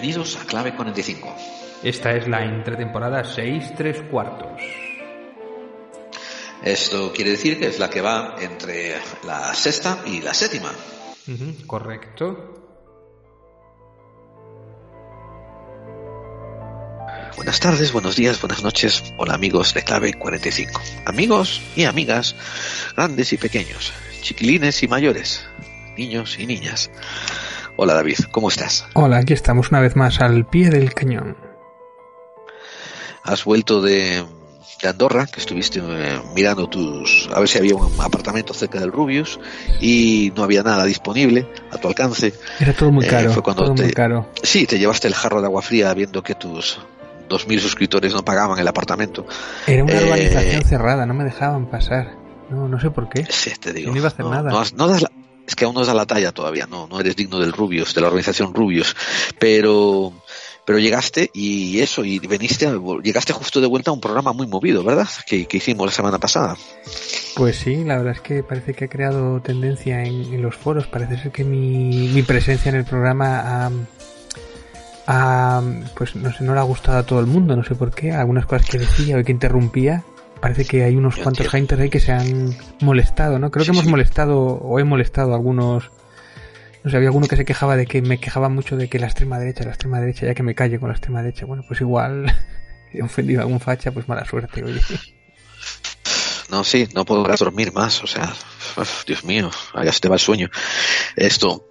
[0.00, 1.36] Bienvenidos a Clave 45.
[1.82, 4.62] Esta es la entretemporada 6 3 cuartos.
[6.64, 8.94] Esto quiere decir que es la que va entre
[9.26, 10.72] la sexta y la séptima.
[11.28, 12.80] Ujú, correcto.
[17.36, 19.04] Buenas tardes, buenos días, buenas noches.
[19.18, 20.80] Hola amigos de Clave 45.
[21.04, 22.34] Amigos y amigas,
[22.96, 23.92] grandes y pequeños,
[24.22, 25.44] chiquilines y mayores,
[25.94, 26.90] niños y niñas.
[27.82, 28.84] Hola David, ¿cómo estás?
[28.92, 31.34] Hola, aquí estamos una vez más al pie del cañón.
[33.22, 34.22] Has vuelto de,
[34.82, 38.92] de Andorra, que estuviste eh, mirando tus, a ver si había un apartamento cerca del
[38.92, 39.40] Rubius
[39.80, 42.34] y no había nada disponible a tu alcance.
[42.58, 43.32] Era todo muy Eh, caro.
[43.32, 44.28] fue cuando todo te- muy caro.
[44.42, 46.80] Sí, te llevaste el jarro de agua fría viendo que tus
[47.30, 49.24] 2.000 suscriptores no pagaban el apartamento.
[49.66, 52.16] Era una eh, urbanización cerrada, no me dejaban pasar.
[52.50, 53.26] No, no sé por qué.
[53.30, 53.86] Sí, te digo.
[53.86, 54.60] Yo no iba a hacer nada.
[54.60, 55.10] has- no das la-
[55.50, 58.00] es que aún no das la talla todavía, no, no eres digno del Rubius, de
[58.00, 58.94] la organización Rubius.
[59.40, 60.12] Pero,
[60.64, 64.46] pero llegaste y eso, y veniste, a- llegaste justo de vuelta a un programa muy
[64.46, 65.08] movido, ¿verdad?
[65.26, 66.56] Que, hicimos la semana pasada.
[67.34, 70.86] Pues sí, la verdad es que parece que ha creado tendencia en, los foros.
[70.86, 73.72] Parece ser que mi, presencia en el programa
[75.96, 78.12] pues no sé, no le ha gustado a todo el mundo, no sé por qué.
[78.12, 80.04] Algunas cosas que decía o que interrumpía.
[80.40, 83.50] Parece que hay unos Yo cuantos haters ahí que se han molestado, ¿no?
[83.50, 83.90] Creo Sí, que hemos sí.
[83.90, 85.90] molestado o he molestado a algunos.
[86.82, 89.06] No sé, había alguno que se quejaba de que me quejaba mucho de que la
[89.06, 91.44] extrema derecha, la extrema derecha, ya que me callo con la extrema derecha.
[91.44, 92.34] Bueno, pues igual
[92.92, 94.80] he ofendido a algún facha, pues mala suerte, oye.
[96.50, 98.32] No, sí, no podrás dormir más, o sea,
[99.06, 99.50] Dios mío,
[99.84, 100.50] ya se te va el sueño.
[101.14, 101.69] Esto,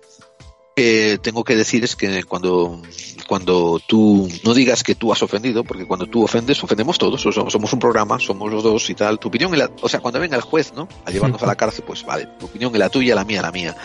[0.80, 2.82] que tengo que decir es que cuando,
[3.28, 7.34] cuando tú, no digas que tú has ofendido, porque cuando tú ofendes, ofendemos todos, o
[7.34, 10.00] somos, somos un programa, somos los dos y tal, tu opinión y la, o sea,
[10.00, 10.88] cuando venga el juez, ¿no?
[11.04, 13.52] A llevarnos a la cárcel, pues vale, tu opinión es la tuya, la mía, la
[13.52, 13.76] mía.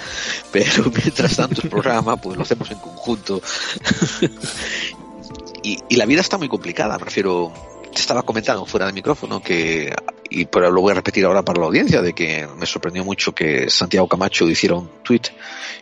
[0.52, 3.42] Pero mientras tanto el programa, pues lo hacemos en conjunto.
[5.64, 7.52] y, y la vida está muy complicada, me refiero,
[7.92, 9.92] te estaba comentando fuera del micrófono que,
[10.30, 13.34] y pero lo voy a repetir ahora para la audiencia, de que me sorprendió mucho
[13.34, 15.22] que Santiago Camacho hiciera un tweet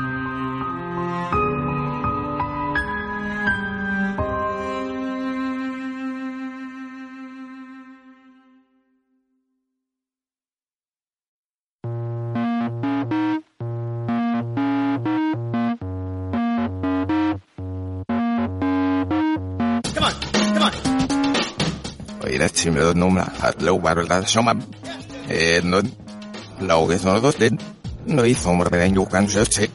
[22.43, 24.57] reacționăm la lăubarul soma.
[25.27, 25.79] E no,
[26.59, 27.49] la ogesnodos de
[28.03, 29.69] noi som revenju canjoce.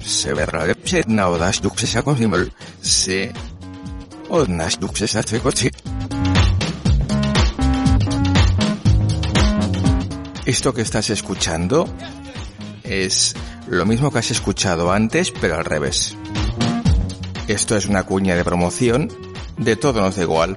[0.00, 2.52] Se verra repset na odas duxe sa consimul.
[2.80, 3.32] Se
[4.28, 5.68] odnas duxe sa tvekoci.
[10.44, 11.88] Esto que estás escuchando
[12.82, 13.34] es
[13.66, 16.16] lo mismo que has escuchado antes, pero al revés.
[17.48, 19.08] Esto es una cuña de promoción
[19.56, 20.56] de todo nos da igual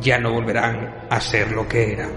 [0.00, 2.10] ya no volverán a ser lo que eran.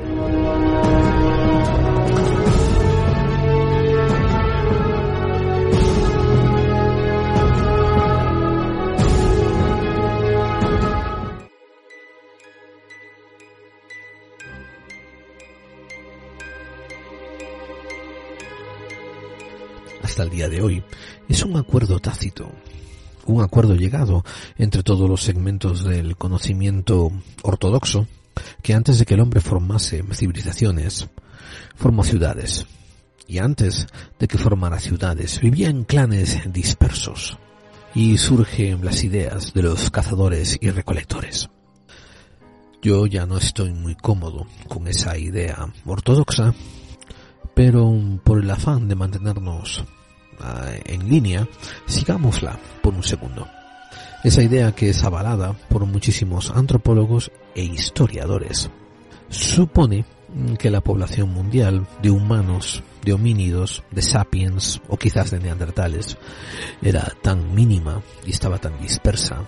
[20.03, 20.83] Hasta el día de hoy
[21.29, 22.51] es un acuerdo tácito
[23.25, 24.23] un acuerdo llegado
[24.57, 27.12] entre todos los segmentos del conocimiento
[27.44, 28.07] ortodoxo
[28.62, 31.09] que antes de que el hombre formase civilizaciones,
[31.75, 32.65] formó ciudades.
[33.27, 33.88] Y antes
[34.19, 37.38] de que formara ciudades, vivía en clanes dispersos.
[37.94, 41.50] Y surgen las ideas de los cazadores y recolectores.
[42.81, 46.53] Yo ya no estoy muy cómodo con esa idea ortodoxa,
[47.53, 49.83] pero por el afán de mantenernos
[50.85, 51.47] en línea,
[51.85, 53.47] sigámosla por un segundo.
[54.23, 58.69] Esa idea que es avalada por muchísimos antropólogos e historiadores
[59.29, 60.05] supone
[60.59, 66.17] que la población mundial de humanos, de homínidos, de sapiens o quizás de neandertales
[66.81, 69.44] era tan mínima y estaba tan dispersa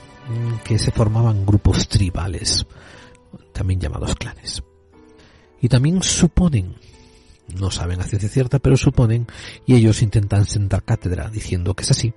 [0.63, 2.65] que se formaban grupos tribales,
[3.51, 4.63] también llamados clanes.
[5.61, 6.75] Y también suponen
[7.59, 9.27] no saben a ciencia cierta, pero suponen,
[9.65, 12.13] y ellos intentan sentar cátedra diciendo que es así,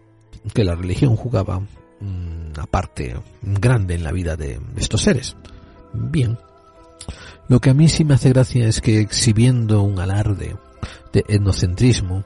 [0.55, 1.63] que la religión jugaba
[2.01, 5.37] una parte grande en la vida de estos seres.
[5.93, 6.39] Bien.
[7.49, 10.57] Lo que a mí sí me hace gracia es que exhibiendo un alarde
[11.13, 12.25] de etnocentrismo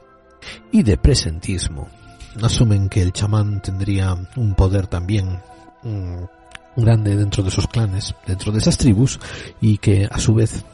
[0.71, 1.87] y de presentismo,
[2.41, 5.39] asumen que el chamán tendría un poder también
[6.75, 9.19] grande dentro de esos clanes, dentro de esas tribus,
[9.59, 10.65] y que a su vez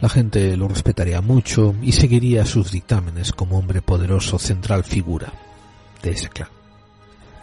[0.00, 5.32] la gente lo respetaría mucho y seguiría sus dictámenes como hombre poderoso central figura
[6.02, 6.48] de ese clan.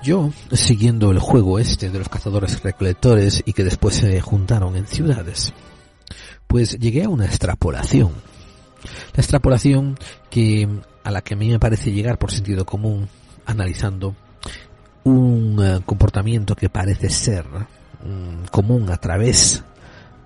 [0.03, 4.87] Yo, siguiendo el juego este de los cazadores recolectores y que después se juntaron en
[4.87, 5.53] ciudades,
[6.47, 8.11] pues llegué a una extrapolación.
[9.15, 9.97] La extrapolación
[10.29, 10.67] que
[11.03, 13.07] a la que a mí me parece llegar por sentido común,
[13.45, 14.15] analizando
[15.03, 19.63] un eh, comportamiento que parece ser mm, común a través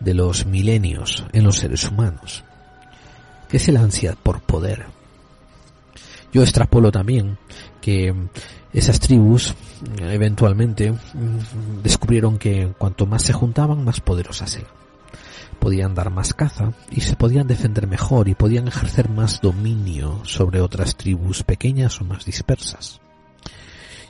[0.02, 2.44] de los milenios en los seres humanos,
[3.48, 4.86] que es el ansia por poder.
[6.34, 7.38] Yo extrapolo también
[7.82, 8.14] que
[8.74, 9.54] esas tribus
[10.00, 10.94] eventualmente
[11.84, 14.72] descubrieron que cuanto más se juntaban, más poderosas eran.
[15.60, 20.62] Podían dar más caza y se podían defender mejor y podían ejercer más dominio sobre
[20.62, 23.00] otras tribus pequeñas o más dispersas.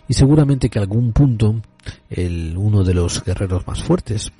[0.07, 1.61] Y seguramente que algún punto
[2.09, 4.31] el, uno de los guerreros más fuertes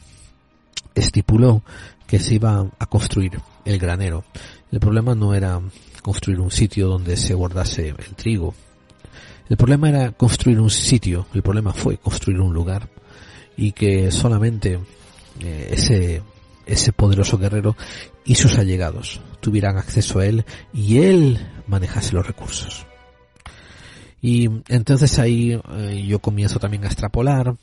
[0.95, 1.63] estipuló
[2.07, 4.23] que se iba a construir el granero.
[4.71, 5.61] El problema no era
[6.01, 8.53] construir un sitio donde se guardase el trigo.
[9.49, 12.89] El problema era construir un sitio, el problema fue construir un lugar
[13.57, 14.79] y que solamente
[15.41, 16.21] eh, ese,
[16.65, 17.75] ese poderoso guerrero
[18.23, 22.85] y sus allegados tuvieran acceso a él y él manejase los recursos.
[24.21, 27.55] Y entonces ahí eh, yo comienzo también a extrapolar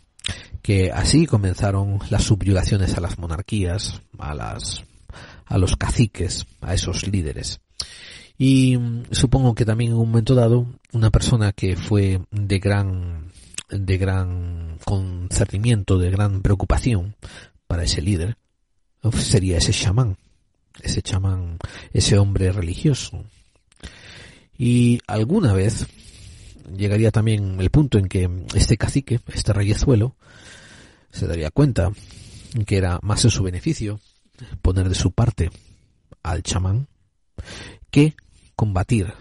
[0.63, 4.85] que así comenzaron las subyugaciones a las monarquías, a las
[5.47, 7.61] a los caciques, a esos líderes.
[8.37, 13.33] Y mm, supongo que también en un momento dado una persona que fue de gran
[13.71, 17.17] de gran concernimiento, de gran preocupación
[17.67, 18.37] para ese líder,
[19.13, 20.17] sería ese chamán,
[20.83, 21.59] ese chamán,
[21.93, 23.25] ese hombre religioso.
[24.57, 25.87] Y alguna vez
[26.77, 30.17] llegaría también el punto en que este cacique, este reyezuelo,
[31.11, 31.91] se daría cuenta
[32.67, 34.01] que era más en su beneficio
[34.63, 35.51] poner de su parte
[36.23, 36.89] al chamán
[37.91, 38.15] que
[38.55, 39.13] combatir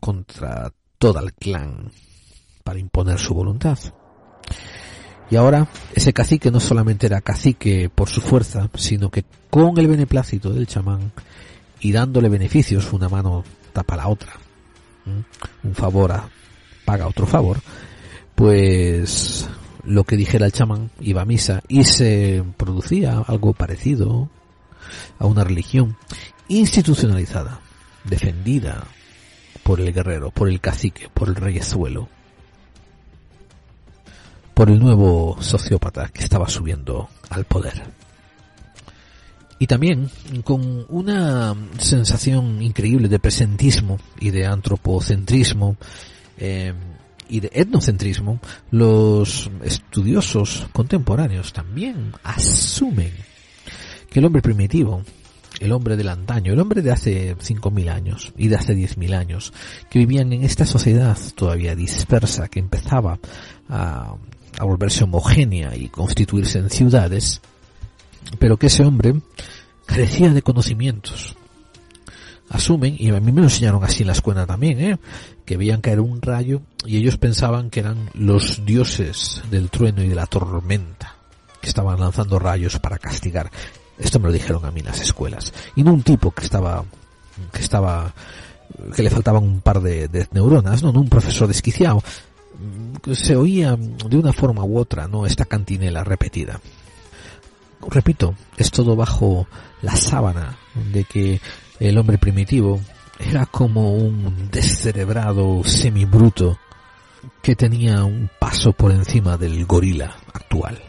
[0.00, 1.90] contra todo el clan
[2.62, 3.78] para imponer su voluntad.
[5.30, 9.88] Y ahora ese cacique no solamente era cacique por su fuerza, sino que con el
[9.88, 11.12] beneplácito del chamán
[11.80, 14.34] y dándole beneficios, una mano tapa la otra.
[15.06, 16.28] Un favor a,
[16.84, 17.60] paga otro favor.
[18.34, 19.48] Pues
[19.84, 24.28] lo que dijera el chamán iba a misa y se producía algo parecido
[25.18, 25.96] a una religión
[26.48, 27.60] institucionalizada,
[28.04, 28.84] defendida
[29.62, 32.08] por el guerrero, por el cacique, por el reyezuelo,
[34.52, 37.82] por el nuevo sociópata que estaba subiendo al poder.
[39.58, 40.10] Y también
[40.42, 45.76] con una sensación increíble de presentismo y de antropocentrismo
[46.38, 46.72] eh,
[47.28, 53.12] y de etnocentrismo, los estudiosos contemporáneos también asumen
[54.10, 55.02] que el hombre primitivo,
[55.60, 59.52] el hombre del antaño, el hombre de hace 5.000 años y de hace 10.000 años,
[59.90, 63.18] que vivían en esta sociedad todavía dispersa, que empezaba
[63.68, 64.14] a,
[64.58, 67.40] a volverse homogénea y constituirse en ciudades,
[68.38, 69.14] pero que ese hombre
[69.86, 71.36] carecía de conocimientos.
[72.50, 74.98] Asumen, y a mí me lo enseñaron así en la escuela también, ¿eh?
[75.44, 80.08] Que veían caer un rayo y ellos pensaban que eran los dioses del trueno y
[80.08, 81.16] de la tormenta,
[81.60, 83.50] que estaban lanzando rayos para castigar.
[83.98, 85.52] Esto me lo dijeron a mí en las escuelas.
[85.76, 86.84] Y no un tipo que estaba,
[87.52, 88.12] que estaba,
[88.94, 92.02] que le faltaban un par de, de neuronas, no, no un profesor desquiciado.
[93.12, 96.60] Se oía de una forma u otra, no esta cantinela repetida
[97.90, 99.46] repito, es todo bajo
[99.82, 100.56] la sábana
[100.92, 101.40] de que
[101.80, 102.80] el hombre primitivo
[103.18, 106.58] era como un descerebrado semibruto
[107.42, 110.82] que tenía un paso por encima del gorila actual.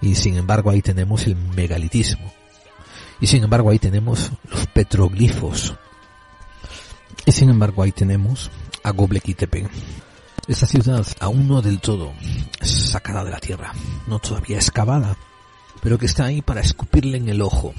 [0.00, 2.32] Y sin embargo ahí tenemos el megalitismo.
[3.20, 5.74] Y sin embargo ahí tenemos los petroglifos.
[7.24, 8.50] Y sin embargo ahí tenemos
[8.82, 9.68] a Göbekli Tepe.
[10.48, 12.12] Esta ciudad aún no del todo
[12.60, 13.72] sacada de la tierra,
[14.08, 15.16] no todavía excavada,
[15.80, 17.72] pero que está ahí para escupirle en el ojo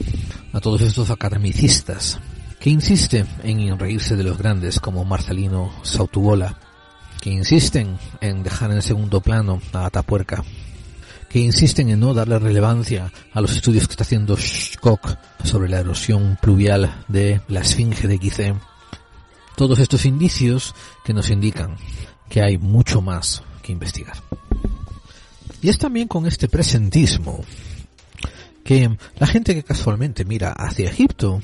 [0.53, 2.19] a todos estos academicistas
[2.63, 6.57] que insisten en reírse de los grandes como Marcelino Sautubola,
[7.19, 10.45] que insisten en dejar en segundo plano a Atapuerca,
[11.27, 15.81] que insisten en no darle relevancia a los estudios que está haciendo Schkock sobre la
[15.81, 18.55] erosión pluvial de la esfinge de Gizeh.
[19.57, 21.75] Todos estos indicios que nos indican
[22.29, 24.15] que hay mucho más que investigar.
[25.61, 27.43] Y es también con este presentismo
[28.63, 31.41] que la gente que casualmente mira hacia Egipto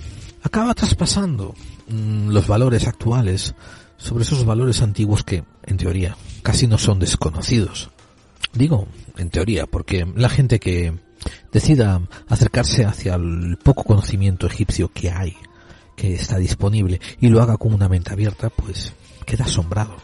[0.50, 1.54] acaba traspasando
[1.90, 3.54] mm, los valores actuales
[3.98, 7.92] sobre esos valores antiguos que, en teoría, casi no son desconocidos.
[8.54, 8.88] Digo,
[9.18, 10.98] en teoría, porque la gente que
[11.52, 15.38] decida acercarse hacia el poco conocimiento egipcio que hay,
[15.96, 18.94] que está disponible, y lo haga con una mente abierta, pues
[19.28, 19.98] queda asombrado.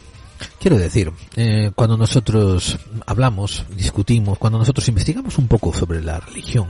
[0.59, 6.67] Quiero decir, eh, cuando nosotros hablamos, discutimos, cuando nosotros investigamos un poco sobre la religión,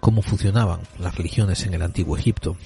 [0.00, 2.56] cómo funcionaban las religiones en el antiguo Egipto.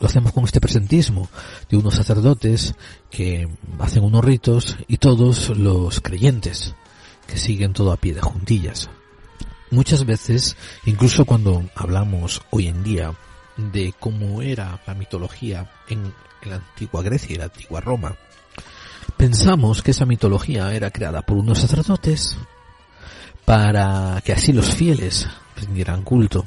[0.00, 1.28] Lo hacemos con este presentismo
[1.70, 2.74] de unos sacerdotes
[3.10, 3.48] que
[3.78, 6.74] hacen unos ritos y todos los creyentes
[7.26, 8.90] que siguen todo a pie de juntillas.
[9.70, 13.14] Muchas veces, incluso cuando hablamos hoy en día
[13.56, 16.12] de cómo era la mitología en
[16.42, 18.16] la antigua Grecia y la antigua Roma,
[19.16, 22.36] pensamos que esa mitología era creada por unos sacerdotes
[23.44, 26.44] para que así los fieles rindieran culto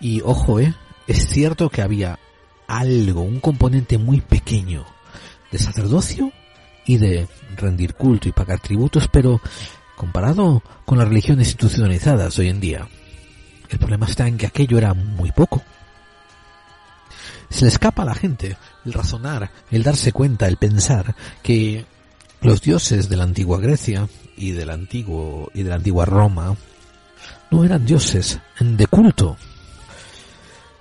[0.00, 0.74] y ojo, eh,
[1.06, 2.18] es cierto que había
[2.66, 4.84] algo, un componente muy pequeño
[5.50, 6.32] de sacerdocio
[6.86, 9.40] y de rendir culto y pagar tributos, pero
[9.96, 12.88] comparado con las religiones institucionalizadas hoy en día,
[13.70, 15.62] el problema está en que aquello era muy poco.
[17.50, 21.86] Se le escapa a la gente el razonar, el darse cuenta, el pensar que
[22.40, 26.56] los dioses de la antigua Grecia y del antiguo y de la antigua Roma
[27.50, 29.36] no eran dioses de culto,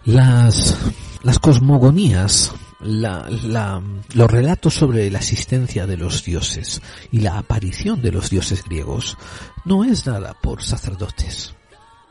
[0.05, 0.77] las,
[1.23, 3.81] las cosmogonías, la,
[4.13, 6.81] los relatos sobre la existencia de los dioses
[7.11, 9.17] y la aparición de los dioses griegos
[9.65, 11.55] no es dada por sacerdotes.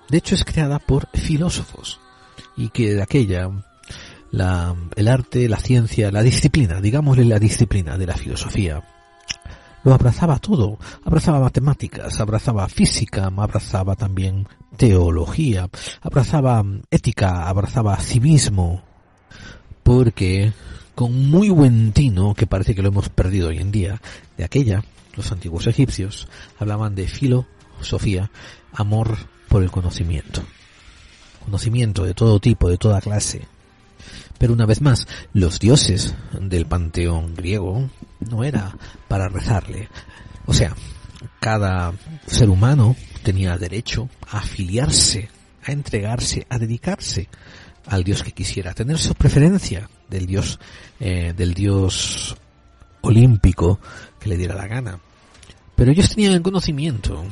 [0.09, 2.01] De hecho es creada por filósofos
[2.57, 3.51] y que de aquella
[4.31, 8.83] la, el arte, la ciencia, la disciplina, digámosle la disciplina de la filosofía,
[9.85, 14.47] lo abrazaba todo, abrazaba matemáticas, abrazaba física, abrazaba también
[14.77, 15.69] teología,
[16.01, 18.83] abrazaba ética, abrazaba civismo,
[19.83, 20.53] porque
[20.95, 24.01] con muy buen tino, que parece que lo hemos perdido hoy en día,
[24.37, 24.85] de aquella,
[25.17, 28.31] los antiguos egipcios hablaban de filosofía,
[28.73, 29.17] amor
[29.49, 30.43] por el conocimiento.
[31.45, 33.47] Conocimiento de todo tipo, de toda clase.
[34.43, 37.89] Pero una vez más, los dioses del panteón griego
[38.29, 39.89] no era para rezarle.
[40.47, 40.75] O sea,
[41.39, 41.93] cada
[42.27, 45.31] ser humano tenía derecho a afiliarse,
[45.63, 47.29] a entregarse, a dedicarse
[47.87, 50.59] al dios que quisiera, tener su preferencia del dios,
[50.99, 52.37] eh, del dios
[53.03, 53.79] olímpico
[54.19, 54.99] que le diera la gana.
[55.77, 57.25] Pero ellos tenían el conocimiento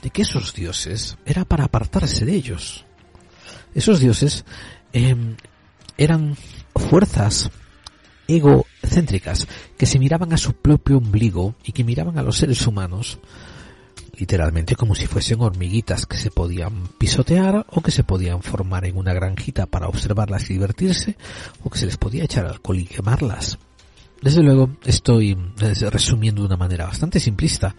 [0.00, 2.84] de que esos dioses era para apartarse de ellos.
[3.74, 4.44] Esos dioses
[4.92, 5.34] em,
[5.96, 6.36] eran
[6.74, 7.50] fuerzas
[8.28, 13.18] egocéntricas que se miraban a su propio ombligo y que miraban a los seres humanos
[14.16, 18.96] literalmente como si fuesen hormiguitas que se podían pisotear o que se podían formar en
[18.96, 21.16] una granjita para observarlas y divertirse
[21.64, 23.58] o que se les podía echar alcohol y quemarlas.
[24.20, 25.36] Desde luego estoy
[25.90, 27.74] resumiendo de una manera bastante simplista,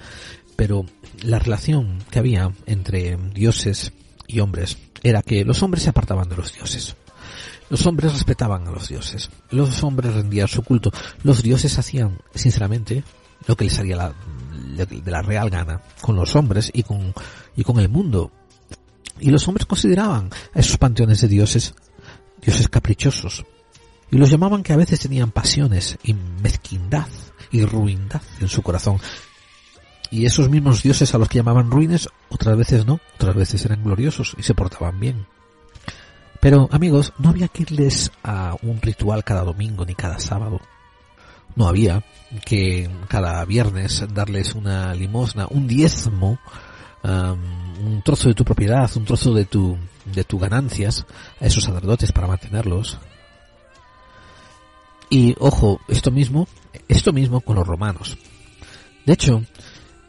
[0.56, 0.86] pero
[1.22, 3.94] la relación que había entre dioses
[4.28, 6.96] y hombres era que los hombres se apartaban de los dioses.
[7.74, 9.32] Los hombres respetaban a los dioses.
[9.50, 10.92] Los hombres rendían su culto.
[11.24, 13.04] Los dioses hacían, sinceramente,
[13.48, 14.14] lo que les haría la,
[14.76, 17.16] de la real gana con los hombres y con,
[17.56, 18.32] y con el mundo.
[19.20, 21.74] Y los hombres consideraban a esos panteones de dioses
[22.44, 23.44] dioses caprichosos.
[24.12, 27.08] Y los llamaban que a veces tenían pasiones y mezquindad
[27.50, 29.00] y ruindad en su corazón.
[30.12, 33.84] Y esos mismos dioses a los que llamaban ruines, otras veces no, otras veces eran
[33.84, 35.26] gloriosos y se portaban bien.
[36.44, 40.60] Pero amigos, no había que irles a un ritual cada domingo ni cada sábado
[41.56, 42.04] no había
[42.46, 46.40] que cada viernes darles una limosna, un diezmo,
[47.04, 51.06] un trozo de tu propiedad, un trozo de tu de tus ganancias
[51.40, 53.00] a esos sacerdotes para mantenerlos.
[55.10, 56.50] Y ojo, esto mismo,
[56.90, 58.18] esto mismo con los romanos.
[59.06, 59.44] De hecho,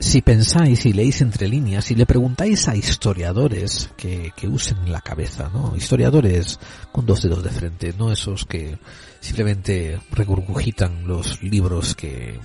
[0.05, 5.01] si pensáis y leéis entre líneas y le preguntáis a historiadores que, que usen la
[5.01, 5.75] cabeza, ¿no?
[5.77, 6.59] Historiadores
[6.93, 8.79] con dos dedos de frente, no esos que
[9.21, 12.39] simplemente regurgitan los libros que,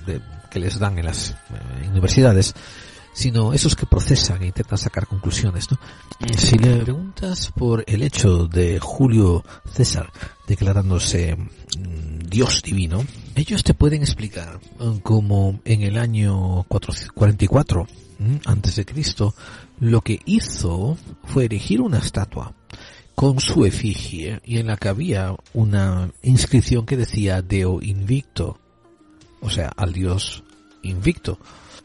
[0.50, 2.56] que les dan en las eh, universidades,
[3.14, 5.80] sino esos que procesan e intentan sacar conclusiones, ¿no?
[6.38, 10.12] Si le preguntas por el hecho de Julio César
[10.48, 13.04] declarándose mm, Dios divino,
[13.36, 17.88] ellos te pueden explicar mm, como en el año 44
[18.20, 19.36] mm, antes de Cristo,
[19.80, 22.54] lo que hizo fue erigir una estatua
[23.16, 28.60] con su efigie y en la que había una inscripción que decía Deo Invicto,
[29.42, 30.44] o sea, al Dios
[30.84, 31.38] invicto.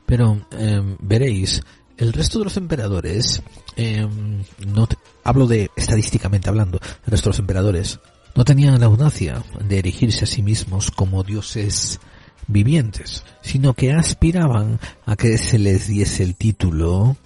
[0.06, 1.62] Pero em, veréis,
[1.96, 3.42] el resto de los emperadores,
[3.76, 4.88] em, no
[5.22, 8.00] hablo de estadísticamente hablando, el resto de los emperadores
[8.34, 12.00] no tenían la audacia de erigirse a sí mismos como dioses
[12.46, 17.16] vivientes, sino que aspiraban a que se les diese el título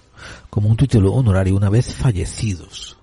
[0.49, 2.97] como un título honorario una vez fallecidos.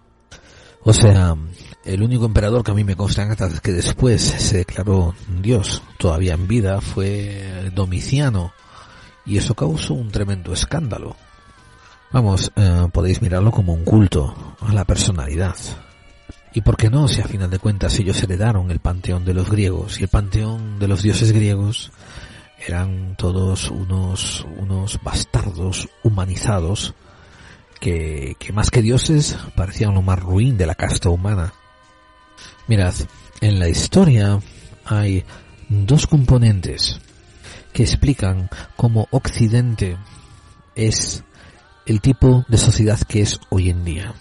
[0.83, 1.37] O sea,
[1.85, 6.47] el único emperador que a mí me consta que después se declaró Dios todavía en
[6.47, 8.53] vida fue Domiciano
[9.27, 11.17] y eso causó un tremendo escándalo.
[12.13, 15.57] Vamos, eh, podéis mirarlo como un culto a la personalidad.
[16.55, 19.51] ¿Y por qué no si a final de cuentas ellos heredaron el panteón de los
[19.51, 21.93] griegos y el panteón de los dioses griegos
[22.67, 26.95] eran todos unos, unos bastardos humanizados
[27.81, 31.53] que, más que dioses parecían lo más ruin de la casta humana.
[32.69, 32.95] Mirad,
[33.41, 34.41] en la historia
[34.85, 35.25] hay
[35.69, 37.01] dos componentes
[37.77, 39.99] que explican cómo Occidente
[40.75, 41.23] es
[41.85, 44.15] el tipo de sociedad que es hoy en día.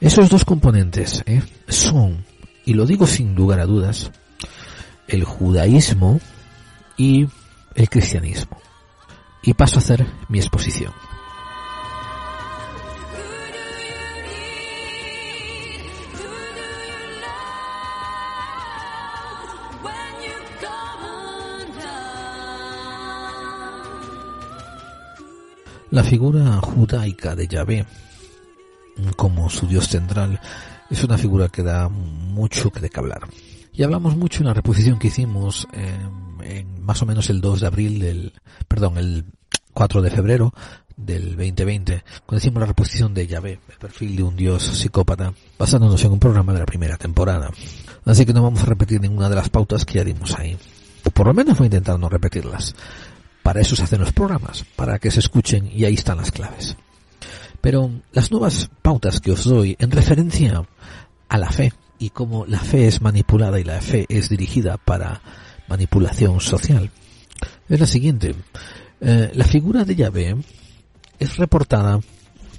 [0.00, 1.44] Esos dos componentes ¿eh?
[1.68, 2.24] son,
[2.64, 4.10] y lo digo sin lugar a dudas,
[5.06, 6.20] el judaísmo
[6.96, 7.28] y
[7.76, 8.60] el cristianismo.
[9.44, 10.92] Y paso a hacer mi exposición.
[25.92, 27.84] La figura judaica de Yahvé
[29.14, 30.40] como su dios central
[30.88, 33.28] es una figura que da mucho que de que hablar.
[33.74, 37.66] Y hablamos mucho en la reposición que hicimos en más o menos el 2 de
[37.66, 38.32] abril del,
[38.68, 39.26] perdón, el
[39.74, 40.54] 4 de febrero
[40.96, 46.02] del 2020, cuando hicimos la reposición de Yahvé, el perfil de un dios psicópata, basándonos
[46.06, 47.50] en un programa de la primera temporada.
[48.06, 50.56] Así que no vamos a repetir ninguna de las pautas que ya dimos ahí.
[51.12, 52.74] Por lo menos voy a intentar no repetirlas.
[53.42, 56.76] Para eso se hacen los programas, para que se escuchen y ahí están las claves.
[57.60, 60.64] Pero las nuevas pautas que os doy en referencia
[61.28, 65.20] a la fe y cómo la fe es manipulada y la fe es dirigida para
[65.68, 66.90] manipulación social
[67.68, 68.34] es la siguiente.
[69.00, 70.36] Eh, la figura de Yahvé
[71.18, 72.00] es reportada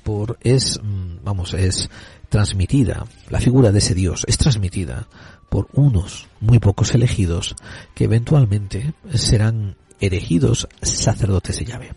[0.04, 1.90] por, es, mm, vamos, es
[2.30, 5.08] transmitida, la figura de ese Dios es transmitida
[5.50, 7.56] por unos muy pocos elegidos
[7.94, 11.92] que eventualmente serán elegidos sacerdotes de llave.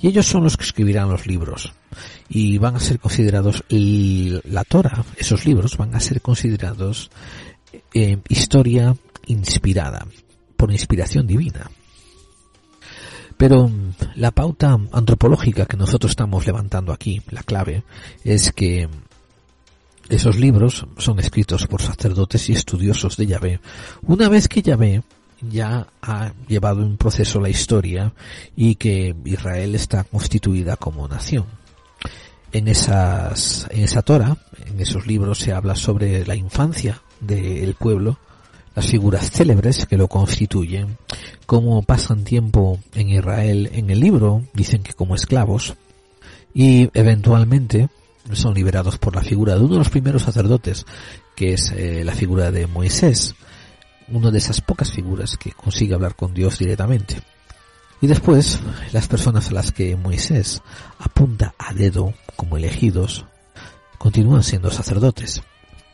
[0.00, 1.72] Y ellos son los que escribirán los libros,
[2.28, 7.10] y van a ser considerados la Torah, esos libros van a ser considerados
[7.94, 8.96] eh, historia
[9.26, 10.06] inspirada
[10.56, 11.70] por inspiración divina.
[13.36, 13.70] Pero
[14.14, 17.82] la pauta antropológica que nosotros estamos levantando aquí, la clave,
[18.24, 18.88] es que
[20.08, 23.60] esos libros son escritos por sacerdotes y estudiosos de Yahvé.
[24.02, 25.02] Una vez que Yahvé
[25.50, 28.12] ya ha llevado un proceso la historia
[28.56, 31.46] y que Israel está constituida como nación.
[32.52, 38.18] En esas, en esa Torah, en esos libros se habla sobre la infancia del pueblo,
[38.74, 40.98] las figuras célebres que lo constituyen,
[41.46, 45.74] cómo pasan tiempo en Israel en el libro, dicen que como esclavos,
[46.54, 47.88] y eventualmente
[48.32, 50.86] son liberados por la figura de uno de los primeros sacerdotes,
[51.34, 53.34] que es eh, la figura de Moisés,
[54.08, 57.22] una de esas pocas figuras que consigue hablar con Dios directamente.
[58.00, 58.60] Y después,
[58.92, 60.60] las personas a las que Moisés
[60.98, 63.24] apunta a dedo como elegidos,
[63.98, 65.42] continúan siendo sacerdotes.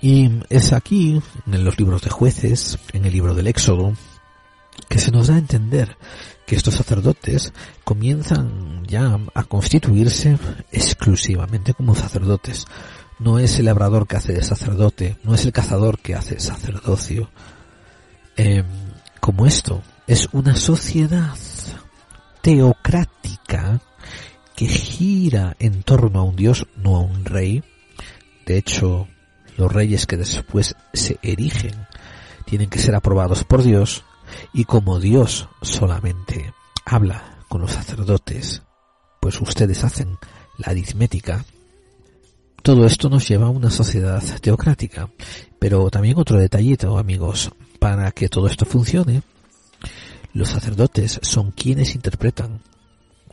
[0.00, 3.92] Y es aquí, en los libros de jueces, en el libro del Éxodo,
[4.88, 5.96] que se nos da a entender
[6.46, 7.52] que estos sacerdotes
[7.84, 10.38] comienzan ya a constituirse
[10.72, 12.66] exclusivamente como sacerdotes.
[13.18, 17.28] No es el labrador que hace de sacerdote, no es el cazador que hace sacerdocio.
[18.38, 18.64] Em,
[19.18, 21.36] como esto, es una sociedad
[22.40, 23.80] teocrática
[24.54, 27.64] que gira en torno a un dios, no a un rey.
[28.46, 29.08] De hecho,
[29.56, 31.88] los reyes que después se erigen
[32.44, 34.04] tienen que ser aprobados por Dios
[34.52, 38.62] y como Dios solamente habla con los sacerdotes,
[39.20, 40.16] pues ustedes hacen
[40.58, 41.44] la aritmética,
[42.62, 45.08] todo esto nos lleva a una sociedad teocrática.
[45.58, 49.22] Pero también otro detallito, amigos, para que todo esto funcione,
[50.32, 52.60] los sacerdotes son quienes interpretan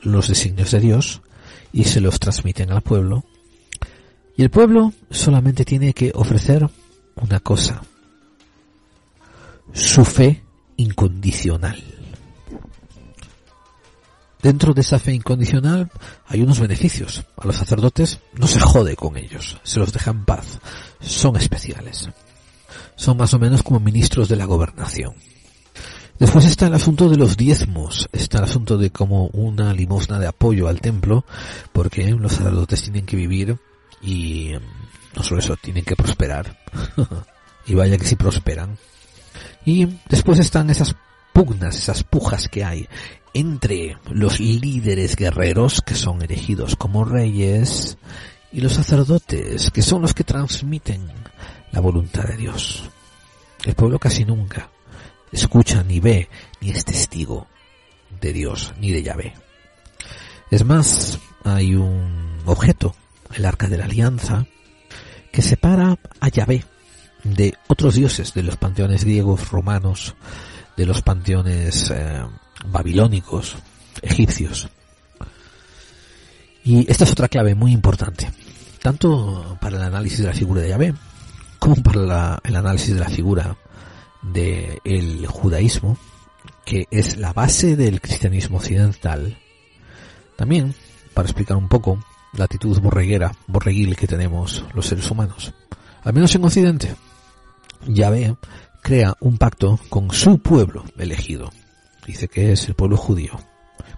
[0.01, 1.21] los designios de Dios
[1.73, 3.25] y se los transmiten al pueblo
[4.37, 6.69] y el pueblo solamente tiene que ofrecer
[7.15, 7.81] una cosa,
[9.73, 10.43] su fe
[10.77, 11.81] incondicional.
[14.41, 15.89] Dentro de esa fe incondicional
[16.27, 17.23] hay unos beneficios.
[17.37, 20.59] A los sacerdotes no se jode con ellos, se los deja en paz.
[20.99, 22.09] Son especiales.
[22.95, 25.13] Son más o menos como ministros de la gobernación.
[26.17, 30.27] Después está el asunto de los diezmos, está el asunto de como una limosna de
[30.27, 31.25] apoyo al templo,
[31.73, 33.57] porque los sacerdotes tienen que vivir
[34.01, 34.53] y
[35.15, 36.57] no solo eso, tienen que prosperar.
[37.65, 38.77] y vaya que si prosperan.
[39.65, 40.95] Y después están esas
[41.33, 42.87] pugnas, esas pujas que hay
[43.33, 47.97] entre los líderes guerreros que son elegidos como reyes
[48.53, 51.01] y los sacerdotes que son los que transmiten
[51.75, 52.89] la voluntad de Dios.
[53.65, 54.69] El pueblo casi nunca
[55.31, 56.29] escucha ni ve
[56.61, 57.47] ni es testigo
[58.21, 59.33] de Dios ni de Yahvé.
[60.49, 62.95] Es más, hay un objeto
[63.33, 64.45] el arca de la alianza,
[65.33, 66.63] que separa a Yahvé
[67.25, 70.15] de otros dioses, de los panteones griegos, romanos,
[70.77, 72.23] de los panteones eh,
[72.67, 73.57] babilónicos,
[74.01, 74.69] egipcios.
[76.63, 78.31] Y esta es otra clave muy importante,
[78.81, 80.93] tanto para el análisis de la figura de Yahvé,
[81.73, 83.57] para el análisis de la figura
[84.21, 85.97] del judaísmo,
[86.63, 89.37] que es la base del cristianismo occidental.
[90.35, 90.75] También,
[91.13, 95.53] para explicar un poco, la actitud borreguera, borreguil que tenemos los seres humanos.
[96.03, 96.95] Al menos en Occidente.
[97.87, 98.35] Yahvé
[98.83, 101.51] crea un pacto con su pueblo elegido.
[102.05, 103.39] Dice que es el pueblo judío.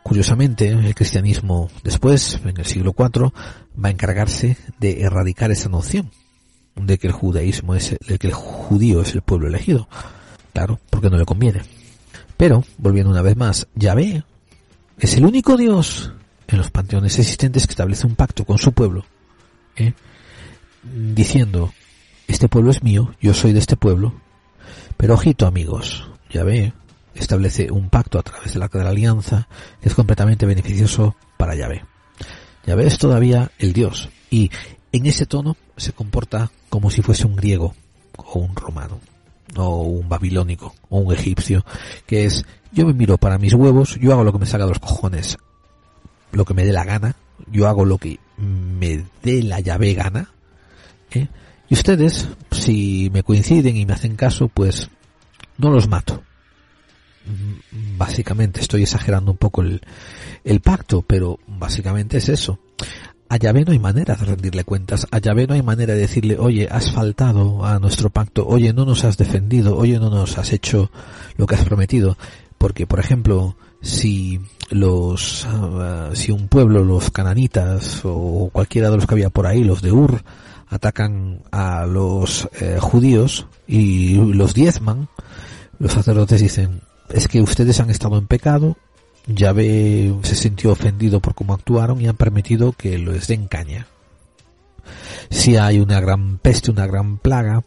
[0.03, 3.33] Curiosamente, el cristianismo después, en el siglo IV,
[3.83, 6.11] va a encargarse de erradicar esa noción
[6.79, 9.87] de que el judaísmo es, de que el judío es el pueblo elegido.
[10.53, 11.61] Claro, porque no le conviene.
[12.37, 14.23] Pero, volviendo una vez más, Yahvé
[14.99, 16.13] es el único Dios
[16.47, 19.05] en los panteones existentes que establece un pacto con su pueblo,
[19.75, 19.93] ¿eh?
[20.83, 21.73] diciendo,
[22.27, 24.13] este pueblo es mío, yo soy de este pueblo,
[24.95, 26.73] pero ojito amigos, ya ve,
[27.15, 29.47] establece un pacto a través del arca de la alianza
[29.81, 31.83] que es completamente beneficioso para Yahvé.
[32.65, 34.51] Yahvé es todavía el Dios y
[34.91, 37.75] en ese tono se comporta como si fuese un griego
[38.17, 38.99] o un romano
[39.55, 41.63] o un babilónico o un egipcio
[42.05, 44.71] que es yo me miro para mis huevos, yo hago lo que me salga de
[44.71, 45.37] los cojones
[46.31, 47.15] lo que me dé la gana,
[47.51, 50.29] yo hago lo que me dé la llave gana,
[51.11, 51.27] ¿eh?
[51.69, 54.89] y ustedes, si me coinciden y me hacen caso, pues
[55.57, 56.23] no los mato.
[57.25, 59.81] Mm, básicamente, estoy exagerando un poco el,
[60.43, 62.59] el pacto, pero básicamente es eso.
[63.29, 66.37] A Yahvé no hay manera de rendirle cuentas, a Yahvé no hay manera de decirle,
[66.39, 70.53] oye, has faltado a nuestro pacto, oye, no nos has defendido, oye, no nos has
[70.53, 70.91] hecho
[71.35, 72.17] lo que has prometido.
[72.57, 79.07] Porque, por ejemplo, si los ah, si un pueblo los cananitas o cualquiera de los
[79.07, 80.23] que había por ahí los de Ur
[80.67, 85.07] atacan a los eh, judíos y los diezman
[85.79, 88.77] los sacerdotes dicen es que ustedes han estado en pecado
[89.27, 93.87] Yahvé se sintió ofendido por cómo actuaron y han permitido que les den caña
[95.29, 97.63] si hay una gran peste una gran plaga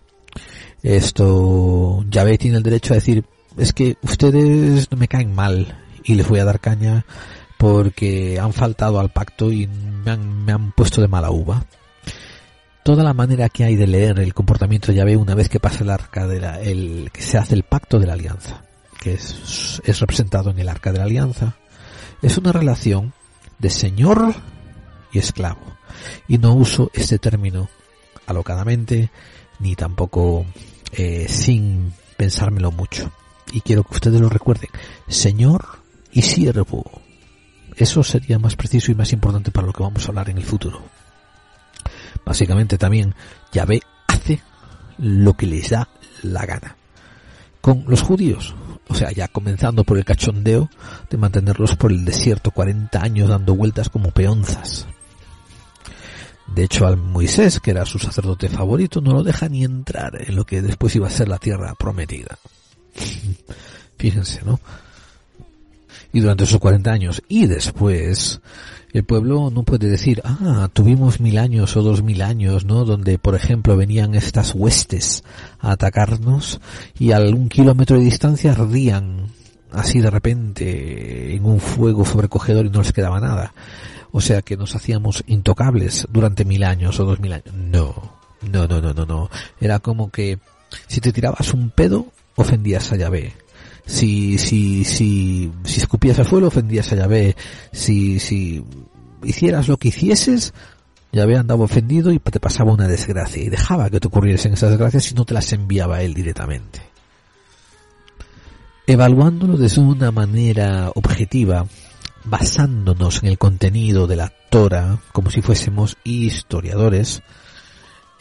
[0.82, 3.24] esto Yahvé tiene el derecho a decir
[3.58, 7.04] es que ustedes no me caen mal y les voy a dar caña
[7.60, 11.66] porque han faltado al pacto y me han, me han puesto de mala uva.
[12.82, 15.84] Toda la manera que hay de leer el comportamiento de Yahvé una vez que pasa
[15.84, 18.62] el arca de la, el, que se hace el pacto de la alianza,
[19.00, 21.56] que es, es representado en el arca de la alianza,
[22.22, 23.12] es una relación
[23.58, 24.34] de señor
[25.12, 25.60] y esclavo.
[26.28, 27.68] Y no uso este término
[28.26, 29.10] alocadamente,
[29.58, 30.46] ni tampoco
[30.92, 33.10] eh, sin pensármelo mucho.
[33.52, 34.70] Y quiero que ustedes lo recuerden.
[35.08, 35.64] Señor
[36.12, 36.84] y siervo.
[37.76, 40.44] Eso sería más preciso y más importante para lo que vamos a hablar en el
[40.44, 40.82] futuro.
[42.24, 43.14] Básicamente también
[43.52, 44.40] Yahvé hace
[44.98, 45.88] lo que les da
[46.22, 46.76] la gana.
[47.60, 48.54] Con los judíos,
[48.90, 50.68] o sea, ya comenzando por el cachondeo
[51.08, 54.86] de mantenerlos por el desierto 40 años dando vueltas como peonzas.
[56.54, 60.34] De hecho, al Moisés, que era su sacerdote favorito, no lo deja ni entrar en
[60.34, 62.36] lo que después iba a ser la tierra prometida.
[63.96, 64.58] Fíjense, ¿no?
[66.12, 68.40] y durante esos 40 años y después
[68.92, 72.84] el pueblo no puede decir, ah, tuvimos mil años o dos mil años, ¿no?
[72.84, 75.24] Donde, por ejemplo, venían estas huestes
[75.60, 76.60] a atacarnos
[76.98, 79.28] y a un kilómetro de distancia ardían
[79.72, 83.54] así de repente en un fuego sobrecogedor y no les quedaba nada.
[84.12, 87.54] O sea que nos hacíamos intocables durante mil años o dos mil años.
[87.54, 87.94] No,
[88.42, 89.30] no, no, no, no, no.
[89.60, 90.38] Era como que
[90.88, 93.34] si te tirabas un pedo, ofendías a Yahvé
[93.86, 97.36] si, si, si, si escupías al suelo, ofendías a Yahvé,
[97.72, 98.64] si, si
[99.22, 100.52] hicieras lo que hicieses,
[101.12, 105.04] Yahvé andaba ofendido y te pasaba una desgracia y dejaba que te ocurriesen esas desgracias
[105.04, 106.82] si no te las enviaba él directamente.
[108.86, 111.66] Evaluándolo desde una manera objetiva,
[112.24, 117.22] basándonos en el contenido de la Torah, como si fuésemos historiadores,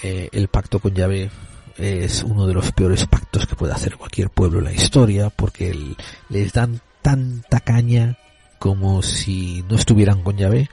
[0.01, 1.29] eh, el pacto con Yahvé
[1.79, 5.95] es uno de los peores pactos que puede hacer cualquier pueblo en la historia porque
[6.29, 8.17] les dan tanta caña
[8.59, 10.69] como si no estuvieran con Yahvé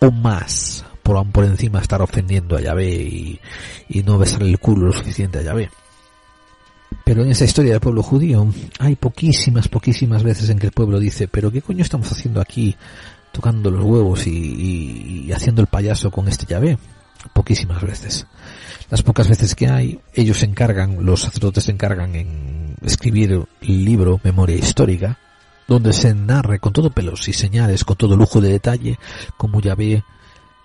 [0.00, 3.40] o más por, por encima estar ofendiendo a Yahvé
[3.88, 5.70] y, no besarle el culo lo suficiente a Yahvé.
[7.04, 8.46] Pero en esa historia del pueblo judío
[8.78, 12.76] hay poquísimas, poquísimas veces en que el pueblo dice, pero ¿qué coño estamos haciendo aquí
[13.32, 16.78] tocando los huevos y, y, y haciendo el payaso con este Yahvé?
[17.32, 18.26] Poquísimas veces.
[18.90, 23.84] Las pocas veces que hay, ellos se encargan, los sacerdotes se encargan en escribir el
[23.84, 25.18] libro Memoria Histórica,
[25.66, 28.98] donde se narre con todo pelos y señales, con todo lujo de detalle,
[29.36, 30.04] como Yahvé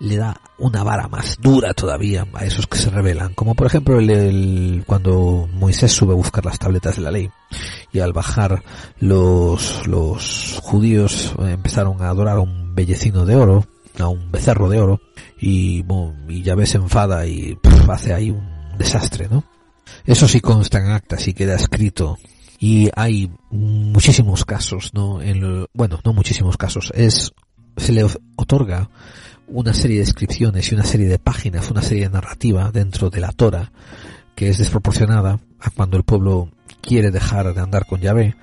[0.00, 3.98] le da una vara más dura todavía a esos que se rebelan, como por ejemplo
[3.98, 7.30] el, cuando Moisés sube a buscar las tabletas de la ley
[7.92, 8.62] y al bajar
[8.98, 13.66] los, los judíos empezaron a adorar a un bellecino de oro,
[13.98, 15.00] a un becerro de oro
[15.38, 15.84] y,
[16.28, 17.58] y Yahvé se enfada y
[17.92, 18.46] hace ahí un
[18.78, 19.44] desastre, ¿no?
[20.04, 22.18] Eso sí consta en actas y queda escrito
[22.58, 25.22] y hay muchísimos casos, ¿no?
[25.22, 27.32] En bueno, no muchísimos casos, es
[27.76, 28.04] se le
[28.36, 28.90] otorga
[29.46, 33.20] una serie de descripciones y una serie de páginas, una serie de narrativa dentro de
[33.20, 33.72] la Torah
[34.34, 36.50] que es desproporcionada a cuando el pueblo
[36.80, 38.36] quiere dejar de andar con Yahvé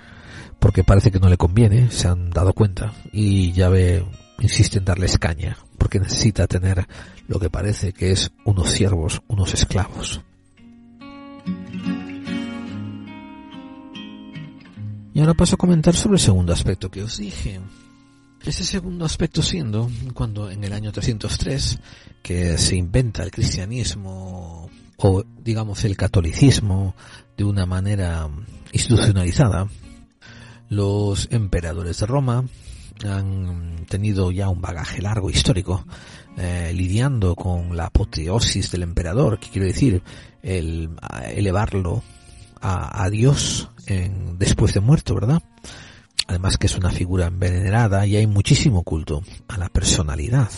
[0.60, 4.05] porque parece que no le conviene, se han dado cuenta y Yahvé
[4.39, 6.87] insiste en darles caña porque necesita tener
[7.27, 10.21] lo que parece que es unos siervos, unos esclavos.
[15.13, 17.59] Y ahora paso a comentar sobre el segundo aspecto que os dije.
[18.45, 21.79] Ese segundo aspecto siendo cuando en el año 303
[22.21, 26.95] que se inventa el cristianismo o digamos el catolicismo
[27.35, 28.29] de una manera
[28.71, 29.67] institucionalizada,
[30.69, 32.45] los emperadores de Roma
[33.05, 35.86] han tenido ya un bagaje largo histórico
[36.38, 40.03] eh, lidiando con la apoteosis del emperador, que quiere decir
[40.41, 40.91] el
[41.33, 42.03] elevarlo
[42.62, 45.41] a, Dios en, después de muerto, ¿verdad?
[46.27, 50.49] Además que es una figura envenenada y hay muchísimo culto a la personalidad.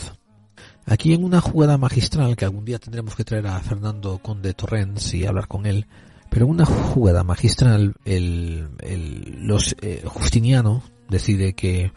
[0.86, 5.14] Aquí en una jugada magistral que algún día tendremos que traer a Fernando Conde Torrens
[5.14, 5.86] y hablar con él,
[6.30, 11.92] pero en una jugada magistral el, el los eh, Justiniano decide que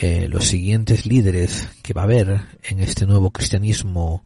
[0.00, 4.22] eh, los siguientes líderes que va a haber en este nuevo cristianismo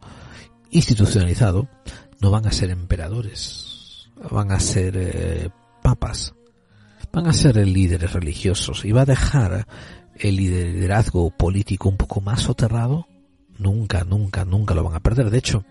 [0.69, 1.67] institucionalizado
[2.19, 5.49] no van a ser emperadores, van a ser eh,
[5.81, 6.35] papas,
[7.11, 9.65] van a ser líderes religiosos y va a dejar
[10.15, 13.07] el liderazgo político un poco más soterrado,
[13.57, 15.31] nunca, nunca, nunca lo van a perder.
[15.31, 15.65] De hecho,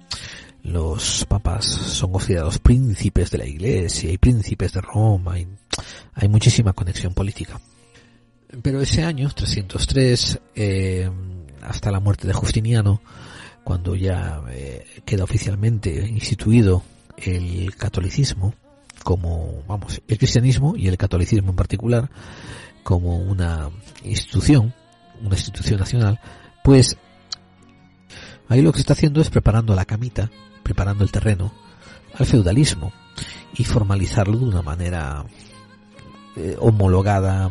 [0.65, 5.47] los papas son considerados príncipes de la iglesia y príncipes de Roma y
[6.15, 7.61] hay muchísima conexión política.
[8.61, 11.11] Pero ese año, 303, eh,
[11.63, 13.01] hasta la muerte de Justiniano,
[13.65, 16.83] cuando ya eh, queda oficialmente instituido
[17.17, 18.55] el catolicismo,
[19.03, 22.11] como, vamos, el cristianismo y el catolicismo en particular,
[22.83, 23.71] como una
[24.05, 24.75] institución,
[25.23, 26.21] una institución nacional,
[26.63, 26.97] pues
[28.49, 30.31] ahí lo que se está haciendo es preparando la camita,
[30.63, 31.53] preparando el terreno
[32.15, 32.93] al feudalismo
[33.55, 35.25] y formalizarlo de una manera
[36.37, 37.51] eh, homologada,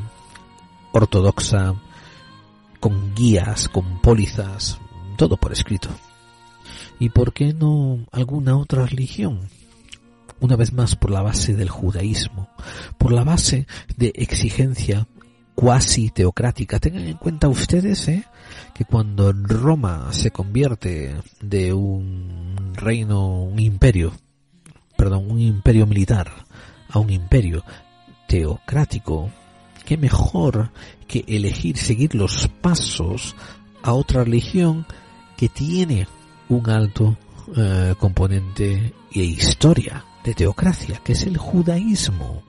[0.91, 1.75] ortodoxa,
[2.80, 4.80] con guías, con pólizas,
[5.17, 5.89] todo por escrito.
[6.99, 9.41] ¿Y por qué no alguna otra religión?
[10.39, 12.49] Una vez más por la base del judaísmo,
[12.97, 15.08] por la base de exigencia
[15.56, 16.80] cuasi teocrática.
[16.80, 18.23] Tengan en cuenta ustedes ¿eh?
[18.73, 24.12] que cuando Roma se convierte de un reino, un imperio,
[24.97, 26.32] perdón, un imperio militar
[26.89, 27.63] a un imperio
[28.27, 29.30] teocrático,
[29.86, 30.72] qué mejor
[31.08, 33.36] que elegir seguir los pasos
[33.84, 34.86] a otra religión
[35.38, 36.08] que tiene
[36.50, 37.17] un alto
[37.56, 42.44] eh, componente e historia de teocracia, que es el judaísmo.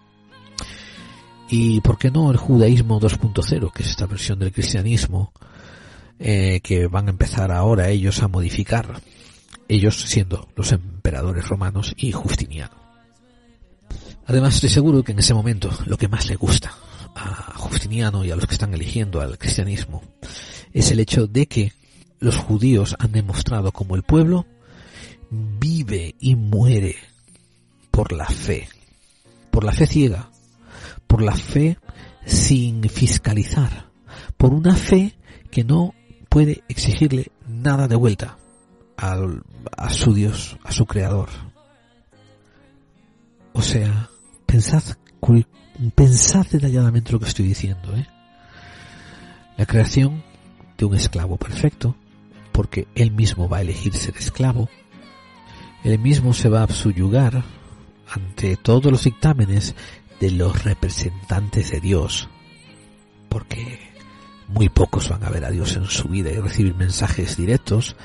[1.48, 5.32] Y por qué no el judaísmo 2.0, que es esta versión del cristianismo
[6.18, 9.00] eh, que van a empezar ahora ellos a modificar,
[9.68, 12.76] ellos siendo los emperadores romanos y Justiniano.
[14.26, 16.72] Además estoy seguro que en ese momento lo que más le gusta
[17.14, 20.02] a Justiniano y a los que están eligiendo al cristianismo
[20.72, 21.72] es el hecho de que
[22.18, 24.46] los judíos han demostrado como el pueblo
[25.30, 26.96] vive y muere
[27.90, 28.68] por la fe,
[29.50, 30.30] por la fe ciega,
[31.06, 31.78] por la fe
[32.24, 33.86] sin fiscalizar,
[34.36, 35.14] por una fe
[35.50, 35.94] que no
[36.28, 38.38] puede exigirle nada de vuelta
[38.96, 41.28] a su Dios, a su Creador.
[43.52, 44.08] O sea,
[44.46, 44.82] pensad
[45.94, 47.96] Pensad detalladamente lo que estoy diciendo.
[47.96, 48.06] ¿eh?
[49.56, 50.22] La creación
[50.76, 51.96] de un esclavo perfecto,
[52.52, 54.68] porque él mismo va a elegir ser esclavo,
[55.84, 57.42] él mismo se va a subyugar
[58.10, 59.74] ante todos los dictámenes
[60.20, 62.28] de los representantes de Dios,
[63.28, 63.80] porque
[64.48, 67.96] muy pocos van a ver a Dios en su vida y recibir mensajes directos,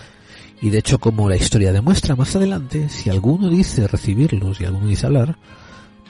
[0.62, 4.88] y de hecho como la historia demuestra más adelante, si alguno dice recibirlos y alguno
[4.88, 5.38] dice hablar,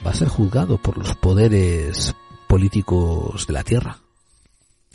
[0.06, 2.14] va a ser juzgado por los poderes
[2.48, 3.98] políticos de la tierra,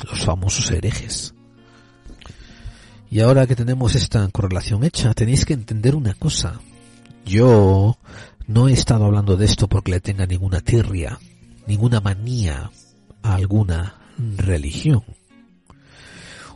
[0.10, 1.34] los famosos herejes.
[3.10, 6.60] Y ahora que tenemos esta correlación hecha, tenéis que entender una cosa.
[7.26, 7.98] Yo
[8.48, 11.20] no he estado hablando de esto porque le tenga ninguna tirria,
[11.68, 12.72] ninguna manía
[13.22, 14.02] a alguna
[14.38, 15.04] religión.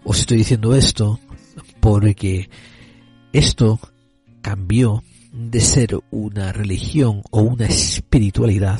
[0.03, 1.19] Os estoy diciendo esto
[1.79, 2.49] porque
[3.33, 3.79] esto
[4.41, 8.79] cambió de ser una religión o una espiritualidad,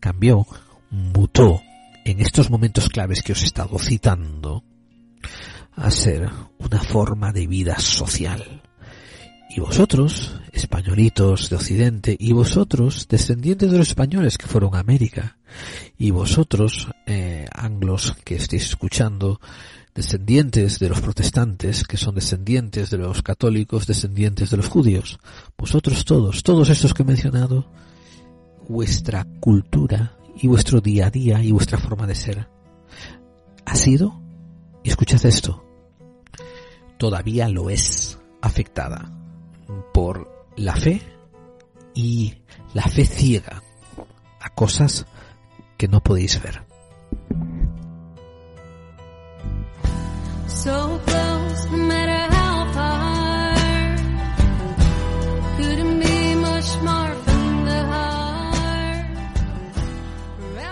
[0.00, 0.46] cambió,
[0.90, 1.60] mutó
[2.04, 4.64] en estos momentos claves que os he estado citando
[5.74, 6.28] a ser
[6.58, 8.62] una forma de vida social.
[9.50, 15.38] Y vosotros, españolitos de Occidente, y vosotros, descendientes de los españoles que fueron a América,
[15.96, 19.40] y vosotros, eh, anglos que estéis escuchando,
[19.94, 25.18] descendientes de los protestantes, que son descendientes de los católicos, descendientes de los judíos.
[25.56, 27.70] Vosotros todos, todos estos que he mencionado,
[28.68, 32.48] vuestra cultura y vuestro día a día y vuestra forma de ser
[33.64, 34.20] ha sido,
[34.82, 35.64] y escuchad esto,
[36.96, 39.12] todavía lo es afectada
[39.92, 41.02] por la fe
[41.94, 42.34] y
[42.72, 43.62] la fe ciega
[44.40, 45.06] a cosas
[45.76, 46.67] que no podéis ver.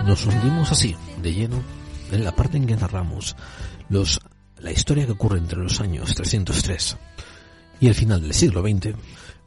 [0.05, 1.63] Nos hundimos así, de lleno,
[2.11, 3.37] en la parte en que narramos
[3.89, 4.21] los,
[4.59, 6.97] la historia que ocurre entre los años 303
[7.79, 8.97] y el final del siglo XX,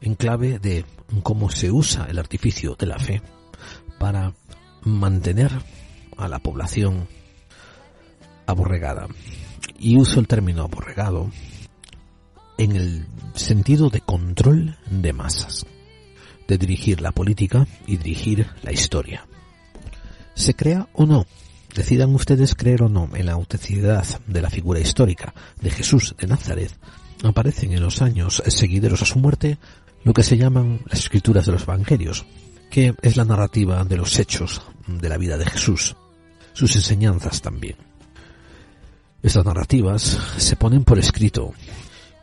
[0.00, 0.86] en clave de
[1.22, 3.20] cómo se usa el artificio de la fe
[3.98, 4.32] para
[4.84, 5.52] mantener
[6.16, 7.06] a la población
[8.46, 9.06] aborregada
[9.80, 11.30] y uso el término aborregado
[12.58, 15.66] en el sentido de control de masas,
[16.46, 19.26] de dirigir la política y dirigir la historia.
[20.34, 21.26] ¿Se crea o no?
[21.74, 26.26] Decidan ustedes creer o no en la autenticidad de la figura histórica de Jesús de
[26.26, 26.72] Nazaret.
[27.22, 29.58] Aparecen en los años seguideros a su muerte
[30.04, 32.26] lo que se llaman las escrituras de los evangelios,
[32.70, 35.96] que es la narrativa de los hechos de la vida de Jesús,
[36.52, 37.89] sus enseñanzas también.
[39.22, 41.52] Estas narrativas se ponen por escrito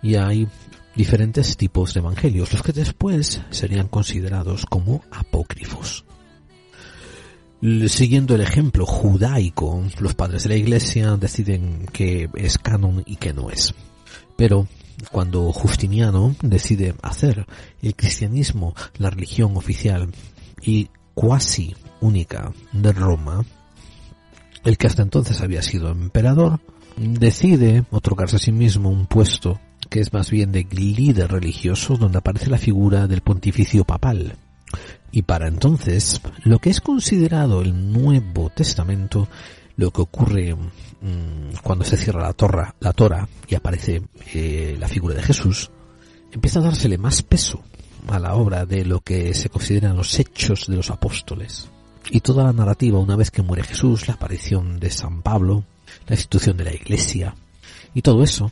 [0.02, 0.48] y hay
[0.96, 6.06] diferentes tipos de evangelios, los que después serían considerados como apócrifos.
[7.88, 13.34] Siguiendo el ejemplo judaico, los padres de la iglesia deciden que es canon y que
[13.34, 13.74] no es.
[14.36, 14.68] Pero
[15.12, 17.46] cuando Justiniano decide hacer
[17.82, 20.10] el cristianismo la religión oficial
[20.62, 23.44] y cuasi única de Roma,
[24.64, 26.60] el que hasta entonces había sido emperador,
[26.98, 32.18] decide otorgarse a sí mismo un puesto que es más bien de líder religioso donde
[32.18, 34.36] aparece la figura del pontificio papal.
[35.12, 39.30] Y para entonces, lo que es considerado el Nuevo Testamento,
[39.78, 44.02] lo que ocurre mm, cuando se cierra la, torra, la Tora y aparece
[44.34, 45.72] eh, la figura de Jesús,
[46.32, 47.62] empieza a dársele más peso
[48.10, 51.70] a la obra de lo que se consideran los hechos de los apóstoles.
[52.10, 55.64] Y toda la narrativa, una vez que muere Jesús, la aparición de San Pablo,
[56.08, 57.36] la institución de la iglesia,
[57.94, 58.52] y todo eso,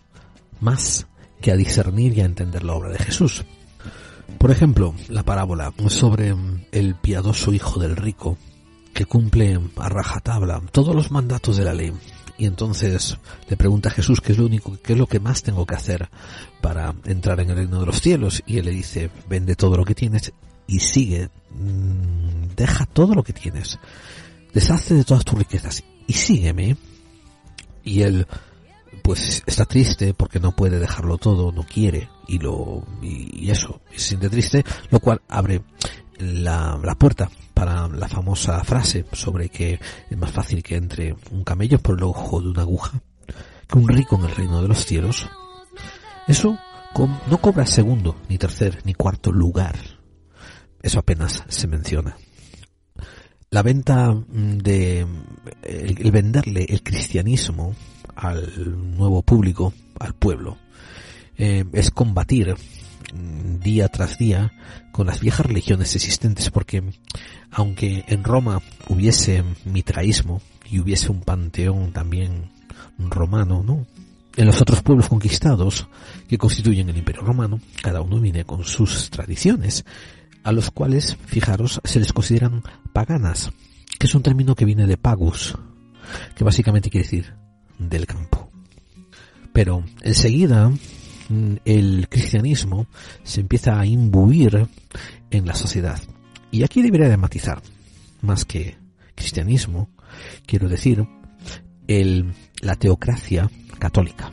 [0.59, 1.07] más
[1.41, 3.45] que a discernir y a entender la obra de Jesús.
[4.37, 6.35] Por ejemplo, la parábola sobre
[6.71, 8.37] el piadoso hijo del rico,
[8.93, 11.93] que cumple a rajatabla todos los mandatos de la ley.
[12.37, 13.17] Y entonces
[13.49, 15.75] le pregunta a Jesús qué es lo único, qué es lo que más tengo que
[15.75, 16.09] hacer
[16.61, 18.41] para entrar en el reino de los cielos.
[18.45, 20.33] Y él le dice, vende todo lo que tienes
[20.67, 23.79] y sigue, mm, deja todo lo que tienes,
[24.53, 26.77] deshazte de todas tus riquezas y sígueme.
[27.85, 28.27] Y él,
[29.01, 33.99] pues está triste porque no puede dejarlo todo, no quiere y lo y, eso, se
[33.99, 35.61] siente triste, lo cual abre
[36.17, 39.79] la, la puerta para la famosa frase sobre que
[40.09, 43.01] es más fácil que entre un camello por el ojo de una aguja
[43.67, 45.29] que un rico en el reino de los cielos.
[46.27, 46.57] Eso
[47.27, 49.75] no cobra segundo, ni tercer, ni cuarto lugar
[50.85, 52.15] eso apenas se menciona.
[53.55, 55.07] La venta de,
[55.63, 57.73] el, venderle el cristianismo
[58.13, 60.57] al nuevo público, al pueblo,
[61.37, 62.53] eh, es combatir
[63.13, 64.51] mm, día tras día
[64.91, 66.83] con las viejas religiones existentes porque
[67.49, 72.51] aunque en Roma hubiese mitraísmo y hubiese un panteón también
[72.99, 73.87] romano, ¿no?
[74.35, 75.87] En los otros pueblos conquistados
[76.27, 79.85] que constituyen el Imperio Romano, cada uno viene con sus tradiciones
[80.45, 82.61] a los cuales, fijaros, se les consideran
[82.93, 83.51] paganas,
[83.97, 85.57] que es un término que viene de pagus,
[86.35, 87.33] que básicamente quiere decir
[87.79, 88.51] del campo.
[89.51, 92.85] Pero enseguida mm, el cristianismo
[93.23, 94.67] se empieza a imbuir
[95.31, 95.99] en la sociedad.
[96.51, 97.63] Y aquí debería de matizar,
[98.21, 98.77] más que
[99.15, 99.89] cristianismo,
[100.45, 101.07] quiero decir,
[101.87, 104.31] el, la teocracia católica.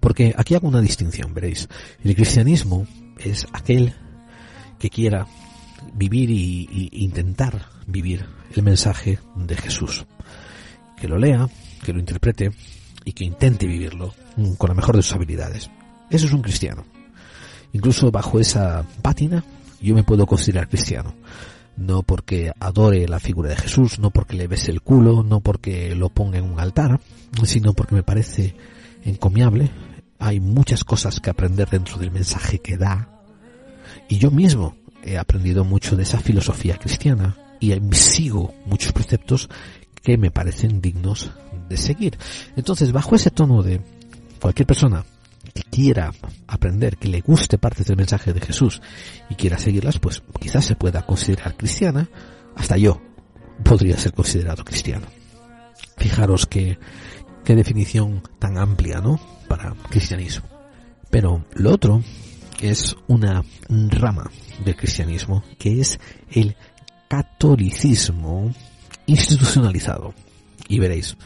[0.00, 1.66] Porque aquí hago una distinción, veréis.
[2.04, 2.86] El cristianismo
[3.18, 3.94] es aquel
[4.80, 5.28] que quiera
[5.94, 10.06] vivir y, intentar vivir el mensaje de Jesús.
[10.96, 11.48] Que lo lea,
[11.84, 12.50] que lo interprete
[13.04, 14.12] y que intente vivirlo
[14.58, 15.70] con la mejor de sus habilidades.
[16.10, 16.84] Eso es un cristiano.
[17.72, 19.44] Incluso bajo esa pátina
[19.80, 21.14] yo me puedo considerar cristiano.
[21.76, 25.94] No porque adore la figura de Jesús, no porque le bese el culo, no porque
[25.94, 27.00] lo ponga en un altar,
[27.44, 28.54] sino porque me parece
[29.04, 29.70] encomiable.
[30.18, 33.19] Hay muchas cosas que aprender dentro del mensaje que da
[34.10, 39.48] y yo mismo he aprendido mucho de esa filosofía cristiana y sigo muchos preceptos
[40.02, 41.30] que me parecen dignos
[41.68, 42.18] de seguir.
[42.56, 43.80] Entonces, bajo ese tono de
[44.40, 45.04] cualquier persona
[45.54, 46.12] que quiera
[46.48, 48.82] aprender, que le guste partes del mensaje de Jesús
[49.30, 52.08] y quiera seguirlas, pues quizás se pueda considerar cristiana,
[52.56, 53.00] hasta yo
[53.62, 55.06] podría ser considerado cristiano.
[55.98, 56.78] Fijaros que,
[57.44, 59.20] qué definición tan amplia, ¿no?
[59.46, 60.46] Para cristianismo.
[61.10, 62.02] Pero lo otro
[62.60, 64.30] es una rama
[64.64, 65.98] del cristianismo que es
[66.30, 66.56] el
[67.08, 68.52] catolicismo
[69.06, 70.14] institucionalizado.
[70.68, 71.16] Y veréis,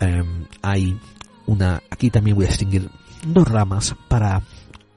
[0.00, 0.98] em, hay
[1.46, 2.88] una, aquí también voy a distinguir
[3.26, 4.42] dos ramas para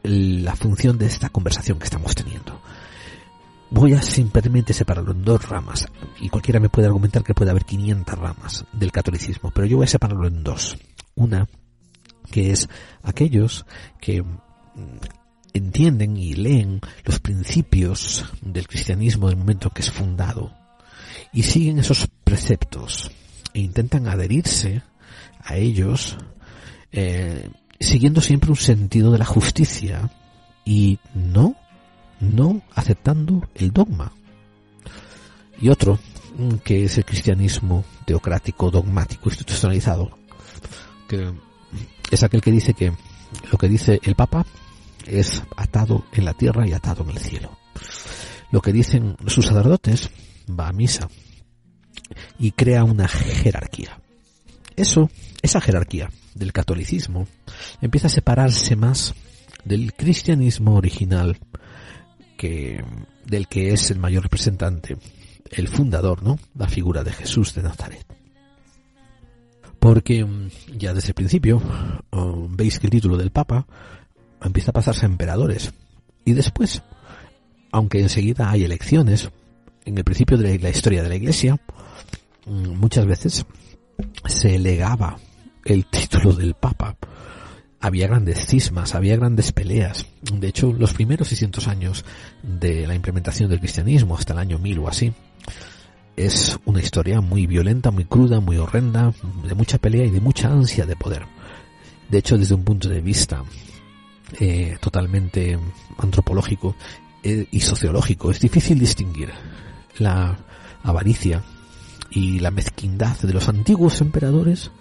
[0.03, 2.61] la función de esta conversación que estamos teniendo.
[3.71, 5.87] Voy a simplemente separarlo en dos ramas,
[6.21, 9.85] y cualquiera me puede argumentar que puede haber 500 ramas del catolicismo, pero yo voy
[9.85, 10.77] a separarlo en dos.
[11.15, 11.47] Una,
[12.31, 12.69] que es
[13.03, 13.65] aquellos
[13.99, 14.23] que
[15.55, 20.53] entienden y leen los principios del cristianismo del momento que es fundado
[21.31, 23.09] y siguen esos preceptos
[23.53, 24.83] e intentan adherirse
[25.39, 26.17] a ellos
[26.91, 27.49] eh,
[27.79, 30.11] siguiendo siempre un sentido de la justicia
[30.65, 31.55] y no,
[32.19, 34.11] no aceptando el dogma.
[35.61, 35.99] Y otro,
[36.65, 40.17] que es el cristianismo teocrático, dogmático, institucionalizado,
[41.07, 41.33] que
[42.11, 42.91] es aquel que dice que
[43.51, 44.45] lo que dice el Papa
[45.07, 47.57] es atado en la tierra y atado en el cielo.
[48.51, 50.09] Lo que dicen sus sacerdotes
[50.47, 51.09] va a misa
[52.39, 53.99] y crea una jerarquía.
[54.75, 55.09] eso,
[55.41, 57.27] esa jerarquía del catolicismo,
[57.81, 59.13] empieza a separarse más
[59.63, 61.37] del cristianismo original
[62.37, 62.83] que
[63.25, 64.97] del que es el mayor representante,
[65.49, 66.37] el fundador, ¿no?
[66.53, 68.05] La figura de Jesús de Nazaret.
[69.79, 71.61] Porque mm, ya desde el principio
[72.11, 73.65] oh, veis que el título del Papa
[74.43, 75.73] empieza a pasarse a emperadores.
[76.23, 76.81] Y después,
[77.71, 79.29] aunque enseguida hay elecciones,
[79.85, 81.59] en el principio de la historia de la Iglesia,
[82.45, 83.45] mm, muchas veces
[84.25, 85.17] se legaba
[85.63, 86.95] el título del Papa.
[87.79, 90.07] Había grandes cismas, había grandes peleas.
[90.21, 92.03] De hecho, los primeros 600 años
[92.41, 95.13] de la implementación del cristianismo, hasta el año 1000 o así,
[96.15, 99.13] es una historia muy violenta, muy cruda, muy horrenda,
[99.47, 101.23] de mucha pelea y de mucha ansia de poder.
[102.09, 103.43] De hecho, desde un punto de vista
[104.39, 105.57] eh, totalmente
[105.97, 106.75] antropológico
[107.23, 109.31] eh, y sociológico, es difícil distinguir
[109.97, 110.37] la
[110.83, 111.43] avaricia
[112.09, 114.71] y la mezquindad de los antiguos emperadores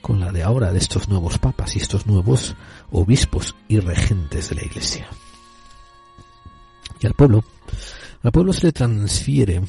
[0.00, 2.56] con la de ahora de estos nuevos papas y estos nuevos
[2.90, 5.06] obispos y regentes de la iglesia.
[7.00, 7.44] Y al pueblo,
[8.22, 9.62] al pueblo se le transfiere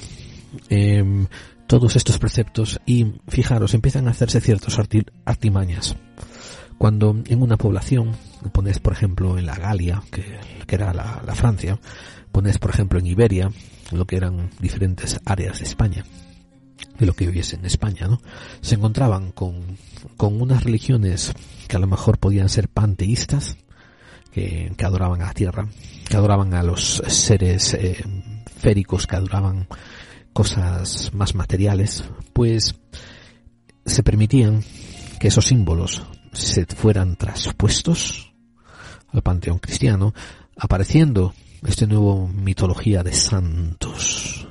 [0.70, 1.26] eh,
[1.68, 4.80] todos estos preceptos y fijaros, empiezan a hacerse ciertos
[5.26, 5.96] artimañas.
[6.78, 8.12] Cuando en una población,
[8.52, 11.80] pones por ejemplo en la Galia, que, era la, la Francia,
[12.32, 13.52] pones por ejemplo en Iberia,
[13.92, 16.04] lo que eran diferentes áreas de España,
[16.98, 18.20] de lo que viviese en España, ¿no?
[18.62, 19.78] Se encontraban con,
[20.18, 21.34] con unas religiones
[21.68, 23.58] que a lo mejor podían ser panteístas,
[24.32, 25.68] que, que adoraban a la tierra,
[26.10, 28.04] que adoraban a los seres eh,
[28.58, 29.68] féricos, que adoraban
[30.34, 32.76] cosas más materiales, pues
[33.86, 34.64] se permitían
[35.20, 38.33] que esos símbolos se fueran traspuestos
[39.14, 40.14] al panteón cristiano,
[40.58, 41.34] apareciendo
[41.66, 44.48] esta nueva mitología de santos,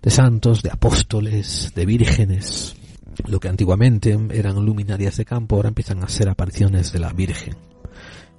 [0.00, 2.76] de santos, de apóstoles, de vírgenes.
[3.26, 7.56] Lo que antiguamente eran luminarias de campo ahora empiezan a ser apariciones de la Virgen.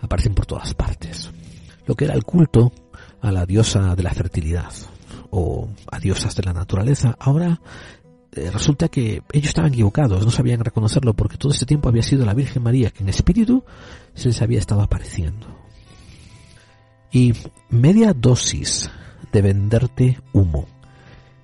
[0.02, 1.30] Aparecen por todas partes.
[1.86, 2.74] Lo que era el culto
[3.22, 4.72] a la diosa de la fertilidad
[5.30, 7.62] o a diosas de la naturaleza, ahora
[8.36, 12.34] resulta que ellos estaban equivocados, no sabían reconocerlo porque todo este tiempo había sido la
[12.34, 13.64] Virgen María que en espíritu
[14.14, 15.48] se les había estado apareciendo.
[17.12, 17.34] Y
[17.70, 18.90] media dosis
[19.32, 20.68] de venderte humo,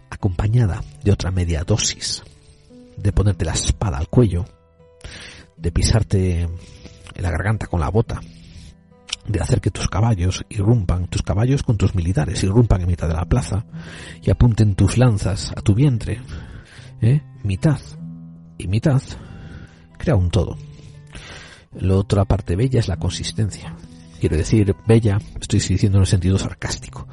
[0.10, 2.24] acompañada de otra media dosis
[2.98, 4.46] de ponerte la espada al cuello,
[5.58, 8.20] de pisarte en la garganta con la bota,
[9.28, 13.14] de hacer que tus caballos irrumpan, tus caballos con tus militares irrumpan en mitad de
[13.14, 13.66] la plaza
[14.24, 16.22] y apunten tus lanzas a tu vientre,
[17.02, 17.22] ¿eh?
[17.43, 17.80] mitad
[18.58, 19.02] y mitad,
[19.97, 20.58] crea un todo.
[21.74, 23.76] La otra parte bella es la consistencia.
[24.20, 27.08] Quiero decir, bella, estoy diciendo en el sentido sarcástico.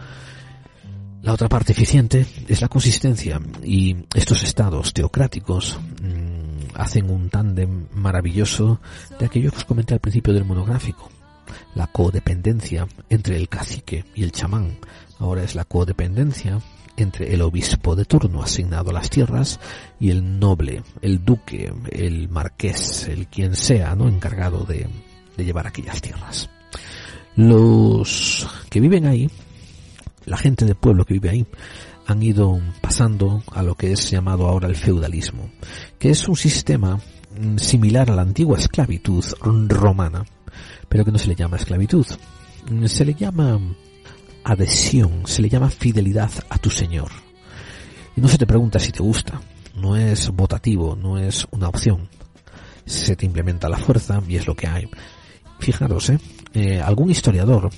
[1.22, 7.88] La otra parte eficiente es la consistencia y estos estados teocráticos mmm, hacen un tándem
[7.92, 8.80] maravilloso
[9.18, 11.10] de aquello que os comenté al principio del monográfico.
[11.74, 14.78] La codependencia entre el cacique y el chamán.
[15.18, 16.60] Ahora es la codependencia
[16.96, 19.60] entre el obispo de turno asignado a las tierras
[20.00, 24.08] y el noble, el duque, el marqués, el quien sea, ¿no?
[24.08, 24.88] encargado de,
[25.36, 26.50] de llevar aquellas tierras.
[27.36, 29.30] Los que viven ahí,
[30.24, 31.46] la gente del pueblo que vive ahí,
[32.06, 35.50] han ido pasando a lo que es llamado ahora el feudalismo,
[35.98, 36.96] que es un sistema
[37.38, 39.24] mm, similar a la antigua esclavitud
[39.68, 40.24] romana,
[40.88, 42.06] pero que no se le llama esclavitud.
[42.86, 43.60] Se le llama
[44.46, 47.10] adhesión, se le llama fidelidad a tu Señor.
[48.16, 49.40] Y no se te pregunta si te gusta,
[49.74, 52.08] no es votativo, no es una opción.
[52.84, 54.88] Se te implementa la fuerza y es lo que hay.
[55.58, 56.18] Fijaros, ¿eh?
[56.54, 57.70] eh algún historiador,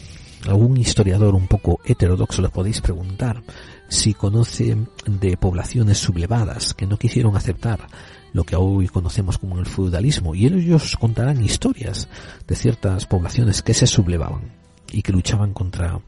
[0.46, 3.42] algún historiador un poco heterodoxo le podéis preguntar
[3.88, 7.86] si conoce de poblaciones sublevadas que no quisieron aceptar
[8.34, 12.10] lo que hoy conocemos como el feudalismo y ellos contarán historias
[12.46, 14.52] de ciertas poblaciones que se sublevaban
[14.92, 16.00] y que luchaban contra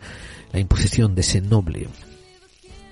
[0.52, 1.88] la imposición de ese noble.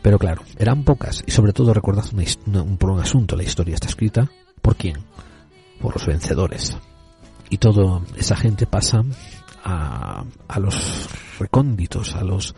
[0.02, 3.88] Pero claro, eran pocas y sobre todo recordad un, por un asunto, la historia está
[3.88, 4.30] escrita
[4.62, 4.96] ¿por quién?
[5.80, 6.76] Por los vencedores.
[7.50, 9.02] Y toda esa gente pasa
[9.64, 12.54] a, a los recónditos, a los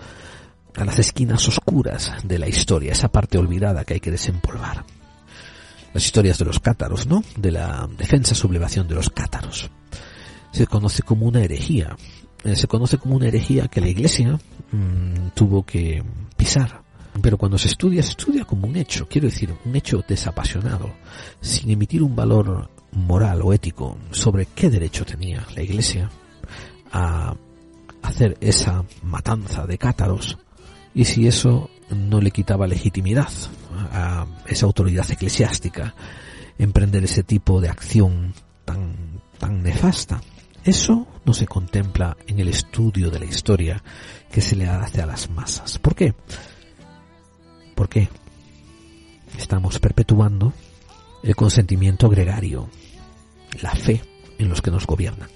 [0.76, 4.84] a las esquinas oscuras de la historia, esa parte olvidada que hay que desempolvar.
[5.92, 7.24] Las historias de los cátaros, ¿no?
[7.36, 9.70] De la defensa sublevación de los cátaros.
[10.53, 11.96] Se conoce como una herejía,
[12.45, 14.38] eh, se conoce como una herejía que la Iglesia
[14.72, 16.03] mmm, tuvo que
[16.36, 16.82] pisar.
[17.20, 20.93] Pero cuando se estudia, se estudia como un hecho, quiero decir, un hecho desapasionado,
[21.41, 26.09] sin emitir un valor moral o ético sobre qué derecho tenía la Iglesia
[26.93, 27.34] a
[28.03, 30.38] hacer esa matanza de cátaros
[30.95, 33.28] y si eso no le quitaba legitimidad
[33.93, 35.95] a esa autoridad eclesiástica
[36.59, 38.34] emprender ese tipo de acción
[38.64, 38.95] tan,
[39.38, 40.20] tan nefasta.
[40.64, 43.82] Eso no se contempla en el estudio de la historia
[44.30, 45.78] que se le hace a las masas.
[45.78, 46.14] ¿Por qué?
[47.74, 48.08] ¿Por qué?
[49.38, 50.52] Estamos perpetuando
[51.22, 52.68] el consentimiento gregario,
[53.62, 54.02] la fe
[54.38, 55.28] en los que nos gobiernan.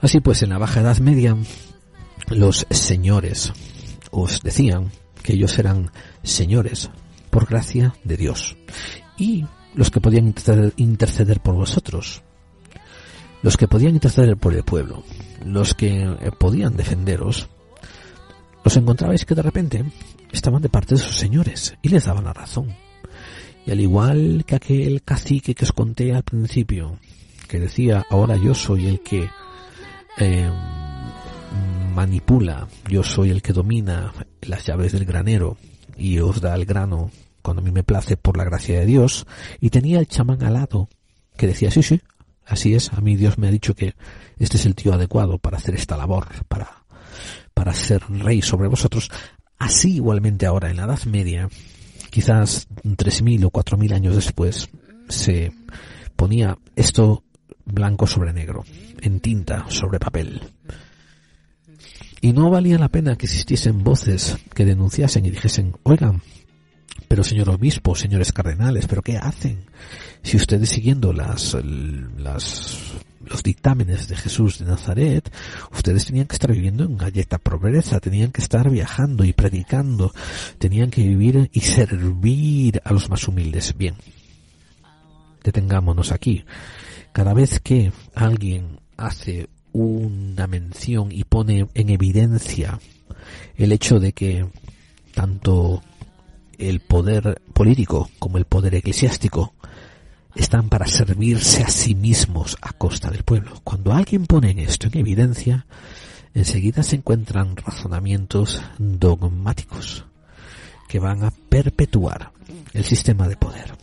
[0.00, 1.36] Así pues, en la Baja Edad Media,
[2.28, 3.52] los señores
[4.10, 4.92] os decían
[5.22, 5.90] que ellos eran
[6.22, 6.90] señores
[7.30, 8.56] por gracia de Dios
[9.18, 9.44] y
[9.74, 10.34] los que podían
[10.76, 12.22] interceder por vosotros,
[13.44, 15.04] los que podían interceder por el pueblo,
[15.44, 17.50] los que eh, podían defenderos,
[18.64, 19.84] los encontrabais que de repente
[20.32, 22.74] estaban de parte de sus señores y les daban la razón.
[23.66, 26.98] Y al igual que aquel cacique que os conté al principio,
[27.46, 29.28] que decía, ahora yo soy el que
[30.16, 30.50] eh,
[31.94, 35.58] manipula, yo soy el que domina las llaves del granero
[35.98, 37.10] y os da el grano
[37.42, 39.26] cuando a mí me place por la gracia de Dios,
[39.60, 40.88] y tenía el chamán al lado
[41.36, 42.00] que decía, sí, sí,
[42.46, 43.94] así es, a mí Dios me ha dicho que
[44.38, 46.84] este es el tío adecuado para hacer esta labor, para,
[47.52, 49.10] para ser rey sobre vosotros.
[49.58, 51.48] Así igualmente ahora en la Edad Media,
[52.10, 52.66] quizás
[52.96, 54.68] tres mil o cuatro mil años después,
[55.08, 55.52] se
[56.16, 57.24] ponía esto
[57.64, 58.64] blanco sobre negro,
[59.00, 60.40] en tinta sobre papel.
[62.20, 66.22] Y no valía la pena que existiesen voces que denunciasen y dijesen, oigan,
[67.08, 69.66] pero señor obispo, señores cardenales, ¿pero qué hacen?
[70.22, 71.56] Si ustedes siguiendo las,
[72.16, 72.92] las,
[73.24, 75.30] los dictámenes de Jesús de Nazaret,
[75.72, 80.12] ustedes tenían que estar viviendo en galleta pobreza, tenían que estar viajando y predicando,
[80.58, 83.74] tenían que vivir y servir a los más humildes.
[83.76, 83.96] Bien,
[85.42, 86.44] detengámonos aquí.
[87.12, 92.78] Cada vez que alguien hace una mención y pone en evidencia
[93.56, 94.46] el hecho de que
[95.14, 95.82] tanto
[96.58, 99.54] el poder político como el poder eclesiástico
[100.34, 103.60] están para servirse a sí mismos a costa del pueblo.
[103.62, 105.66] Cuando alguien pone esto en evidencia,
[106.34, 110.04] enseguida se encuentran razonamientos dogmáticos
[110.88, 112.32] que van a perpetuar
[112.72, 113.74] el sistema de poder.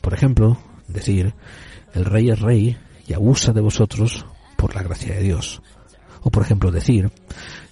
[0.00, 0.58] Por ejemplo,
[0.88, 1.34] decir,
[1.94, 2.76] el rey es rey
[3.06, 4.24] y abusa de vosotros
[4.56, 5.62] por la gracia de Dios.
[6.22, 7.10] O por ejemplo decir,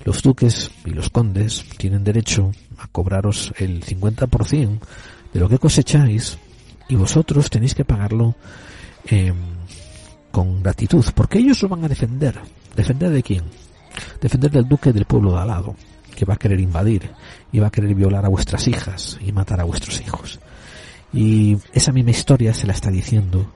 [0.05, 4.79] los duques y los condes tienen derecho a cobraros el 50%
[5.33, 6.39] de lo que cosecháis
[6.89, 8.35] y vosotros tenéis que pagarlo
[9.11, 9.33] eh,
[10.31, 12.41] con gratitud, porque ellos lo van a defender.
[12.75, 13.45] ¿Defender de quién?
[14.21, 15.77] Defender del duque del pueblo de al lado,
[16.15, 17.11] que va a querer invadir
[17.53, 20.41] y va a querer violar a vuestras hijas y matar a vuestros hijos.
[21.13, 23.53] Y esa misma historia se la está diciendo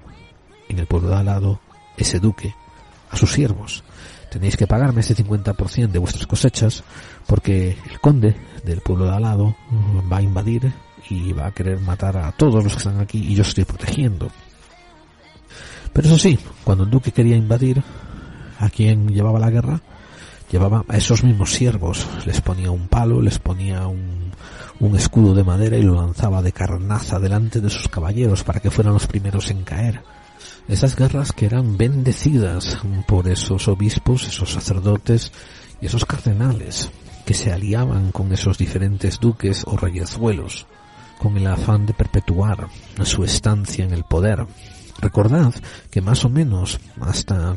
[0.68, 1.61] en el pueblo de al lado
[1.97, 2.55] ese duque
[3.11, 3.84] a sus siervos
[4.32, 6.82] tenéis que pagarme ese 50% de vuestras cosechas
[7.26, 9.54] porque el conde del pueblo de al lado
[10.10, 10.72] va a invadir
[11.10, 14.30] y va a querer matar a todos los que están aquí y yo estoy protegiendo.
[15.92, 17.82] Pero eso sí, cuando el duque quería invadir
[18.58, 19.80] a quien llevaba la guerra,
[20.50, 24.32] llevaba a esos mismos siervos, les ponía un palo, les ponía un,
[24.80, 28.70] un escudo de madera y lo lanzaba de carnaza delante de sus caballeros para que
[28.70, 30.00] fueran los primeros en caer
[30.68, 35.32] esas guerras que eran bendecidas por esos obispos, esos sacerdotes
[35.80, 36.90] y esos cardenales
[37.24, 40.66] que se aliaban con esos diferentes duques o reyezuelos
[41.18, 42.68] con el afán de perpetuar
[43.04, 44.44] su estancia en el poder.
[45.00, 45.54] Recordad
[45.90, 47.56] que más o menos hasta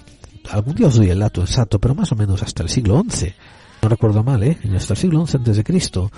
[0.51, 3.33] algún día os doy el dato exacto, pero más o menos hasta el siglo XI,
[3.81, 4.57] no recuerdo mal, ¿eh?
[4.75, 6.11] hasta el siglo XI antes de Cristo,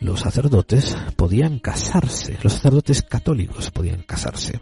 [0.00, 4.60] los sacerdotes podían casarse, los sacerdotes católicos podían casarse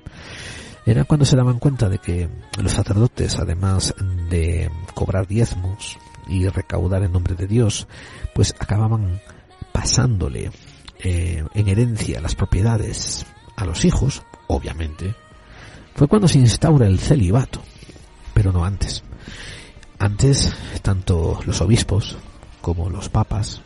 [0.86, 2.28] era cuando se daban cuenta de que
[2.60, 3.94] los sacerdotes, además
[4.28, 7.86] de cobrar diezmos y recaudar en nombre de Dios,
[8.34, 9.20] pues acababan
[9.72, 10.50] pasándole
[11.02, 13.26] eh, en herencia las propiedades
[13.56, 15.14] a los hijos, obviamente,
[15.94, 17.60] fue cuando se instaura el celibato,
[18.32, 19.02] pero no antes.
[19.98, 20.52] Antes,
[20.82, 22.16] tanto los obispos
[22.60, 23.60] como los papas,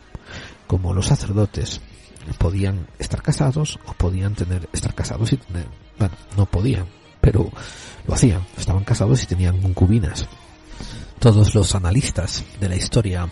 [0.67, 1.81] como los sacerdotes,
[2.37, 6.87] podían estar casados o podían tener, estar casados y tener, bueno, no podían,
[7.25, 7.49] pero
[8.05, 10.27] lo hacían, estaban casados y tenían concubinas.
[11.17, 13.27] Todos los analistas de la historia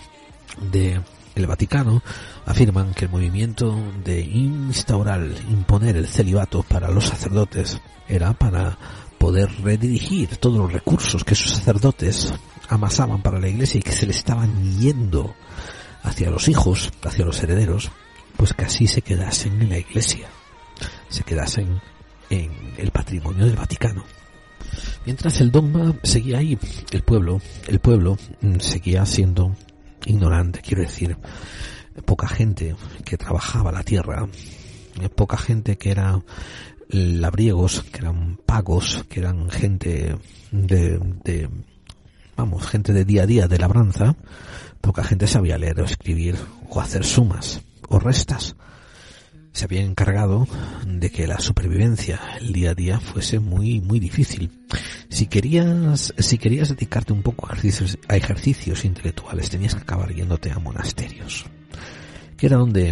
[0.72, 1.00] de
[1.36, 2.02] el Vaticano
[2.48, 8.80] afirman que el movimiento de instaurar, imponer el celibato para los sacerdotes era para
[9.20, 12.34] poder redirigir todos los recursos que esos sacerdotes
[12.70, 15.36] amasaban para la iglesia y que se le estaban yendo
[16.02, 17.92] hacia los hijos, hacia los herederos,
[18.38, 20.30] pues que así se quedasen en la iglesia,
[21.10, 21.80] se quedasen
[22.34, 24.04] en el patrimonio del Vaticano.
[25.06, 26.58] Mientras el dogma seguía ahí,
[26.92, 29.56] el pueblo, el pueblo mm, seguía siendo
[30.06, 31.16] ignorante, quiero decir,
[32.06, 32.76] poca gente
[33.06, 34.28] que trabajaba la tierra,
[35.16, 36.22] poca gente que era
[36.90, 40.16] labriegos, que eran pagos, que eran gente
[40.52, 41.50] de, de,
[42.36, 44.16] vamos, gente de día a día de labranza,
[44.82, 46.36] poca gente sabía leer o escribir
[46.70, 48.56] o hacer sumas o restas.
[49.54, 50.48] Se había encargado
[50.86, 54.52] de que la supervivencia, el día a día, fuese muy, muy difícil.
[55.10, 60.12] Si querías, si querías dedicarte un poco a ejercicios, a ejercicios intelectuales, tenías que acabar
[60.12, 61.46] yéndote a monasterios,
[62.36, 62.90] que era donde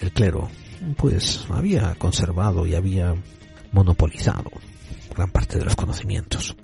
[0.00, 0.50] el clero,
[0.98, 3.14] pues, había conservado y había
[3.72, 4.50] monopolizado
[5.14, 6.56] gran parte de los conocimientos.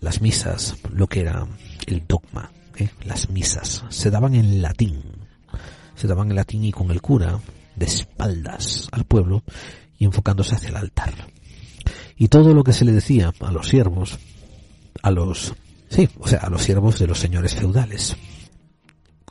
[0.00, 1.46] Las misas, lo que era
[1.86, 2.90] el dogma, ¿eh?
[3.04, 5.02] las misas, se daban en latín.
[5.94, 7.38] Se daban en latín y con el cura,
[7.76, 9.42] de espaldas al pueblo
[9.98, 11.14] y enfocándose hacia el altar.
[12.16, 14.18] Y todo lo que se le decía a los siervos,
[15.02, 15.54] a los,
[15.88, 18.16] sí, o sea, a los siervos de los señores feudales.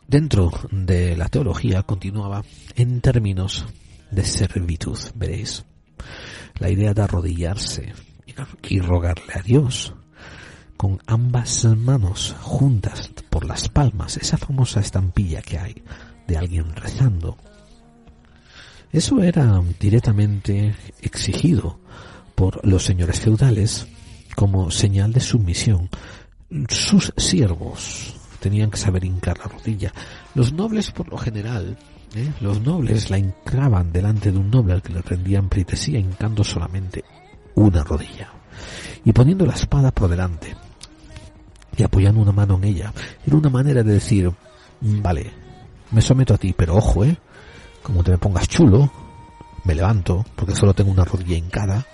[0.08, 2.44] Dentro de la teología continuaba
[2.76, 3.66] en términos
[4.12, 5.64] de servitud, veréis.
[6.60, 7.94] La idea de arrodillarse
[8.68, 9.94] y rogarle a Dios
[10.82, 15.84] con ambas manos juntas por las palmas, esa famosa estampilla que hay
[16.28, 17.38] de alguien rezando.
[18.92, 21.80] Eso era directamente exigido
[22.36, 23.88] por los señores feudales
[24.36, 25.89] como señal de sumisión.
[26.70, 29.94] Sus siervos tenían que saber hincar la rodilla.
[30.36, 31.78] Los nobles por lo general
[32.16, 32.32] ¿eh?
[32.42, 37.04] Los nobles la hincaban delante de un noble al que le rendían pleitesía hincando solamente
[37.56, 38.30] una rodilla
[39.04, 40.56] y poniendo la espada por delante
[41.78, 42.94] y apoyando una mano en ella.
[43.26, 44.30] Era una manera de decir,
[44.82, 45.32] mm, vale,
[45.92, 47.18] me someto a ti, pero ojo, eh,
[47.84, 48.91] como te me pongas chulo,
[49.63, 51.86] me levanto, porque solo tengo una rodilla hincada,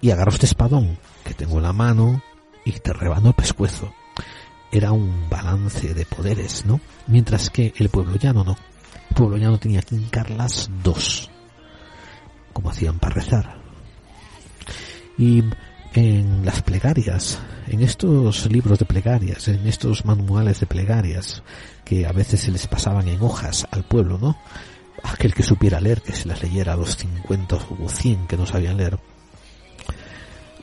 [0.00, 2.22] y agarro este espadón que tengo en la mano
[2.64, 3.92] y te rebano el pescuezo.
[4.70, 6.80] Era un balance de poderes, ¿no?
[7.06, 8.56] Mientras que el pueblo llano no.
[9.10, 11.30] El pueblo llano tenía que hincar las dos,
[12.52, 13.58] como hacían para rezar.
[15.16, 15.42] Y
[15.94, 21.42] en las plegarias, en estos libros de plegarias, en estos manuales de plegarias
[21.84, 24.36] que a veces se les pasaban en hojas al pueblo, ¿no?
[25.02, 28.46] Aquel que supiera leer, que se las leyera a los 50 o 100 que no
[28.46, 28.98] sabían leer.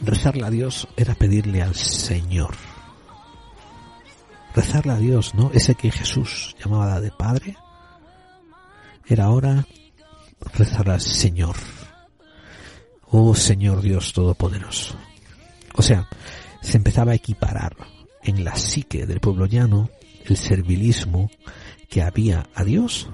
[0.02, 2.56] Rezarle a Dios era pedirle al Señor.
[4.54, 5.52] Rezarle a Dios, ¿no?
[5.54, 7.56] Ese que Jesús llamaba de Padre,
[9.08, 9.66] era ahora
[10.54, 11.56] rezar al Señor.
[13.10, 14.96] Oh Señor Dios Todopoderoso.
[15.76, 16.08] O sea,
[16.62, 17.76] se empezaba a equiparar
[18.24, 19.90] en la psique del pueblo llano
[20.26, 21.30] el servilismo
[21.90, 23.10] que había a Dios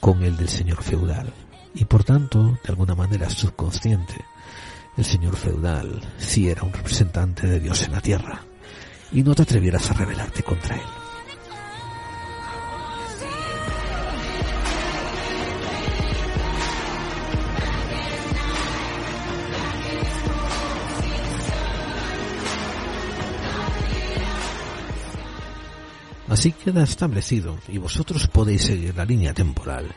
[0.00, 1.32] con el del señor feudal.
[1.74, 4.24] Y por tanto, de alguna manera subconsciente,
[4.96, 8.42] el señor feudal sí era un representante de Dios en la tierra.
[9.12, 10.99] Y no te atrevieras a rebelarte contra él.
[26.30, 29.92] Así queda establecido y vosotros podéis seguir la línea temporal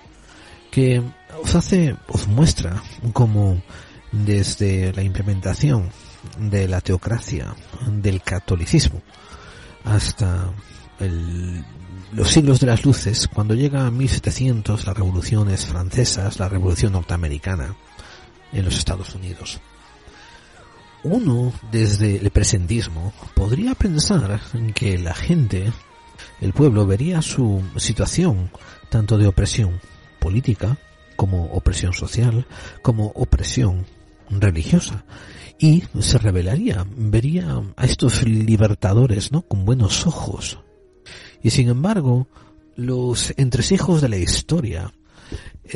[0.71, 0.99] que
[1.43, 2.81] os hace, os muestra
[3.13, 3.61] como
[4.11, 5.91] desde la implementación
[6.39, 7.53] de la teocracia,
[7.88, 9.03] del catolicismo,
[9.84, 10.51] hasta
[12.11, 17.75] los siglos de las luces, cuando llega a 1700 las revoluciones francesas, la revolución norteamericana
[18.51, 19.61] en los Estados Unidos.
[21.03, 24.41] Uno, desde el presentismo, podría pensar
[24.73, 25.71] que la gente
[26.43, 28.51] el pueblo vería su situación
[28.89, 29.79] tanto de opresión
[30.19, 30.77] política
[31.15, 32.45] como opresión social,
[32.81, 33.85] como opresión
[34.29, 35.05] religiosa
[35.57, 39.43] y se rebelaría, vería a estos libertadores, ¿no?
[39.43, 40.59] con buenos ojos.
[41.41, 42.27] Y sin embargo,
[42.75, 44.93] los entresijos de la historia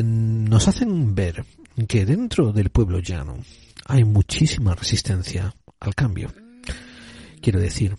[0.03, 1.45] nos hacen ver
[1.87, 3.37] que dentro del pueblo llano
[3.85, 6.29] hay muchísima resistencia al cambio.
[7.41, 7.95] Quiero decir,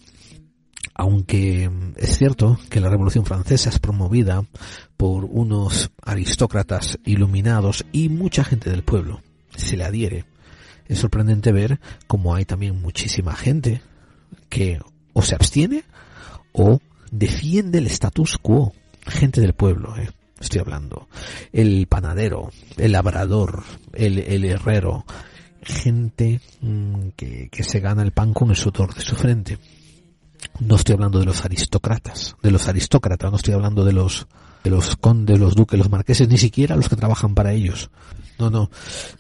[0.99, 4.45] aunque es cierto que la Revolución Francesa es promovida
[4.97, 9.23] por unos aristócratas iluminados y mucha gente del pueblo
[9.57, 10.25] se le adhiere,
[10.89, 11.79] es sorprendente ver
[12.09, 13.81] cómo hay también muchísima gente
[14.49, 14.81] que
[15.13, 15.85] o se abstiene
[16.53, 16.81] o
[17.13, 18.73] defiende el status quo.
[19.07, 21.09] Gente del pueblo, eh, estoy hablando.
[21.53, 25.05] El panadero, el labrador, el, herrero.
[25.63, 29.59] Gente mm, que, que se gana el pan con el sudor de su frente
[30.61, 34.27] no estoy hablando de los aristócratas, de los aristócratas, no estoy hablando de los
[34.65, 37.91] de los condes, los duques, los marqueses, ni siquiera los que trabajan para ellos.
[38.39, 38.71] No, no,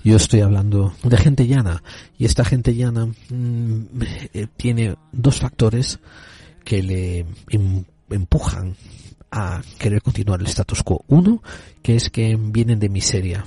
[0.04, 1.82] yo estoy hablando de gente llana
[2.18, 3.82] y esta gente llana mm,
[4.32, 5.98] eh, tiene dos factores
[6.64, 8.76] que le em, empujan
[9.30, 11.04] a querer continuar el status quo.
[11.08, 11.42] Uno,
[11.82, 13.44] que es que vienen de miseria,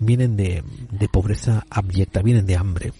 [0.00, 2.92] vienen de, de pobreza abyecta, vienen de hambre.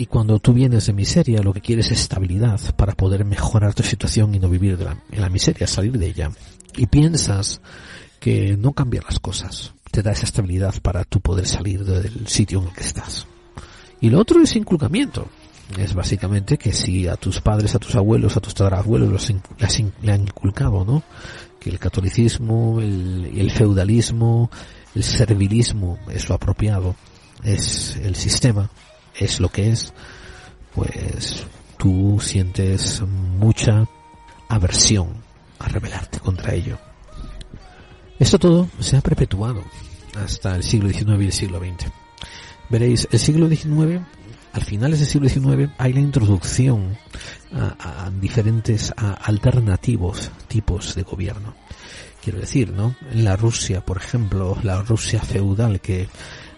[0.00, 3.82] Y cuando tú vienes de miseria, lo que quieres es estabilidad para poder mejorar tu
[3.82, 6.30] situación y no vivir de la, en la miseria, salir de ella.
[6.76, 7.60] Y piensas
[8.20, 12.60] que no cambiar las cosas te da esa estabilidad para tú poder salir del sitio
[12.60, 13.26] en el que estás.
[14.00, 15.26] Y lo otro es inculcamiento.
[15.76, 19.28] Es básicamente que si a tus padres, a tus abuelos, a tus tatarabuelos los
[20.00, 21.02] le han inculcado, ¿no?
[21.58, 24.48] Que el catolicismo, el, el feudalismo,
[24.94, 26.94] el servilismo es lo apropiado,
[27.42, 28.70] es el sistema,
[29.18, 29.92] es lo que es,
[30.74, 31.46] pues
[31.76, 33.88] tú sientes mucha
[34.48, 35.08] aversión
[35.58, 36.78] a rebelarte contra ello.
[38.18, 39.62] Esto todo se ha perpetuado
[40.16, 41.90] hasta el siglo XIX y el siglo XX.
[42.68, 44.02] Veréis, el siglo XIX,
[44.52, 46.98] al finales del siglo XIX, hay la introducción
[47.52, 51.54] a, diferentes alternativos tipos de gobierno.
[52.22, 52.96] Quiero decir, ¿no?
[53.10, 56.08] En la Rusia, por ejemplo, la Rusia feudal que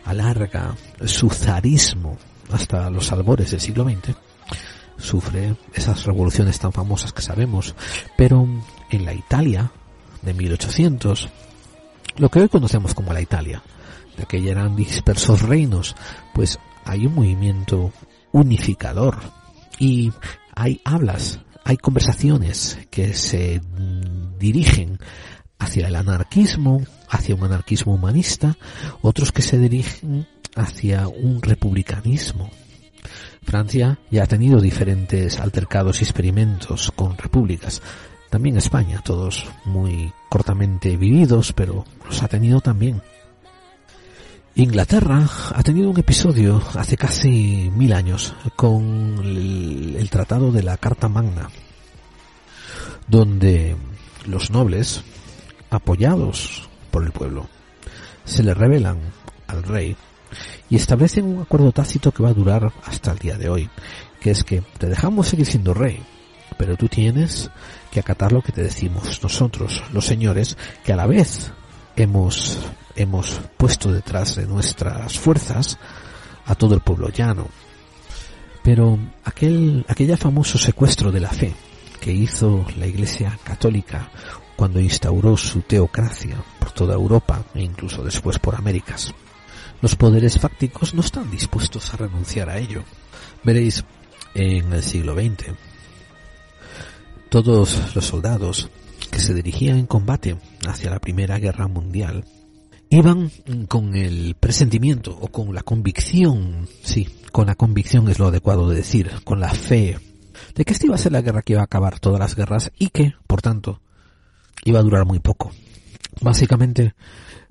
[0.05, 2.17] alarga su zarismo
[2.53, 4.15] hasta los albores del siglo XX,
[4.97, 7.75] sufre esas revoluciones tan famosas que sabemos,
[8.17, 8.47] pero
[8.91, 9.71] en la Italia
[10.23, 11.29] de 1800,
[12.17, 13.63] lo que hoy conocemos como la Italia,
[14.17, 15.97] de que eran dispersos reinos,
[16.35, 17.93] pues hay un movimiento
[18.33, 19.19] unificador
[19.79, 20.13] y
[20.55, 23.61] hay hablas, hay conversaciones que se
[24.39, 24.99] dirigen
[25.59, 28.57] hacia el anarquismo, hacia un anarquismo humanista,
[29.03, 30.27] otros que se dirigen
[30.57, 32.51] hacia un republicanismo.
[33.43, 37.83] Francia ya ha tenido diferentes altercados y experimentos con repúblicas.
[38.29, 43.03] También España, todos muy cortamente vividos, pero los ha tenido también.
[44.55, 51.09] Inglaterra ha tenido un episodio hace casi mil años con el, Tratado de la Carta
[51.09, 51.49] Magna,
[53.07, 53.77] donde
[54.27, 55.03] los nobles,
[55.71, 57.49] apoyados por el pueblo,
[58.25, 58.99] se le revelan
[59.47, 59.97] al rey
[60.69, 63.71] y establecen un acuerdo tácito que va a durar hasta el día de hoy,
[64.21, 66.03] que es que te dejamos seguir siendo rey,
[66.59, 67.51] pero tú tienes
[67.91, 71.53] que acatar lo que te decimos nosotros, los señores, que a la vez
[71.97, 72.59] hemos,
[72.97, 75.79] hemos puesto detrás de nuestras fuerzas
[76.47, 77.49] a todo el pueblo llano.
[78.63, 81.55] Pero aquel, aquella famoso secuestro de la fe
[82.01, 84.11] que hizo la Iglesia Católica
[84.57, 89.15] cuando instauró su teocracia por toda Europa e incluso después por Américas,
[89.81, 92.83] los poderes fácticos no están dispuestos a renunciar a ello.
[93.43, 93.85] Veréis,
[94.35, 95.55] en el siglo XX,
[97.29, 98.69] todos los soldados
[99.11, 100.37] que se dirigían en combate
[100.67, 102.25] hacia la Primera Guerra Mundial
[102.91, 103.31] iban
[103.69, 108.77] con el presentimiento o con la convicción, sí, con la convicción es lo adecuado de
[108.77, 109.99] decir, con la fe
[110.55, 112.73] de que esta iba a ser la guerra que iba a acabar todas las guerras
[112.79, 113.81] y que, por tanto,
[114.65, 115.53] iba a durar muy poco.
[116.21, 116.95] Básicamente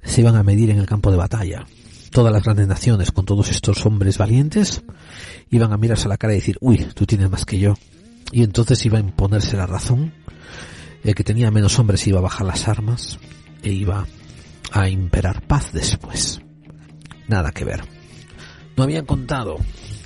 [0.03, 1.65] se iban a medir en el campo de batalla.
[2.11, 4.83] Todas las grandes naciones, con todos estos hombres valientes,
[5.49, 7.75] iban a mirarse a la cara y decir, uy, tú tienes más que yo.
[8.31, 10.13] Y entonces iba a imponerse la razón.
[11.03, 13.19] El que tenía menos hombres iba a bajar las armas
[13.63, 14.05] e iba
[14.71, 16.41] a imperar paz después.
[17.27, 17.81] Nada que ver.
[18.75, 19.57] No habían contado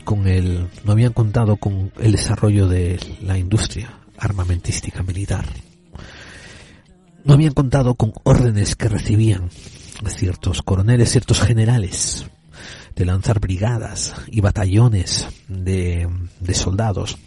[0.03, 5.45] con el, no habían contado con el desarrollo de la industria armamentística militar.
[7.23, 9.49] No habían contado con órdenes que recibían
[10.09, 12.25] ciertos coroneles, ciertos generales,
[12.95, 16.07] de lanzar brigadas y batallones de,
[16.39, 17.17] de soldados,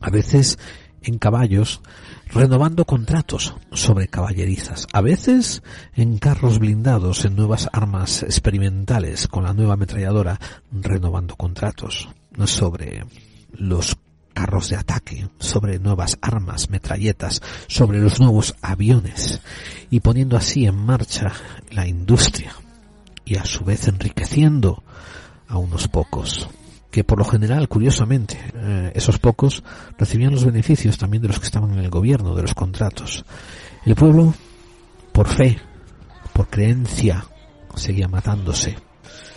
[0.00, 0.58] a veces
[1.02, 1.80] en caballos,
[2.26, 5.62] renovando contratos sobre caballerizas, a veces
[5.94, 10.40] en carros blindados, en nuevas armas experimentales, con la nueva ametralladora,
[10.72, 12.08] renovando contratos
[12.46, 13.04] sobre
[13.52, 13.96] los
[14.34, 19.40] carros de ataque, sobre nuevas armas, metralletas, sobre los nuevos aviones,
[19.90, 21.32] y poniendo así en marcha
[21.70, 22.52] la industria,
[23.24, 24.82] y a su vez enriqueciendo
[25.48, 26.48] a unos pocos
[26.94, 29.64] que por lo general, curiosamente, eh, esos pocos
[29.98, 33.24] recibían los beneficios también de los que estaban en el gobierno, de los contratos.
[33.84, 34.32] El pueblo,
[35.10, 35.58] por fe,
[36.32, 37.26] por creencia,
[37.74, 38.76] seguía matándose.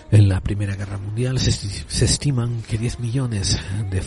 [0.10, 4.00] En la Primera Guerra Mundial se, se estiman que 10 millones de,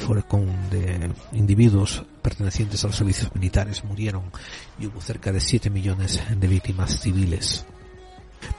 [0.70, 4.22] de individuos pertenecientes a los servicios militares murieron
[4.78, 7.66] y hubo cerca de 7 millones de víctimas civiles.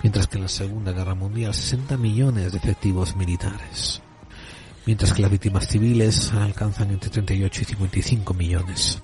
[0.03, 4.01] Mientras que en la Segunda Guerra Mundial 60 millones de efectivos militares
[4.85, 9.01] mientras que las víctimas civiles alcanzan entre 38 y 55 millones.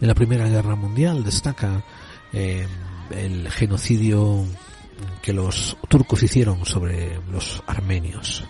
[0.00, 1.84] En la Primera Guerra Mundial destaca
[2.32, 2.66] eh,
[3.10, 4.44] el genocidio
[5.22, 8.44] que los turcos hicieron sobre los armenios.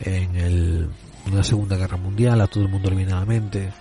[0.00, 0.88] En, el,
[1.26, 3.72] en la Segunda Guerra Mundial, a todo el mundo eliminadamente,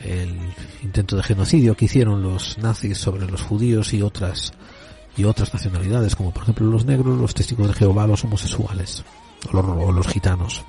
[0.00, 0.38] el
[0.82, 4.52] intento de genocidio que hicieron los nazis sobre los judíos y otras
[5.16, 9.02] y otras nacionalidades, como por ejemplo los negros, los testigos de Jehová, los homosexuales
[9.52, 10.62] o los, gitanos.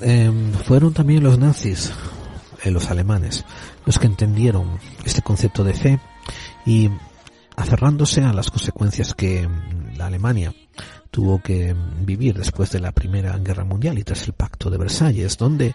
[0.00, 1.92] Em, fueron también los nazis,
[2.62, 3.44] eh, los alemanes,
[3.84, 6.00] los que entendieron este concepto de fe
[6.64, 6.90] y
[7.56, 10.54] aferrándose a las consecuencias que mm, la Alemania
[11.10, 15.38] tuvo que vivir después de la Primera Guerra Mundial y tras el Pacto de Versalles,
[15.38, 15.74] donde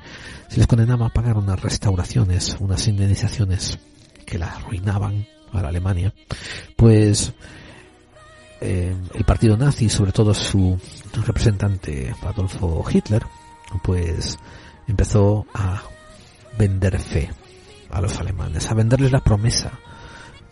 [0.49, 3.79] se les condenaba a pagar unas restauraciones, unas indemnizaciones
[4.25, 6.13] que la arruinaban a la Alemania,
[6.75, 7.33] pues
[8.59, 10.77] eh, el partido nazi, sobre todo su
[11.25, 13.23] representante Adolfo Hitler,
[13.81, 14.37] pues
[14.87, 15.81] empezó a
[16.57, 17.31] vender fe
[17.89, 19.71] a los alemanes, a venderles la promesa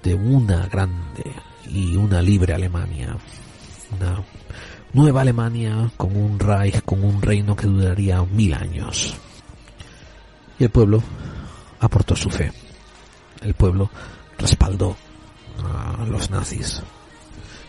[0.08, 1.34] de una grande
[1.70, 3.18] y una libre Alemania,
[3.92, 4.24] una
[4.94, 9.18] nueva Alemania con un Reich, con un reino que duraría mil años.
[10.58, 11.04] Y el pueblo
[11.82, 12.54] aportó su fe.
[13.42, 13.90] El pueblo
[14.38, 14.96] respaldó
[15.62, 16.82] a los nazis.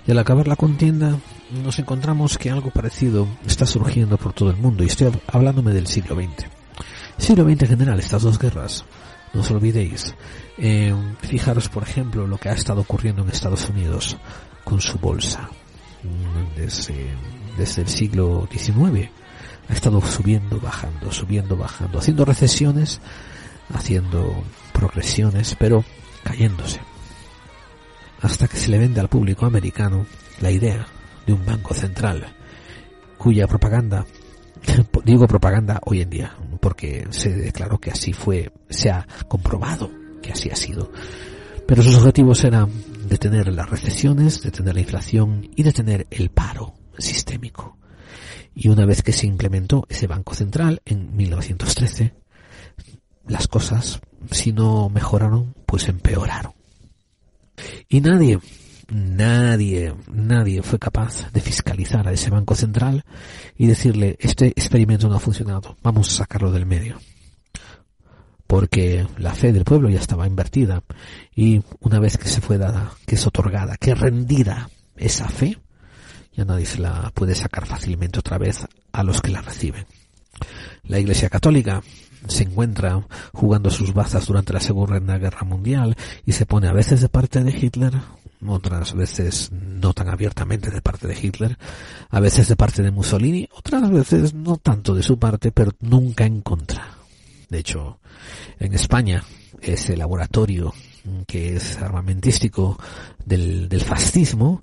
[0.07, 1.19] Y al acabar la contienda
[1.65, 5.89] nos encontramos que algo parecido está surgiendo por todo el mundo y estoy hablándome del
[5.89, 6.47] siglo XX.
[7.17, 8.85] siglo XX en general, estas dos guerras,
[9.35, 10.15] no os olvidéis.
[10.57, 14.17] Eh, fijaros, por ejemplo, lo que ha estado ocurriendo en Estados Unidos
[14.65, 15.49] con su bolsa.
[16.57, 16.95] Desde,
[17.57, 19.11] desde el siglo XIX
[19.69, 23.01] ha estado subiendo, bajando, subiendo, bajando, haciendo recesiones,
[23.75, 25.85] haciendo progresiones, pero
[26.23, 26.81] cayéndose
[28.21, 30.07] hasta que se le vende al público americano
[30.41, 30.87] la idea
[31.27, 32.27] de un banco central
[33.17, 34.05] cuya propaganda
[35.05, 39.91] digo propaganda hoy en día porque se declaró que así fue se ha comprobado
[40.23, 40.91] que así ha sido.
[41.67, 42.71] Pero sus objetivos eran
[43.09, 47.77] detener las recesiones detener la inflación y detener el paro sistémico.
[48.55, 52.15] Y una vez que se implementó ese banco central en 1913
[53.27, 54.01] las cosas
[54.31, 56.53] si no mejoraron pues empeoraron.
[57.89, 58.39] Y nadie,
[58.89, 63.05] nadie, nadie fue capaz de fiscalizar a ese Banco Central
[63.57, 66.99] y decirle, este experimento no ha funcionado, vamos a sacarlo del medio.
[68.47, 70.83] Porque la fe del pueblo ya estaba invertida
[71.35, 75.59] y una vez que se fue dada, que es otorgada, que es rendida esa fe,
[76.33, 79.85] ya nadie se la puede sacar fácilmente otra vez a los que la reciben.
[80.85, 81.83] La Iglesia Católica
[82.27, 87.01] se encuentra jugando sus bazas durante la Segunda Guerra Mundial y se pone a veces
[87.01, 87.93] de parte de Hitler,
[88.47, 91.59] otras veces no tan abiertamente de parte de Hitler,
[92.11, 96.25] a veces de parte de Mussolini, otras veces no tanto de su parte, pero nunca
[96.25, 96.95] en contra.
[97.49, 97.99] De hecho,
[98.59, 99.25] en España,
[99.61, 100.75] ese laboratorio
[101.27, 102.79] que es armamentístico
[103.25, 104.63] del, del fascismo,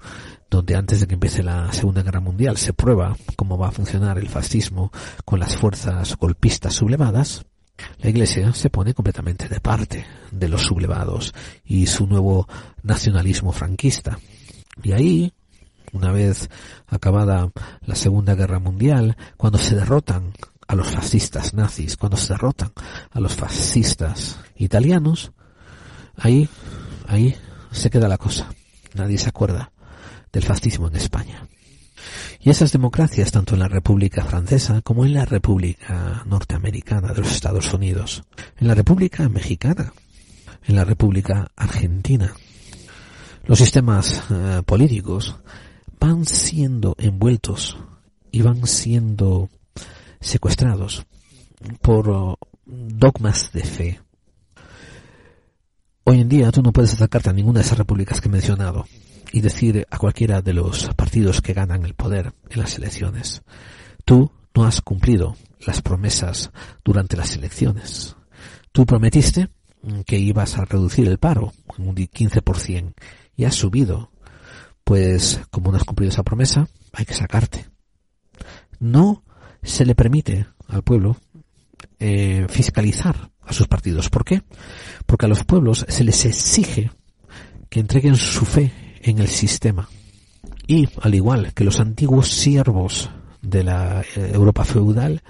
[0.49, 4.19] donde antes de que empiece la Segunda Guerra Mundial se prueba cómo va a funcionar
[4.19, 4.91] el fascismo
[5.26, 7.45] con las fuerzas golpistas sublevadas,
[7.99, 12.47] la Iglesia se pone completamente de parte de los sublevados y su nuevo
[12.84, 14.19] nacionalismo franquista.
[14.84, 15.34] Y ahí,
[15.93, 16.49] una vez
[16.88, 17.51] acabada
[17.82, 20.34] la Segunda Guerra Mundial, cuando se derrotan
[20.67, 22.71] a los fascistas nazis, cuando se derrotan
[23.11, 25.32] a los fascistas italianos,
[26.17, 26.49] ahí,
[27.07, 27.36] ahí
[27.71, 28.49] se queda la cosa.
[28.93, 29.71] Nadie se acuerda
[30.32, 31.47] del fascismo en España.
[32.46, 37.32] Y esas democracias, tanto en la República Francesa como en la República Norteamericana de los
[37.32, 38.24] Estados Unidos,
[38.58, 39.93] en la República Mexicana,
[40.64, 42.36] en la República Argentina,
[43.48, 45.38] los sistemas eh, políticos
[46.00, 47.80] van siendo envueltos
[48.32, 49.50] y van siendo
[50.22, 51.04] secuestrados
[51.82, 54.02] por oh, dogmas de fe.
[56.04, 58.86] Hoy en día tú no puedes acercarte a ninguna de esas repúblicas que he mencionado
[59.36, 63.41] y decir a cualquiera de los partidos que ganan el poder en las elecciones,
[64.05, 65.36] tú no has cumplido
[65.67, 66.51] las promesas
[66.86, 68.15] durante las elecciones.
[68.71, 69.49] Tú prometiste
[70.05, 72.93] que ibas a reducir el paro en un 15%
[73.36, 74.09] y has subido.
[74.86, 77.65] Pues como no has cumplido esa promesa, hay que sacarte.
[78.79, 79.21] No
[79.61, 81.17] se le permite al pueblo
[81.99, 84.09] eh, fiscalizar a sus partidos.
[84.09, 84.43] ¿Por qué?
[85.05, 86.89] Porque a los pueblos se les exige
[87.69, 89.88] que entreguen su fe en el sistema.
[90.68, 93.10] Y, al igual que los antiguos siervos
[93.41, 95.22] de la eh, Europa feudal,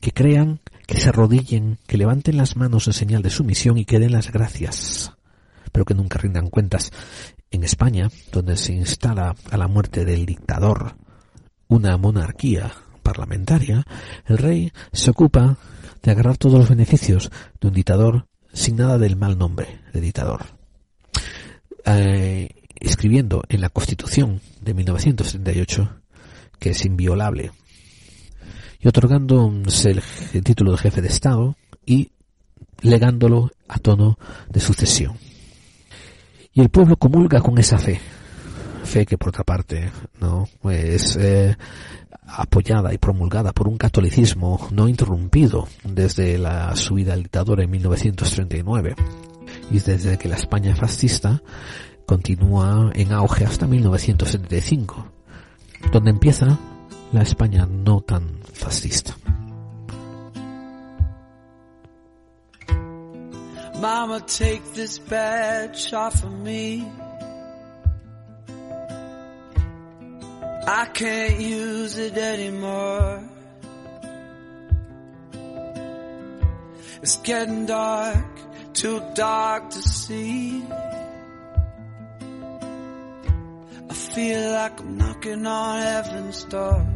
[0.00, 3.98] que crean, que se arrodillen, que levanten las manos en señal de sumisión y que
[3.98, 5.12] den las gracias,
[5.72, 6.92] pero que nunca rindan cuentas.
[7.50, 10.96] En España, donde se instala a la muerte del dictador
[11.66, 12.72] una monarquía
[13.02, 13.84] parlamentaria,
[14.26, 15.56] el rey se ocupa
[16.02, 17.30] de agarrar todos los beneficios
[17.60, 20.46] de un dictador sin nada del mal nombre de dictador.
[21.84, 22.48] Eh,
[22.86, 25.90] escribiendo en la Constitución de 1938
[26.58, 27.52] que es inviolable
[28.80, 29.90] y otorgándose
[30.32, 31.56] el, título de jefe de Estado
[31.86, 32.10] y
[32.82, 34.18] legándolo a tono
[34.50, 35.16] de sucesión.
[36.52, 37.98] Y el pueblo comulga con esa fe,
[38.84, 41.56] fe que por otra parte no es eh,
[42.26, 48.94] apoyada y promulgada por un catolicismo no interrumpido desde la subida al dictador en 1939
[49.70, 51.42] y desde que la España fascista
[52.06, 55.06] continúa en auge hasta 1975,
[55.92, 56.58] donde empieza
[57.12, 59.16] la España no tan fascista.
[63.80, 66.86] Mama, take this badge off of me.
[70.66, 73.22] I can't use it anymore.
[77.02, 78.24] It's getting dark,
[78.72, 80.64] too dark to see.
[83.90, 86.86] I feel like I'm knocking on heaven's door.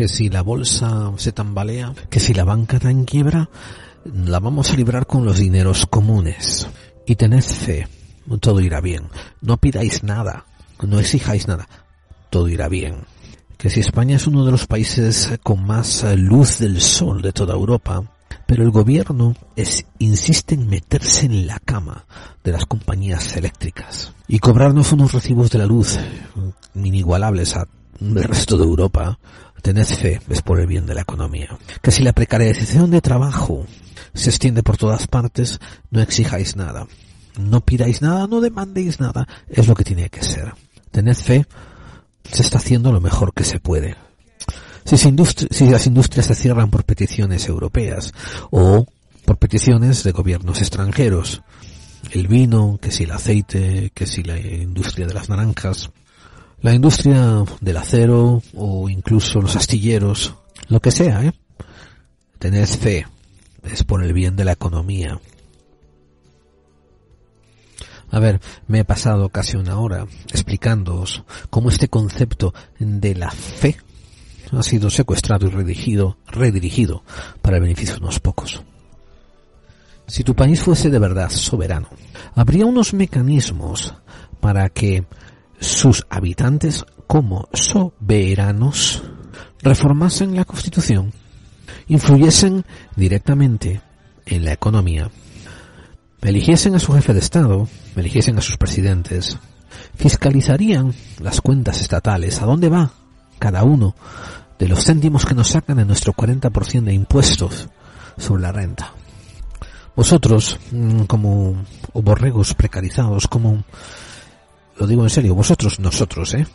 [0.00, 3.50] que si la bolsa se tambalea, que si la banca está en quiebra,
[4.04, 6.68] la vamos a librar con los dineros comunes.
[7.06, 7.88] Y tened fe,
[8.40, 9.08] todo irá bien.
[9.40, 10.46] No pidáis nada,
[10.82, 11.68] no exijáis nada,
[12.30, 13.04] todo irá bien.
[13.56, 17.54] Que si España es uno de los países con más luz del sol de toda
[17.54, 18.02] Europa,
[18.46, 22.06] pero el gobierno es, insiste en meterse en la cama
[22.42, 25.98] de las compañías eléctricas y cobrarnos unos recibos de la luz
[26.74, 27.66] inigualables a
[28.00, 29.18] el resto de Europa,
[29.62, 31.58] tened fe, es por el bien de la economía.
[31.82, 33.66] Que si la precarización de trabajo
[34.14, 36.86] se extiende por todas partes, no exijáis nada.
[37.38, 40.54] No pidáis nada, no demandéis nada, es lo que tiene que ser.
[40.90, 41.46] Tened fe,
[42.30, 43.96] se está haciendo lo mejor que se puede.
[44.84, 48.12] Si, si las industrias se cierran por peticiones europeas
[48.50, 48.86] o
[49.24, 51.42] por peticiones de gobiernos extranjeros,
[52.10, 55.90] el vino, que si el aceite, que si la industria de las naranjas,
[56.62, 60.34] la industria del acero o incluso los astilleros,
[60.68, 61.32] lo que sea, ¿eh?
[62.38, 63.06] Tened fe,
[63.64, 65.20] es por el bien de la economía.
[68.10, 73.76] A ver, me he pasado casi una hora explicándoos cómo este concepto de la fe
[74.52, 77.04] ha sido secuestrado y redirigido, redirigido
[77.40, 78.62] para el beneficio de unos pocos.
[80.06, 81.88] Si tu país fuese de verdad soberano,
[82.34, 83.94] habría unos mecanismos
[84.40, 85.04] para que
[85.60, 89.04] sus habitantes como soberanos
[89.62, 91.12] reformasen la Constitución,
[91.90, 92.64] influyesen
[92.94, 93.80] directamente
[94.24, 95.10] en la economía,
[96.22, 99.38] eligiesen a su jefe de Estado, eligiesen a sus presidentes,
[99.96, 102.92] fiscalizarían las cuentas estatales, a dónde va
[103.40, 103.96] cada uno
[104.56, 107.68] de los céntimos que nos sacan de nuestro 40% de impuestos
[108.16, 108.92] sobre la renta.
[109.96, 113.64] Vosotros, mm, como borregos precarizados, como
[114.76, 116.46] lo digo en serio, vosotros, nosotros, ¿eh?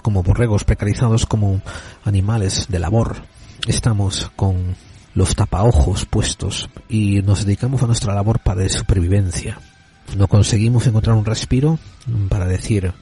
[0.00, 1.60] Como borregos precarizados, como
[2.04, 3.16] animales de labor,
[3.66, 4.76] estamos con
[5.14, 9.58] los tapaojos puestos y nos dedicamos a nuestra labor para de supervivencia.
[10.16, 11.78] No conseguimos encontrar un respiro
[12.28, 12.92] para decir,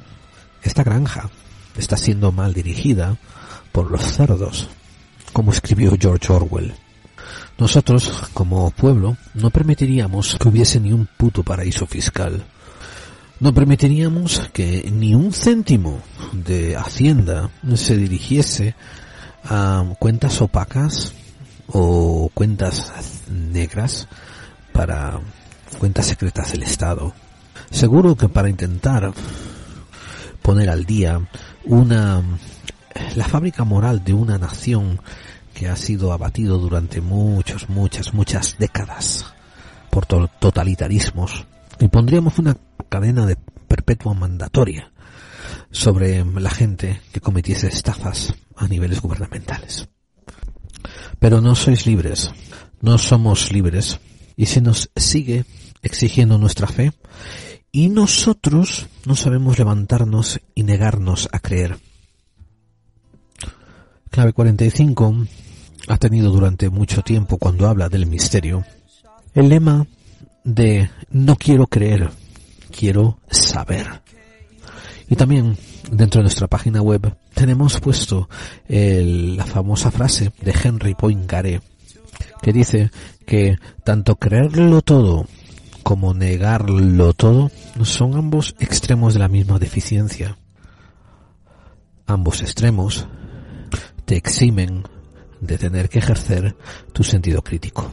[0.62, 1.30] esta granja
[1.76, 3.16] está siendo mal dirigida
[3.72, 4.68] por los cerdos,
[5.32, 6.74] como escribió George Orwell.
[7.58, 12.44] Nosotros, como pueblo, no permitiríamos que hubiese ni un puto paraíso fiscal
[13.40, 16.02] no permitiríamos que ni un céntimo
[16.32, 18.74] de Hacienda se dirigiese
[19.98, 21.14] cuentas opacas
[21.68, 24.08] o cuentas negras
[24.72, 25.20] para
[25.78, 27.12] cuentas secretas del Estado.
[27.70, 29.12] Seguro que para intentar
[30.42, 31.20] poner al día
[31.64, 32.22] una
[33.16, 35.00] la fábrica moral de una nación
[35.54, 39.34] que ha sido abatido durante muchas, muchas, muchas décadas
[39.90, 41.46] por totalitarismos
[41.80, 42.56] y pondríamos una
[42.88, 43.36] cadena de
[43.66, 44.90] perpetua mandatoria
[45.70, 49.88] sobre la gente que cometiese estafas a niveles gubernamentales.
[51.18, 52.30] Pero no sois libres,
[52.80, 54.00] no somos libres
[54.36, 55.44] y se nos sigue
[55.82, 56.92] exigiendo nuestra fe
[57.72, 61.78] y nosotros no sabemos levantarnos y negarnos a creer.
[64.10, 65.26] Clave 45
[65.88, 68.64] ha tenido durante mucho tiempo cuando habla del misterio
[69.34, 69.86] el lema
[70.44, 72.10] de no quiero creer,
[72.70, 74.02] quiero saber.
[75.08, 75.56] Y también
[75.90, 78.28] dentro de nuestra página web tenemos puesto
[78.68, 81.60] la famosa frase de Henry Poincaré
[82.42, 82.90] que dice
[83.24, 85.28] que tanto creerlo todo
[85.84, 87.52] como negarlo todo
[87.84, 90.36] son ambos extremos de la misma deficiencia.
[92.08, 93.06] Ambos extremos
[94.04, 94.82] te eximen
[95.40, 96.56] de tener que ejercer
[96.92, 97.92] tu sentido crítico.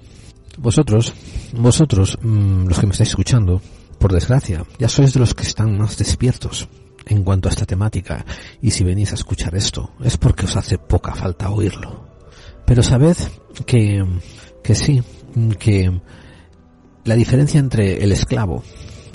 [0.58, 1.14] Vosotros,
[1.54, 3.62] vosotros, mm, los que me estáis escuchando,
[4.00, 6.68] por desgracia, ya sois de los que están más despiertos
[7.06, 8.26] en cuanto a esta temática,
[8.62, 12.10] y si venís a escuchar esto, es porque os hace poca falta oírlo.
[12.66, 13.16] Pero sabed
[13.66, 14.04] que,
[14.64, 15.04] que sí,
[15.60, 16.02] que
[17.04, 18.64] la diferencia entre el esclavo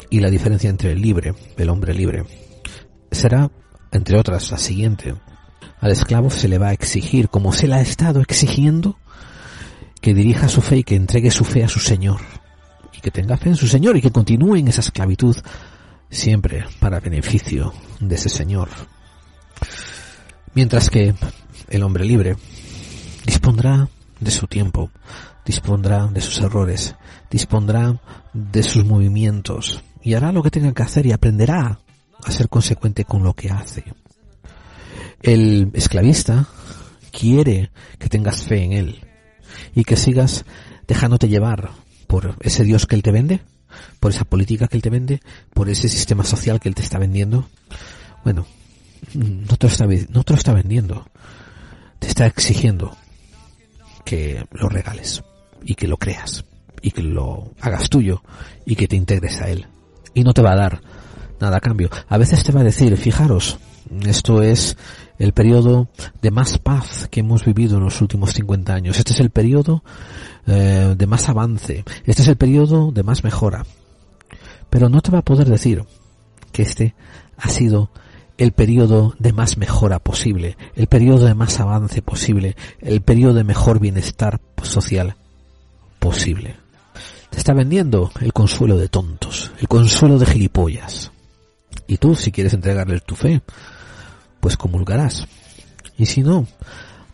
[0.08, 2.24] y la diferencia entre el libre, el hombre libre,
[3.10, 3.50] será,
[3.90, 5.14] entre otras, la siguiente.
[5.80, 8.98] Al esclavo se le va a exigir, como se le ha estado exigiendo,
[10.00, 12.20] que dirija su fe y que entregue su fe a su Señor.
[12.96, 15.36] Y que tenga fe en su Señor y que continúe en esa esclavitud
[16.10, 18.68] siempre para beneficio de ese Señor.
[20.54, 21.14] Mientras que
[21.68, 22.36] el hombre libre
[23.24, 23.88] dispondrá
[24.18, 24.90] de su tiempo,
[25.44, 26.96] dispondrá de sus errores,
[27.30, 28.00] dispondrá
[28.32, 31.80] de sus movimientos y hará lo que tenga que hacer y aprenderá
[32.22, 33.84] a ser consecuente con lo que hace.
[35.22, 36.48] El esclavista
[37.12, 39.04] quiere que tengas fe en él
[39.74, 40.44] y que sigas
[40.86, 41.70] dejándote llevar
[42.06, 43.42] por ese Dios que él te vende,
[43.98, 45.20] por esa política que él te vende,
[45.54, 47.48] por ese sistema social que él te está vendiendo.
[48.24, 48.46] Bueno,
[49.14, 51.08] no te lo está, no te lo está vendiendo,
[51.98, 52.96] te está exigiendo
[54.04, 55.22] que lo regales
[55.64, 56.44] y que lo creas
[56.82, 58.22] y que lo hagas tuyo
[58.66, 59.66] y que te integres a él.
[60.14, 60.80] Y no te va a dar
[61.40, 61.90] nada a cambio.
[62.08, 63.58] A veces te va a decir, fijaros,
[64.04, 64.76] esto es
[65.18, 65.88] el periodo
[66.22, 68.98] de más paz que hemos vivido en los últimos 50 años.
[68.98, 69.82] Este es el periodo
[70.46, 71.84] eh, de más avance.
[72.04, 73.64] Este es el periodo de más mejora.
[74.70, 75.84] Pero no te va a poder decir
[76.52, 76.94] que este
[77.36, 77.90] ha sido
[78.38, 83.44] el periodo de más mejora posible, el periodo de más avance posible, el periodo de
[83.44, 85.16] mejor bienestar social
[85.98, 86.56] posible.
[87.28, 91.12] Te está vendiendo el consuelo de tontos, el consuelo de gilipollas.
[91.86, 93.42] Y tú, si quieres entregarle tu fe,
[94.40, 95.26] pues comulgarás.
[95.96, 96.46] Y si no,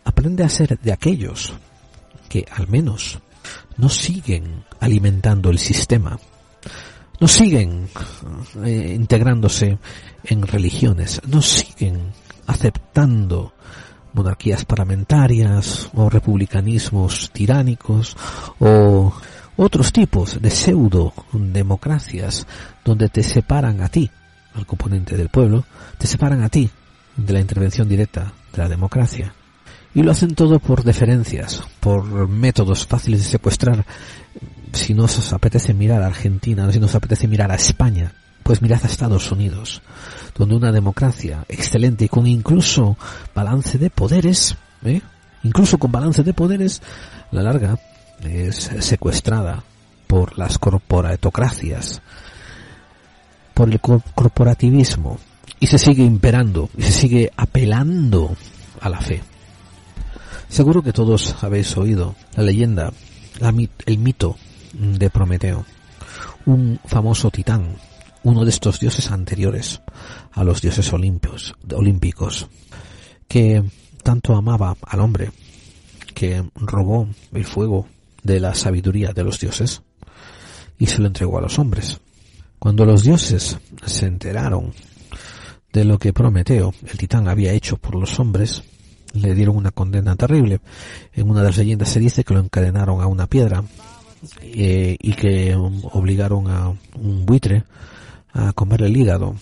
[0.03, 1.53] aprende a ser de aquellos
[2.29, 3.19] que al menos
[3.77, 6.19] no siguen alimentando el sistema,
[7.19, 7.89] no siguen
[8.63, 9.77] eh, integrándose
[10.23, 12.13] en religiones, no siguen
[12.45, 13.53] aceptando
[14.13, 18.15] monarquías parlamentarias o republicanismos tiránicos
[18.59, 19.13] o
[19.57, 22.47] otros tipos de pseudo democracias
[22.85, 24.09] donde te separan a ti,
[24.53, 25.65] al componente del pueblo,
[25.97, 26.69] te separan a ti
[27.17, 29.33] de la intervención directa de la democracia.
[29.93, 33.85] Y lo hacen todo por deferencias, por métodos fáciles de secuestrar.
[34.71, 38.13] Si no os apetece mirar a Argentina, si no os apetece mirar a España,
[38.43, 39.81] pues mirad a Estados Unidos,
[40.35, 42.95] donde una democracia excelente y con incluso
[43.35, 45.01] balance de poderes, ¿eh?
[45.43, 46.81] incluso con balance de poderes,
[47.31, 47.77] la larga
[48.21, 49.63] es secuestrada
[50.07, 52.01] por las corporatocracias,
[53.53, 55.19] por el corporativismo,
[55.59, 58.35] y se sigue imperando y se sigue apelando
[58.79, 59.21] a la fe.
[60.49, 62.93] Seguro que todos habéis oído la leyenda,
[63.85, 64.37] el mito
[64.73, 65.65] de Prometeo,
[66.45, 67.75] un famoso titán,
[68.23, 69.81] uno de estos dioses anteriores
[70.31, 72.47] a los dioses olímpicos, olímpicos,
[73.27, 73.63] que
[74.03, 75.31] tanto amaba al hombre,
[76.13, 77.87] que robó el fuego
[78.23, 79.81] de la sabiduría de los dioses
[80.79, 81.99] y se lo entregó a los hombres.
[82.59, 84.73] Cuando los dioses se enteraron
[85.77, 88.63] de lo que Prometeo, el titán, había hecho por los hombres,
[89.13, 90.59] le dieron una condena terrible.
[91.13, 93.63] En una de las leyendas se dice que lo encadenaron a una piedra
[94.41, 97.63] eh, y que obligaron a un buitre
[98.33, 99.35] a comer el hígado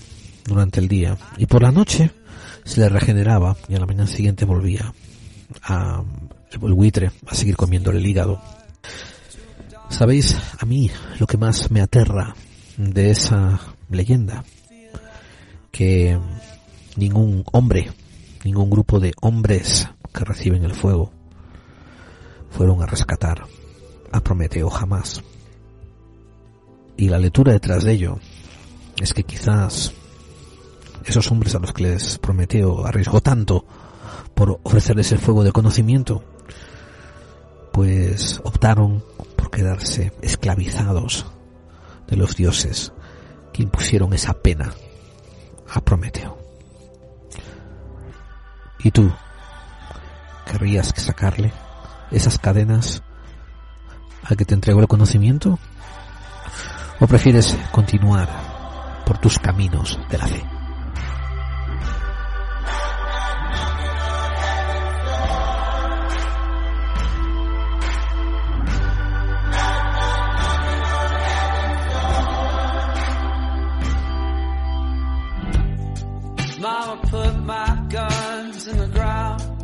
[0.46, 1.18] durante el día.
[1.38, 2.12] Y por la noche
[2.66, 4.94] se le regeneraba y a la mañana siguiente volvía
[5.64, 6.04] a,
[6.52, 8.42] el buitre a seguir comiendo el hígado.
[9.88, 12.36] ¿Sabéis a mí lo que más me aterra
[12.76, 14.44] de esa leyenda?
[15.76, 16.18] Que
[16.96, 17.92] ningún hombre,
[18.46, 21.12] ningún grupo de hombres que reciben el fuego
[22.50, 23.46] fueron a rescatar
[24.14, 25.22] a Prometeo jamás.
[26.96, 28.20] Y la lectura detrás de ello
[29.02, 29.92] es que quizás
[31.04, 33.66] esos hombres a los que les Prometeo arriesgó tanto
[34.34, 36.24] por ofrecerles el fuego de conocimiento,
[37.74, 39.04] pues optaron
[39.36, 41.26] por quedarse esclavizados
[42.08, 42.94] de los dioses
[43.52, 44.74] que impusieron esa pena
[45.70, 46.38] a Prometeo.
[48.80, 49.12] ¿Y tú?
[50.46, 51.52] ¿Querrías sacarle
[52.12, 53.02] esas cadenas
[54.24, 55.60] al que te entregó el conocimiento?
[57.00, 58.30] ¿O prefieres continuar
[59.06, 60.55] por tus caminos de la fe?
[78.68, 79.56] In the ground.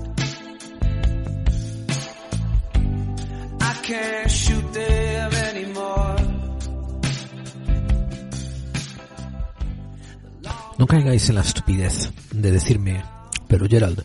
[10.78, 13.04] No caigáis en la estupidez de decirme,
[13.48, 14.04] pero Gerald,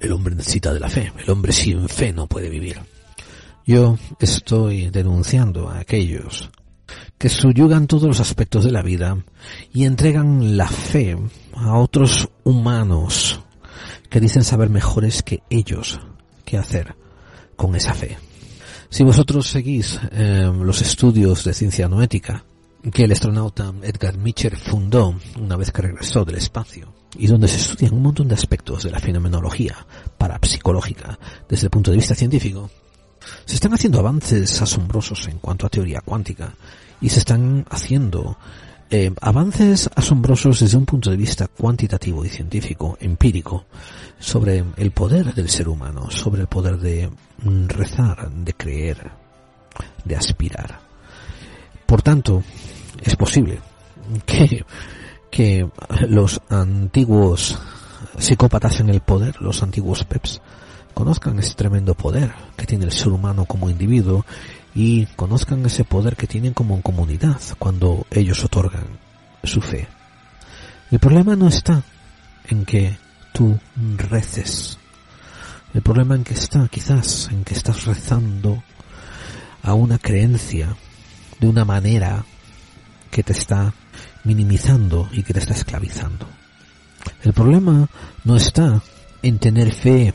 [0.00, 2.80] el hombre necesita de la fe, el hombre sin fe no puede vivir.
[3.66, 6.50] Yo estoy denunciando a aquellos
[7.18, 9.18] que subyugan todos los aspectos de la vida
[9.72, 11.16] y entregan la fe
[11.54, 13.40] a otros humanos
[14.08, 16.00] que dicen saber mejores que ellos
[16.44, 16.96] qué hacer
[17.56, 18.18] con esa fe.
[18.88, 22.44] Si vosotros seguís eh, los estudios de ciencia noética
[22.92, 27.56] que el astronauta Edgar Mitchell fundó una vez que regresó del espacio, y donde se
[27.56, 29.76] estudian un montón de aspectos de la fenomenología
[30.16, 31.18] parapsicológica
[31.48, 32.70] desde el punto de vista científico,
[33.44, 36.54] se están haciendo avances asombrosos en cuanto a teoría cuántica
[37.00, 38.38] y se están haciendo
[38.90, 43.66] eh, avances asombrosos desde un punto de vista cuantitativo y científico, empírico,
[44.18, 47.08] sobre el poder del ser humano, sobre el poder de
[47.68, 49.10] rezar, de creer,
[50.04, 50.80] de aspirar.
[51.86, 52.42] Por tanto,
[53.02, 53.60] es posible
[54.26, 54.64] que,
[55.30, 55.68] que
[56.08, 57.58] los antiguos
[58.18, 60.40] psicópatas en el poder, los antiguos peps,
[60.94, 64.24] conozcan ese tremendo poder que tiene el ser humano como individuo
[64.74, 68.86] y conozcan ese poder que tienen como comunidad cuando ellos otorgan
[69.42, 69.88] su fe.
[70.90, 71.82] El problema no está
[72.48, 72.96] en que
[73.32, 73.58] tú
[73.96, 74.78] reces.
[75.72, 78.62] El problema en que está quizás en que estás rezando
[79.62, 80.76] a una creencia
[81.38, 82.24] de una manera
[83.10, 83.72] que te está
[84.24, 86.26] minimizando y que te está esclavizando.
[87.22, 87.88] El problema
[88.24, 88.82] no está
[89.22, 90.12] en tener fe,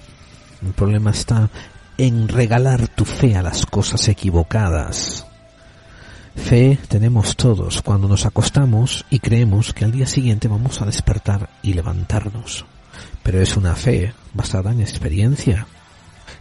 [0.61, 1.49] el problema está
[1.97, 5.25] en regalar tu fe a las cosas equivocadas.
[6.35, 11.49] Fe tenemos todos cuando nos acostamos y creemos que al día siguiente vamos a despertar
[11.63, 12.65] y levantarnos.
[13.23, 15.67] Pero es una fe basada en experiencia.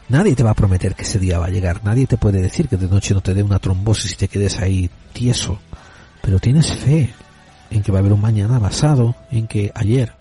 [0.09, 1.83] Nadie te va a prometer que ese día va a llegar.
[1.85, 4.59] Nadie te puede decir que de noche no te dé una trombosis y te quedes
[4.59, 5.59] ahí tieso.
[6.21, 7.15] Pero tienes fe
[7.71, 10.13] en que va a haber un mañana basado en que ayer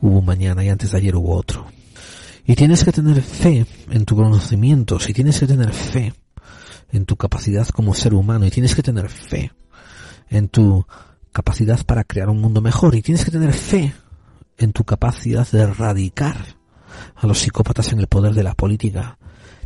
[0.00, 1.66] hubo un mañana y antes de ayer hubo otro.
[2.50, 6.12] Y tienes que tener fe en tu conocimiento, si tienes que tener fe
[6.90, 9.52] en tu capacidad como ser humano, y tienes que tener fe
[10.28, 10.84] en tu
[11.30, 13.94] capacidad para crear un mundo mejor, y tienes que tener fe
[14.58, 16.44] en tu capacidad de erradicar
[17.14, 19.16] a los psicópatas en el poder de la política.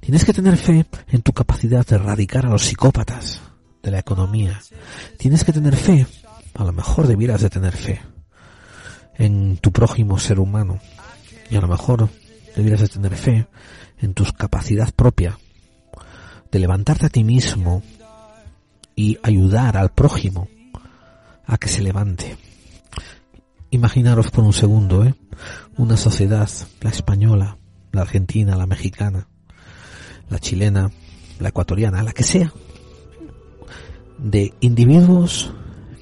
[0.01, 3.41] Tienes que tener fe en tu capacidad de erradicar a los psicópatas
[3.83, 4.61] de la economía.
[5.17, 6.07] Tienes que tener fe,
[6.53, 8.03] a lo mejor debieras de tener fe,
[9.15, 10.81] en tu prójimo ser humano.
[11.49, 12.11] Y a lo mejor
[12.55, 13.47] debieras de tener fe
[13.99, 15.39] en tu capacidad propia
[16.51, 17.83] de levantarte a ti mismo
[18.95, 20.49] y ayudar al prójimo
[21.47, 22.37] a que se levante.
[23.71, 25.15] Imaginaros por un segundo, ¿eh?
[25.77, 26.49] Una sociedad,
[26.81, 27.59] la española,
[27.91, 29.27] la argentina, la mexicana,
[30.31, 30.93] la chilena,
[31.41, 32.53] la ecuatoriana, la que sea,
[34.19, 35.53] de individuos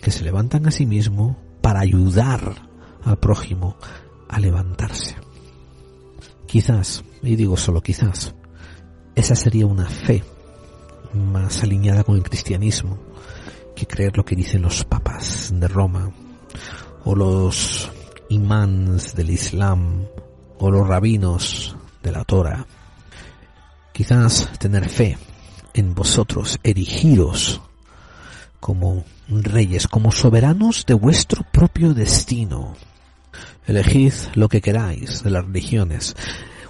[0.02, 2.68] que se levantan a sí mismo para ayudar
[3.04, 3.76] al prójimo
[4.28, 5.16] a levantarse.
[6.52, 8.34] Quizás, y digo solo quizás,
[9.14, 10.22] esa sería una fe
[11.14, 12.98] más alineada con el cristianismo
[13.74, 16.12] que creer lo que dicen los papas de Roma
[17.06, 17.90] o los
[18.28, 20.04] imams del Islam
[20.58, 22.66] o los rabinos de la Torah.
[23.94, 25.16] Quizás tener fe
[25.72, 27.62] en vosotros, erigiros
[28.60, 32.74] como reyes, como soberanos de vuestro propio destino.
[33.66, 36.16] Elegid lo que queráis de las religiones.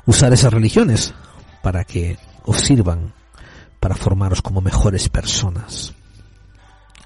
[0.06, 1.14] Usar esas religiones
[1.62, 3.14] para que os sirvan
[3.80, 5.94] para formaros como mejores personas.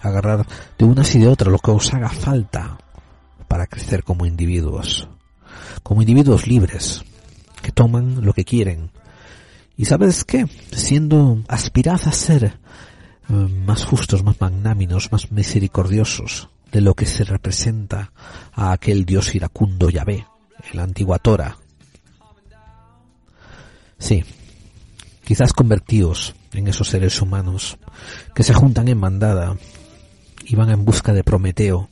[0.03, 0.47] Agarrar
[0.79, 2.79] de unas y de otras lo que os haga falta
[3.49, 5.09] para crecer como individuos.
[5.83, 7.05] Como individuos libres,
[7.63, 8.91] que toman lo que quieren.
[9.77, 10.47] Y sabes qué?
[10.73, 12.45] Siendo, aspirad a ser
[13.29, 18.13] eh, más justos, más magnáminos, más misericordiosos, de lo que se representa
[18.53, 20.27] a aquel dios iracundo Yahvé,
[20.75, 21.57] el antigua Tora.
[23.97, 24.23] Sí,
[25.25, 27.79] quizás convertíos en esos seres humanos
[28.35, 29.57] que se juntan en mandada
[30.45, 31.89] y van en busca de Prometeo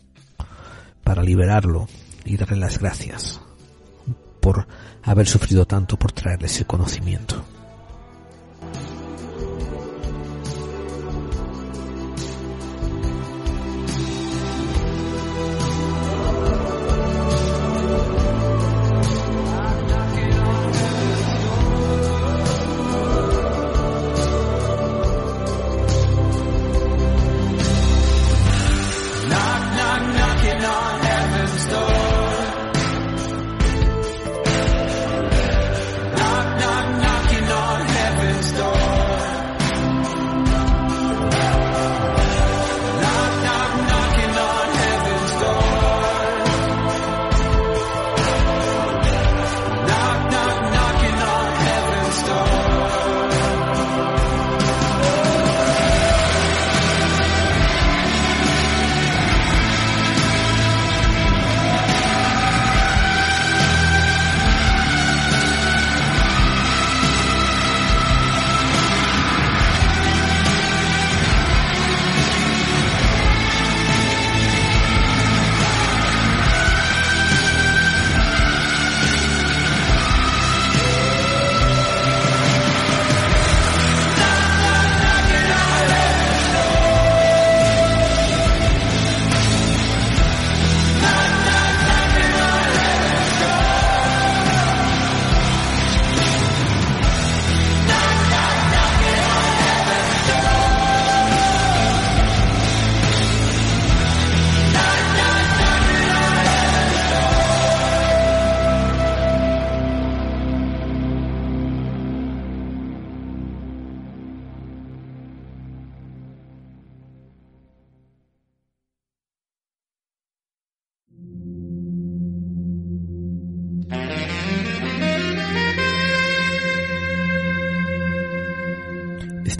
[1.02, 1.88] para liberarlo
[2.26, 3.40] y darle las gracias
[4.40, 4.66] por
[5.02, 7.42] haber sufrido tanto por traerles el conocimiento.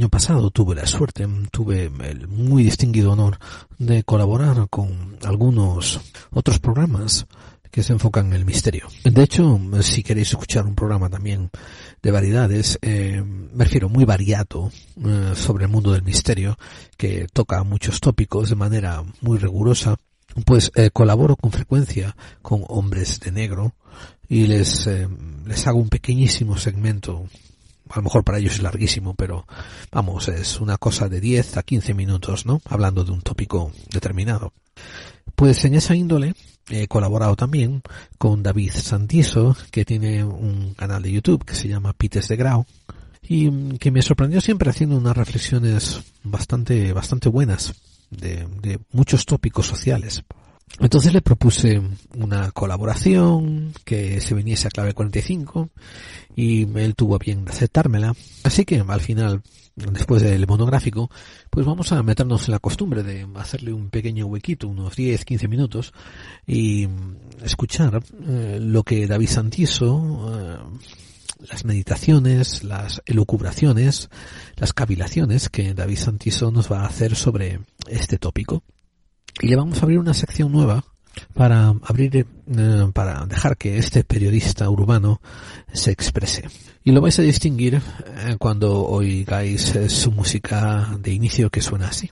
[0.00, 3.38] Año pasado tuve la suerte, tuve el muy distinguido honor
[3.76, 6.00] de colaborar con algunos
[6.30, 7.26] otros programas
[7.70, 8.88] que se enfocan en el misterio.
[9.04, 11.50] De hecho, si queréis escuchar un programa también
[12.02, 14.72] de variedades, eh, me refiero muy variado
[15.04, 16.56] eh, sobre el mundo del misterio,
[16.96, 19.96] que toca muchos tópicos de manera muy rigurosa,
[20.46, 23.74] pues eh, colaboro con frecuencia con hombres de negro
[24.30, 24.88] y les,
[25.44, 27.26] les hago un pequeñísimo segmento
[27.90, 29.46] a lo mejor para ellos es larguísimo, pero
[29.90, 32.62] vamos, es una cosa de 10 a 15 minutos, ¿no?
[32.64, 34.52] Hablando de un tópico determinado.
[35.34, 36.34] Pues en esa índole
[36.68, 37.82] he colaborado también
[38.18, 42.66] con David Santiso, que tiene un canal de YouTube que se llama Pites de Grau,
[43.22, 47.74] y mm, que me sorprendió siempre haciendo unas reflexiones bastante, bastante buenas
[48.10, 50.22] de, de muchos tópicos sociales.
[50.78, 51.82] Entonces le propuse
[52.16, 55.68] una colaboración que se viniese a clave 45
[56.36, 58.14] y él tuvo a bien aceptármela.
[58.44, 59.42] Así que al final,
[59.76, 61.10] después del monográfico,
[61.50, 65.48] pues vamos a meternos en la costumbre de hacerle un pequeño huequito, unos 10, 15
[65.48, 65.92] minutos
[66.46, 66.88] y
[67.42, 70.56] escuchar eh, lo que David Santiso, eh,
[71.46, 74.08] las meditaciones, las elucubraciones,
[74.56, 78.62] las cavilaciones que David Santiso nos va a hacer sobre este tópico.
[79.40, 80.84] Y le vamos a abrir una sección nueva
[81.34, 85.20] para abrir, eh, para dejar que este periodista urbano
[85.72, 86.44] se exprese.
[86.84, 91.88] Y lo vais a distinguir eh, cuando oigáis eh, su música de inicio que suena
[91.88, 92.10] así.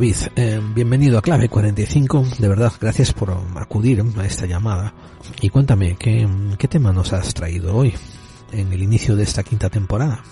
[0.00, 2.24] David, eh, bienvenido a Clave 45.
[2.38, 4.94] De verdad, gracias por acudir a esta llamada.
[5.42, 6.26] Y cuéntame, ¿qué,
[6.58, 7.92] qué tema nos has traído hoy,
[8.50, 10.22] en el inicio de esta quinta temporada?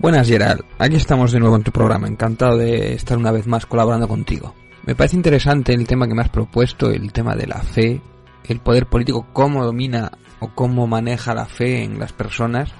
[0.00, 3.66] Buenas Gerald, aquí estamos de nuevo en tu programa, encantado de estar una vez más
[3.66, 4.52] colaborando contigo.
[4.84, 8.00] Me parece interesante el tema que me has propuesto, el tema de la fe,
[8.48, 12.72] el poder político, cómo domina o cómo maneja la fe en las personas.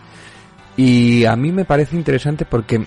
[0.77, 2.85] Y a mí me parece interesante porque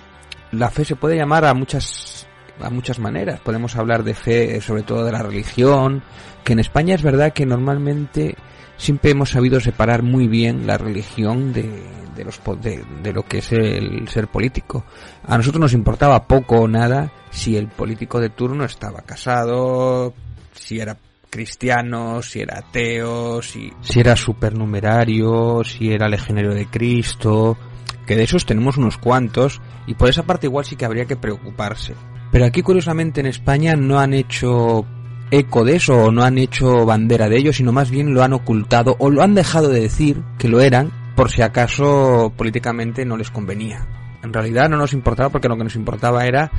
[0.52, 2.27] la fe se puede llamar a muchas
[2.62, 3.40] a muchas maneras.
[3.40, 6.04] Podemos hablar de fe, sobre todo de la religión,
[6.44, 8.36] que en España es verdad que normalmente
[8.78, 11.70] siempre hemos sabido separar muy bien la religión de,
[12.16, 14.86] de los de, de lo que es el ser político.
[15.26, 20.14] A nosotros nos importaba poco o nada si el político de turno estaba casado,
[20.54, 20.98] si era
[21.30, 27.58] cristiano, si era ateo, si, si era supernumerario, si era legionario de Cristo,
[28.06, 31.18] que de esos tenemos unos cuantos y por esa parte igual sí que habría que
[31.18, 31.94] preocuparse.
[32.32, 34.86] Pero aquí curiosamente en España no han hecho
[35.32, 38.34] eco de eso o no han hecho bandera de ello, sino más bien lo han
[38.34, 43.18] ocultado o lo han dejado de decir que lo eran por si acaso políticamente no
[43.18, 43.88] les convenía.
[44.24, 46.52] En realidad no nos importaba porque lo que nos importaba era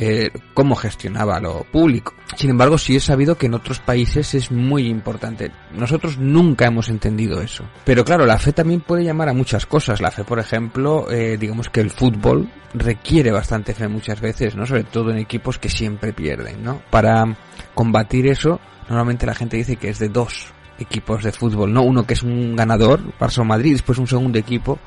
[0.00, 2.14] eh, cómo gestionaba lo público.
[2.36, 5.50] Sin embargo, sí he sabido que en otros países es muy importante.
[5.72, 7.64] Nosotros nunca hemos entendido eso.
[7.84, 10.00] Pero claro, la fe también puede llamar a muchas cosas.
[10.00, 14.66] La fe, por ejemplo, eh, digamos que el fútbol requiere bastante fe muchas veces, ¿no?
[14.66, 16.80] Sobre todo en equipos que siempre pierden, ¿no?
[16.90, 17.36] Para
[17.74, 21.82] combatir eso, normalmente la gente dice que es de dos equipos de fútbol, ¿no?
[21.82, 24.78] Uno que es un ganador, Barça o Madrid, y después un segundo equipo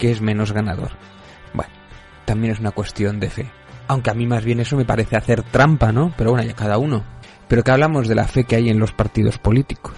[0.00, 0.90] que es menos ganador.
[1.52, 1.70] Bueno,
[2.24, 3.50] también es una cuestión de fe.
[3.88, 6.12] Aunque a mí más bien eso me parece hacer trampa, ¿no?
[6.16, 7.04] Pero bueno, ya cada uno.
[7.48, 9.94] Pero que hablamos de la fe que hay en los partidos políticos.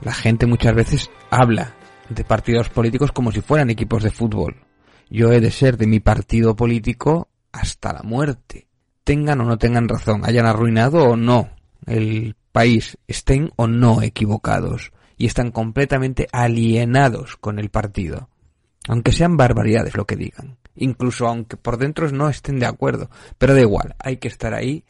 [0.00, 1.74] La gente muchas veces habla
[2.08, 4.56] de partidos políticos como si fueran equipos de fútbol.
[5.10, 8.66] Yo he de ser de mi partido político hasta la muerte.
[9.04, 11.50] Tengan o no tengan razón, hayan arruinado o no
[11.86, 14.92] el país, estén o no equivocados.
[15.18, 18.30] Y están completamente alienados con el partido.
[18.88, 23.10] Aunque sean barbaridades lo que digan incluso aunque por dentro no estén de acuerdo.
[23.38, 24.84] Pero da igual, hay que estar ahí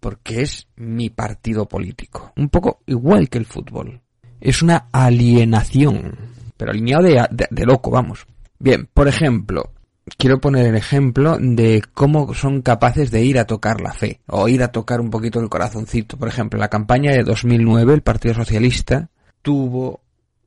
[0.00, 2.32] porque es mi partido político.
[2.36, 4.00] Un poco igual que el fútbol.
[4.40, 6.16] Es una alienación,
[6.56, 8.26] pero alineado de, de, de loco, vamos.
[8.58, 9.70] Bien, por ejemplo,
[10.16, 14.48] quiero poner el ejemplo de cómo son capaces de ir a tocar la fe o
[14.48, 16.16] ir a tocar un poquito el corazoncito.
[16.16, 19.08] Por ejemplo, la campaña de 2009, el Partido Socialista
[19.42, 20.01] tuvo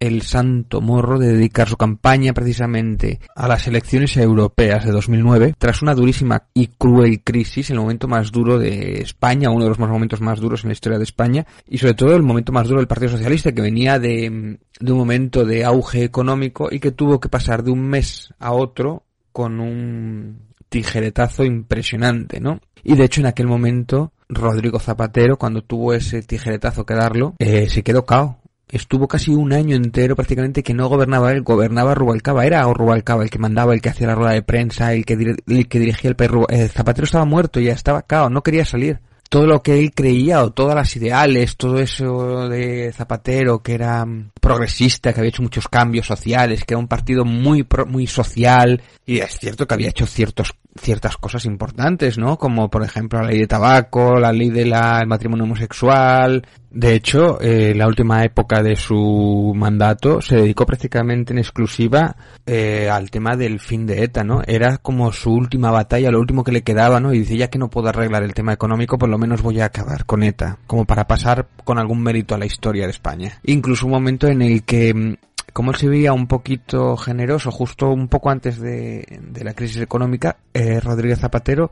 [0.06, 5.82] el santo morro de dedicar su campaña precisamente a las elecciones europeas de 2009, tras
[5.82, 10.22] una durísima y cruel crisis, el momento más duro de España, uno de los momentos
[10.22, 12.88] más duros en la historia de España, y sobre todo el momento más duro del
[12.88, 17.30] Partido Socialista, que venía de, de un momento de auge económico y que tuvo que
[17.30, 22.60] pasar de un mes a otro con un tijeretazo impresionante, ¿no?
[22.84, 27.70] Y de hecho en aquel momento Rodrigo Zapatero, cuando tuvo ese tijeretazo que darlo, eh,
[27.70, 28.40] se quedó cao
[28.70, 33.30] estuvo casi un año entero prácticamente que no gobernaba él, gobernaba Rubalcaba, era Rubalcaba el
[33.30, 35.14] que mandaba, el que hacía la rueda de prensa, el que,
[35.48, 36.48] el que dirigía el perro.
[36.50, 39.00] El Zapatero estaba muerto, ya estaba cao, no quería salir.
[39.30, 44.06] Todo lo que él creía o todas las ideales, todo eso de Zapatero que era
[44.06, 48.82] mm, progresista, que había hecho muchos cambios sociales, que era un partido muy muy social
[49.06, 52.38] y es cierto que había hecho ciertos ciertas cosas importantes, ¿no?
[52.38, 54.74] Como por ejemplo la ley de tabaco, la ley del
[55.08, 56.46] matrimonio homosexual.
[56.70, 62.90] De hecho, eh, la última época de su mandato se dedicó prácticamente en exclusiva eh,
[62.92, 64.42] al tema del fin de ETA, ¿no?
[64.46, 67.14] Era como su última batalla, lo último que le quedaba, ¿no?
[67.14, 69.66] Y dice, ya que no puedo arreglar el tema económico, por lo menos voy a
[69.66, 73.40] acabar con ETA, como para pasar con algún mérito a la historia de España.
[73.46, 75.16] Incluso un momento en el que mm,
[75.54, 80.38] como él se veía un poquito generoso justo un poco antes de, la crisis económica,
[80.54, 81.72] eh, Rodríguez Zapatero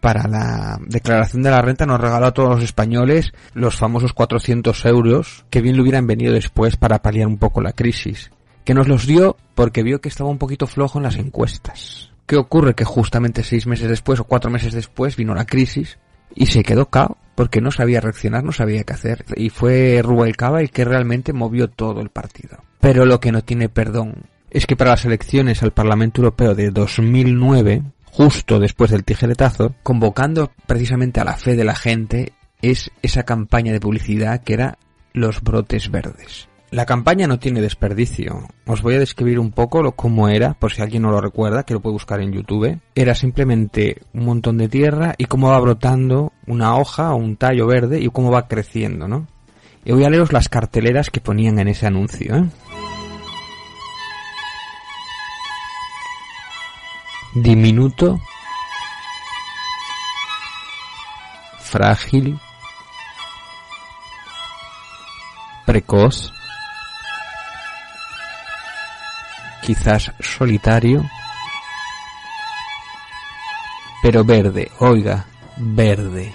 [0.00, 4.84] para la declaración de la renta nos regaló a todos los españoles los famosos 400
[4.84, 8.30] euros que bien le hubieran venido después para paliar un poco la crisis.
[8.64, 12.12] Que nos los dio porque vio que estaba un poquito flojo en las encuestas.
[12.26, 12.74] ¿Qué ocurre?
[12.74, 15.98] Que justamente seis meses después o cuatro meses después vino la crisis
[16.34, 19.24] y se quedó cao porque no sabía reaccionar, no sabía qué hacer.
[19.36, 22.58] Y fue Rubalcaba el que realmente movió todo el partido.
[22.80, 26.70] Pero lo que no tiene perdón es que para las elecciones al Parlamento Europeo de
[26.70, 32.32] 2009, justo después del tijeretazo, convocando precisamente a la fe de la gente,
[32.62, 34.78] es esa campaña de publicidad que era
[35.12, 36.48] los brotes verdes.
[36.74, 38.48] La campaña no tiene desperdicio.
[38.66, 41.62] Os voy a describir un poco lo, cómo era, por si alguien no lo recuerda,
[41.62, 42.80] que lo puede buscar en YouTube.
[42.96, 47.68] Era simplemente un montón de tierra y cómo va brotando una hoja o un tallo
[47.68, 49.28] verde y cómo va creciendo, ¿no?
[49.84, 52.44] Y voy a leeros las carteleras que ponían en ese anuncio, ¿eh?
[57.36, 58.20] diminuto,
[61.60, 62.36] frágil,
[65.66, 66.32] precoz,
[69.64, 71.04] quizás solitario,
[74.02, 75.26] pero verde, oiga,
[75.56, 76.32] verde.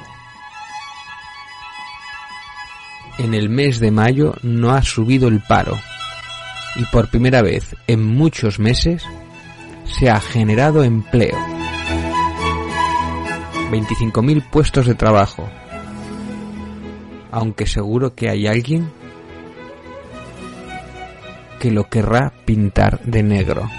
[3.19, 5.77] En el mes de mayo no ha subido el paro
[6.75, 9.03] y por primera vez en muchos meses
[9.83, 11.37] se ha generado empleo.
[13.71, 15.47] 25.000 puestos de trabajo.
[17.31, 18.91] Aunque seguro que hay alguien
[21.59, 23.69] que lo querrá pintar de negro.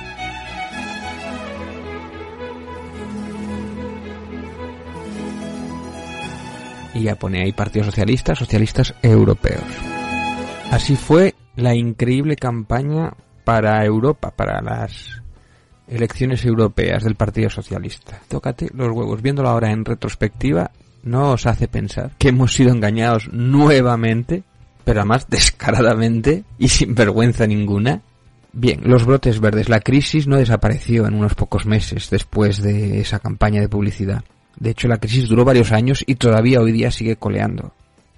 [6.94, 9.64] Y ya pone ahí Partido Socialista, Socialistas Europeos.
[10.70, 13.12] Así fue la increíble campaña
[13.44, 15.20] para Europa, para las
[15.88, 18.20] elecciones europeas del Partido Socialista.
[18.28, 19.22] Tócate los huevos.
[19.22, 20.70] Viéndolo ahora en retrospectiva,
[21.02, 24.44] no os hace pensar que hemos sido engañados nuevamente,
[24.90, 28.00] pero además descaradamente y sin vergüenza ninguna.
[28.52, 29.68] Bien, los brotes verdes.
[29.68, 34.24] La crisis no desapareció en unos pocos meses después de esa campaña de publicidad.
[34.58, 37.72] De hecho, la crisis duró varios años y todavía hoy día sigue coleando.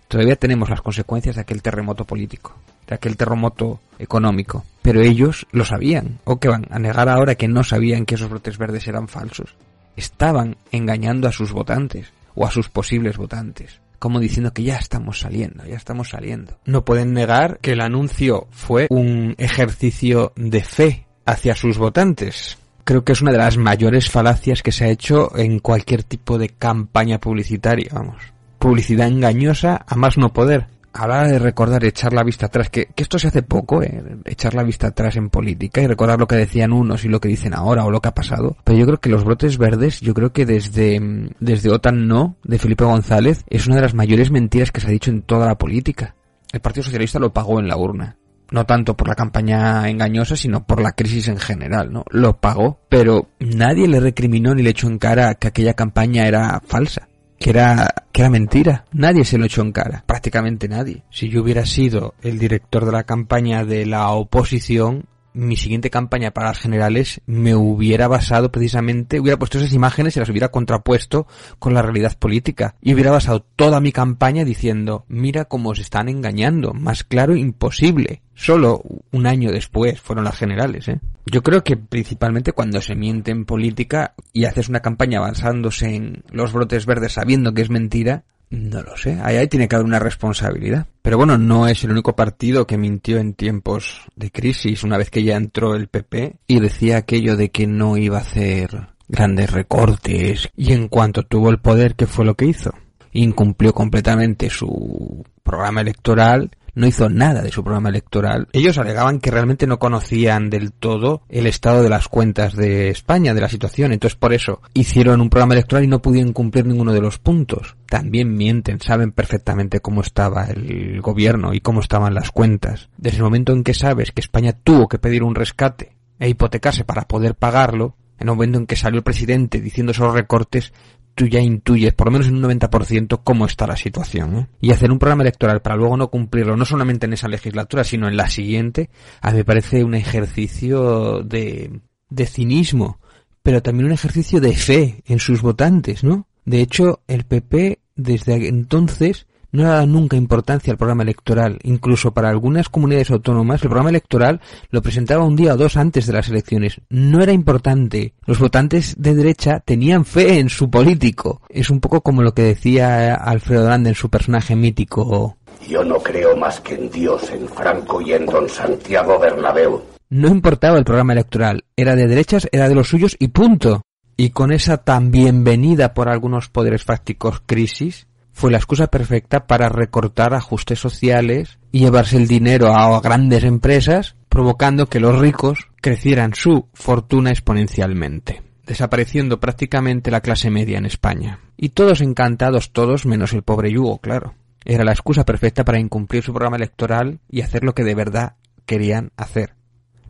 [0.09, 2.55] Todavía tenemos las consecuencias de aquel terremoto político
[2.86, 4.65] de aquel terremoto económico.
[4.81, 6.20] Pero ellos lo sabían.
[6.24, 9.57] ¿O que van a negar ahora que no sabían que esos brotes verdes eran falsos?
[9.94, 13.82] Estaban engañando a sus votantes o a sus posibles votantes.
[14.02, 16.58] Como diciendo que ya estamos saliendo, ya estamos saliendo.
[16.64, 22.58] No pueden negar que el anuncio fue un ejercicio de fe hacia sus votantes.
[22.82, 26.36] Creo que es una de las mayores falacias que se ha hecho en cualquier tipo
[26.36, 28.20] de campaña publicitaria, vamos.
[28.58, 33.19] Publicidad engañosa a más no poder hablar de recordar, echar la vista atrás, que, esto
[33.19, 36.73] se hace poco, eh, echar la vista atrás en política y recordar lo que decían
[36.73, 38.56] unos y lo que dicen ahora o lo que ha pasado.
[38.64, 41.01] Pero yo creo que los brotes verdes, yo creo que desde,
[41.40, 44.90] desde OTAN no, de Felipe González, es una de las mayores mentiras que se ha
[44.90, 46.14] dicho en toda la política.
[46.52, 48.16] El Partido Socialista lo pagó en la urna.
[48.51, 52.05] No tanto por la campaña engañosa, sino por la crisis en general, ¿no?
[52.10, 56.60] Lo pagó, pero nadie le recriminó ni le echó en cara que aquella campaña era
[56.66, 57.09] falsa
[57.43, 58.85] que era, que era mentira.
[58.93, 60.05] Nadie se lo echó en cara.
[60.06, 61.02] Prácticamente nadie.
[61.10, 66.32] Si yo hubiera sido el director de la campaña de la oposición, mi siguiente campaña
[66.32, 71.26] para las generales me hubiera basado precisamente, hubiera puesto esas imágenes y las hubiera contrapuesto
[71.59, 72.74] con la realidad política.
[72.80, 78.22] Y hubiera basado toda mi campaña diciendo, mira cómo se están engañando, más claro imposible.
[78.34, 81.00] Solo un año después fueron las generales, ¿eh?
[81.26, 86.24] Yo creo que principalmente cuando se miente en política y haces una campaña basándose en
[86.30, 89.98] los brotes verdes sabiendo que es mentira, no lo sé, ahí, tiene que haber una
[89.98, 90.86] responsabilidad.
[91.00, 95.08] Pero bueno, no es el único partido que mintió en tiempos de crisis, una vez
[95.08, 99.50] que ya entró el PP y decía aquello de que no iba a hacer grandes
[99.50, 102.74] recortes y en cuanto tuvo el poder, ¿qué fue lo que hizo?
[103.12, 108.49] Incumplió completamente su programa electoral no hizo nada de su programa electoral.
[108.53, 113.35] Ellos alegaban que realmente no conocían del todo el estado de las cuentas de España,
[113.35, 113.93] de la situación.
[113.93, 117.77] Entonces por eso hicieron un programa electoral y no pudieron cumplir ninguno de los puntos.
[117.86, 122.89] También mienten, saben perfectamente cómo estaba el gobierno y cómo estaban las cuentas.
[122.97, 126.85] Desde el momento en que sabes que España tuvo que pedir un rescate e hipotecarse
[126.85, 130.73] para poder pagarlo, en el momento en que salió el presidente diciendo esos recortes,
[131.14, 134.36] tú ya intuyes, por lo menos en un 90%, cómo está la situación.
[134.36, 134.47] ¿eh?
[134.60, 138.09] Y hacer un programa electoral para luego no cumplirlo, no solamente en esa legislatura, sino
[138.09, 138.90] en la siguiente,
[139.20, 143.01] a mí me parece un ejercicio de, de cinismo,
[143.43, 146.26] pero también un ejercicio de fe en sus votantes, ¿no?
[146.44, 151.58] De hecho, el PP desde entonces no ha dado nunca importancia al programa electoral.
[151.62, 156.06] Incluso para algunas comunidades autónomas, el programa electoral lo presentaba un día o dos antes
[156.06, 156.80] de las elecciones.
[156.88, 158.14] No era importante.
[158.26, 161.42] Los votantes de derecha tenían fe en su político.
[161.48, 165.36] Es un poco como lo que decía Alfredo Grande en su personaje mítico.
[165.68, 169.82] Yo no creo más que en Dios, en Franco y en don Santiago Bernabéu.
[170.10, 171.64] No importaba el programa electoral.
[171.76, 173.82] Era de derechas, era de los suyos y punto.
[174.16, 179.68] Y con esa tan bienvenida por algunos poderes fácticos crisis, fue la excusa perfecta para
[179.68, 186.34] recortar ajustes sociales y llevarse el dinero a grandes empresas, provocando que los ricos crecieran
[186.34, 191.40] su fortuna exponencialmente, desapareciendo prácticamente la clase media en España.
[191.56, 194.34] Y todos encantados, todos menos el pobre Yugo, claro.
[194.64, 198.36] Era la excusa perfecta para incumplir su programa electoral y hacer lo que de verdad
[198.64, 199.54] querían hacer,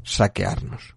[0.03, 0.95] saquearnos.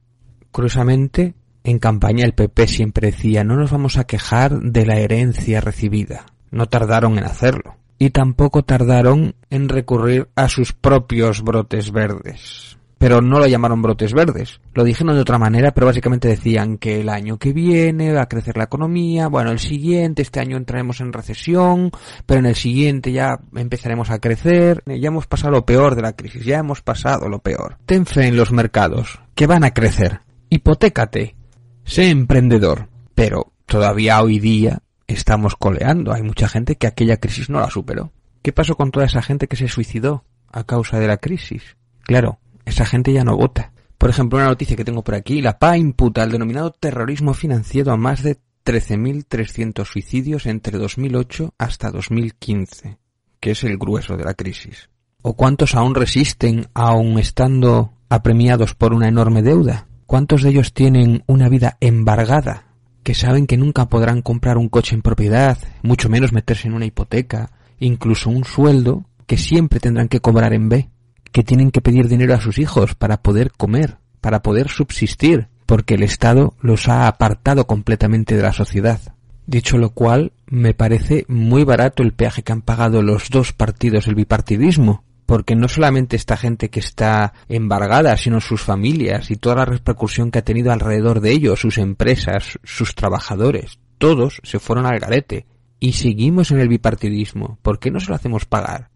[0.51, 5.61] Curiosamente, en campaña el PP siempre decía no nos vamos a quejar de la herencia
[5.61, 6.25] recibida,
[6.55, 7.75] no tardaron en hacerlo.
[7.99, 12.77] Y tampoco tardaron en recurrir a sus propios brotes verdes.
[12.97, 14.61] Pero no lo llamaron brotes verdes.
[14.73, 18.29] Lo dijeron de otra manera, pero básicamente decían que el año que viene va a
[18.29, 21.91] crecer la economía, bueno, el siguiente, este año entraremos en recesión,
[22.25, 24.81] pero en el siguiente ya empezaremos a crecer.
[24.85, 27.77] Ya hemos pasado lo peor de la crisis, ya hemos pasado lo peor.
[27.85, 30.21] Ten fe en los mercados, que van a crecer.
[30.49, 31.35] Hipotécate.
[31.83, 32.87] Sé emprendedor.
[33.13, 36.13] Pero todavía hoy día estamos coleando.
[36.13, 38.11] Hay mucha gente que aquella crisis no la superó.
[38.41, 41.77] ¿Qué pasó con toda esa gente que se suicidó a causa de la crisis?
[42.03, 43.73] Claro, esa gente ya no vota.
[43.97, 47.91] Por ejemplo, una noticia que tengo por aquí, la PA imputa el denominado terrorismo financiero
[47.91, 52.97] a más de 13.300 suicidios entre 2008 hasta 2015,
[53.39, 54.89] que es el grueso de la crisis.
[55.21, 59.87] ¿O cuántos aún resisten, aun estando apremiados por una enorme deuda?
[60.05, 62.64] ¿Cuántos de ellos tienen una vida embargada
[63.05, 66.87] que saben que nunca podrán comprar un coche en propiedad, mucho menos meterse en una
[66.87, 70.89] hipoteca, incluso un sueldo que siempre tendrán que cobrar en B,
[71.31, 75.93] que tienen que pedir dinero a sus hijos para poder comer, para poder subsistir, porque
[75.93, 78.99] el Estado los ha apartado completamente de la sociedad.
[79.45, 84.07] Dicho lo cual, me parece muy barato el peaje que han pagado los dos partidos
[84.07, 89.55] del bipartidismo, porque no solamente esta gente que está embargada, sino sus familias y toda
[89.55, 94.85] la repercusión que ha tenido alrededor de ellos, sus empresas, sus trabajadores, todos se fueron
[94.85, 95.47] al garete.
[95.79, 97.59] Y seguimos en el bipartidismo.
[97.61, 98.89] ¿Por qué no se lo hacemos pagar?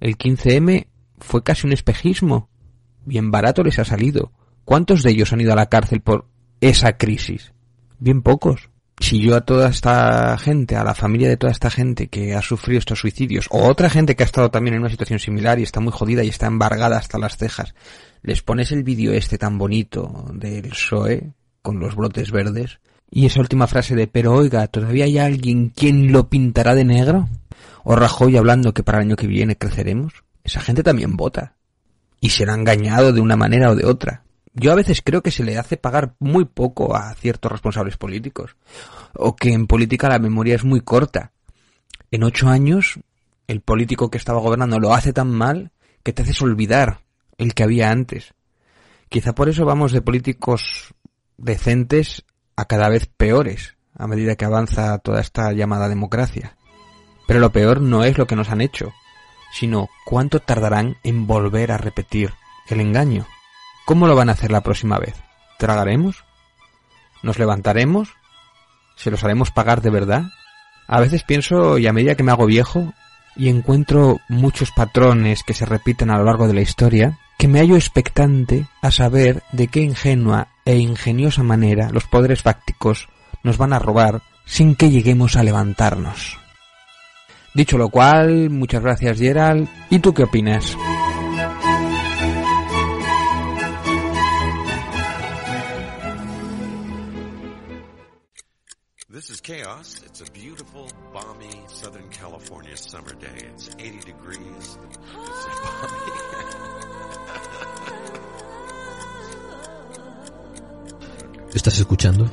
[0.00, 0.86] El 15M
[1.18, 2.48] fue casi un espejismo.
[3.04, 4.32] Bien barato les ha salido.
[4.64, 6.26] ¿Cuántos de ellos han ido a la cárcel por
[6.60, 7.52] esa crisis?
[7.98, 8.70] Bien pocos
[9.00, 12.42] si yo a toda esta gente, a la familia de toda esta gente que ha
[12.42, 15.62] sufrido estos suicidios, o otra gente que ha estado también en una situación similar y
[15.62, 17.74] está muy jodida y está embargada hasta las cejas,
[18.22, 22.78] les pones el vídeo este tan bonito del PSOE, con los brotes verdes,
[23.10, 27.28] y esa última frase de, pero oiga, ¿todavía hay alguien quien lo pintará de negro?
[27.84, 30.24] O Rajoy hablando que para el año que viene creceremos.
[30.42, 31.54] Esa gente también vota.
[32.20, 34.23] Y será engañado de una manera o de otra
[34.54, 38.56] yo a veces creo que se le hace pagar muy poco a ciertos responsables políticos.
[39.14, 41.32] O que en política la memoria es muy corta.
[42.12, 43.00] En ocho años,
[43.48, 45.72] el político que estaba gobernando lo hace tan mal
[46.04, 47.00] que te haces olvidar
[47.36, 48.34] el que había antes.
[49.08, 50.94] Quizá por eso vamos de políticos
[51.36, 52.24] decentes
[52.56, 56.56] a cada vez peores a medida que avanza toda esta llamada democracia.
[57.26, 58.92] Pero lo peor no es lo que nos han hecho,
[59.52, 62.32] sino cuánto tardarán en volver a repetir
[62.68, 63.26] el engaño.
[63.84, 65.14] ¿Cómo lo van a hacer la próxima vez?
[65.58, 66.24] ¿Tragaremos?
[67.22, 68.08] ¿Nos levantaremos?
[68.96, 70.24] ¿Se los haremos pagar de verdad?
[70.86, 72.92] A veces pienso, y a medida que me hago viejo,
[73.36, 77.58] y encuentro muchos patrones que se repiten a lo largo de la historia, que me
[77.58, 83.08] hallo expectante a saber de qué ingenua e ingeniosa manera los poderes fácticos
[83.42, 86.38] nos van a robar sin que lleguemos a levantarnos.
[87.54, 89.68] Dicho lo cual, muchas gracias Gerald.
[89.90, 90.76] ¿Y tú qué opinas?
[99.14, 100.02] This is Chaos.
[100.04, 103.46] It's a beautiful, balmy Southern California summer day.
[103.54, 104.78] It's 80 degrees.
[104.90, 104.98] It's
[111.54, 112.28] Estás escuchando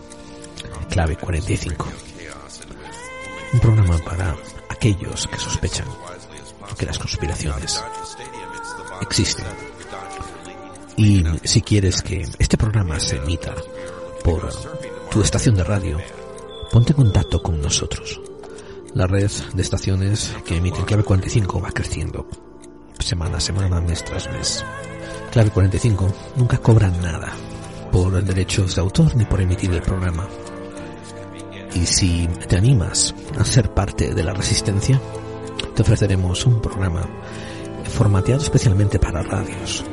[0.89, 1.85] Clave 45.
[3.53, 4.35] Un programa para
[4.69, 5.85] aquellos que sospechan
[6.79, 7.79] que las conspiraciones
[9.01, 9.45] existen.
[10.97, 13.53] Y si quieres que este programa se emita
[14.23, 14.49] por
[15.11, 15.99] tu estación de radio,
[16.71, 18.21] ponte en contacto con nosotros.
[18.93, 22.27] La red de estaciones que emiten Clave 45 va creciendo
[22.99, 24.63] semana a semana, mes tras mes.
[25.31, 27.33] Clave 45 nunca cobra nada
[27.91, 30.27] por derechos de autor ni por emitir el programa.
[31.73, 34.99] Y si te animas a ser parte de la resistencia,
[35.75, 37.05] te ofreceremos un programa
[37.83, 39.83] formateado especialmente para radios.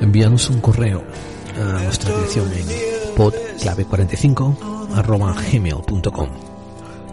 [0.00, 1.04] Envíanos un correo
[1.56, 2.66] a nuestra dirección en
[3.16, 4.73] podclave45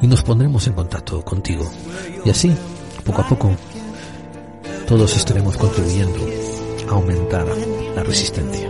[0.02, 1.70] y nos pondremos en contacto contigo.
[2.26, 2.56] Y así,
[3.06, 3.52] poco a poco,
[4.88, 6.20] todos estaremos contribuyendo
[6.90, 7.46] a aumentar
[7.96, 8.70] la resistencia.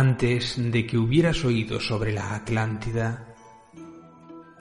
[0.00, 3.34] Antes de que hubieras oído sobre la Atlántida,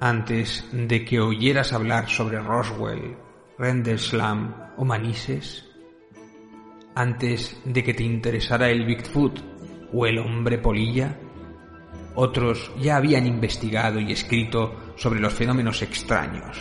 [0.02, 3.16] antes de que oyeras hablar sobre Roswell,
[3.58, 5.66] Renderslam o Manises,
[6.94, 9.40] antes de que te interesara el Bigfoot
[9.94, 11.18] o el hombre polilla,
[12.16, 16.58] otros ya habían investigado y escrito sobre los fenómenos extraños.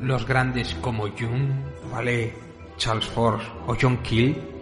[0.00, 1.50] Los grandes como Jung,
[1.92, 2.32] Vallée,
[2.78, 4.52] Charles Force o John Keel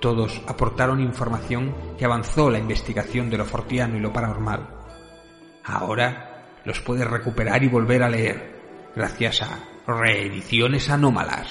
[0.00, 4.68] todos aportaron información que avanzó la investigación de lo fortiano y lo paranormal.
[5.64, 8.58] Ahora los puedes recuperar y volver a leer
[8.94, 11.48] gracias a Reediciones Anómalas,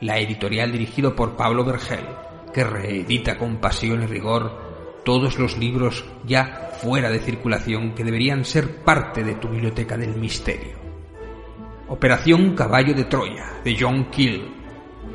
[0.00, 2.06] la editorial dirigido por Pablo Vergel,
[2.52, 8.44] que reedita con pasión y rigor todos los libros ya fuera de circulación que deberían
[8.44, 10.78] ser parte de tu biblioteca del misterio.
[11.88, 14.63] Operación Caballo de Troya, de John Keel,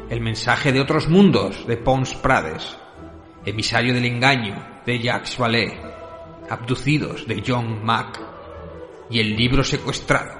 [0.09, 2.75] el mensaje de otros mundos de Pons Prades,
[3.45, 5.79] Emisario del engaño de Jacques Vallée,
[6.49, 8.19] Abducidos de John Mack
[9.09, 10.31] y el libro secuestrado,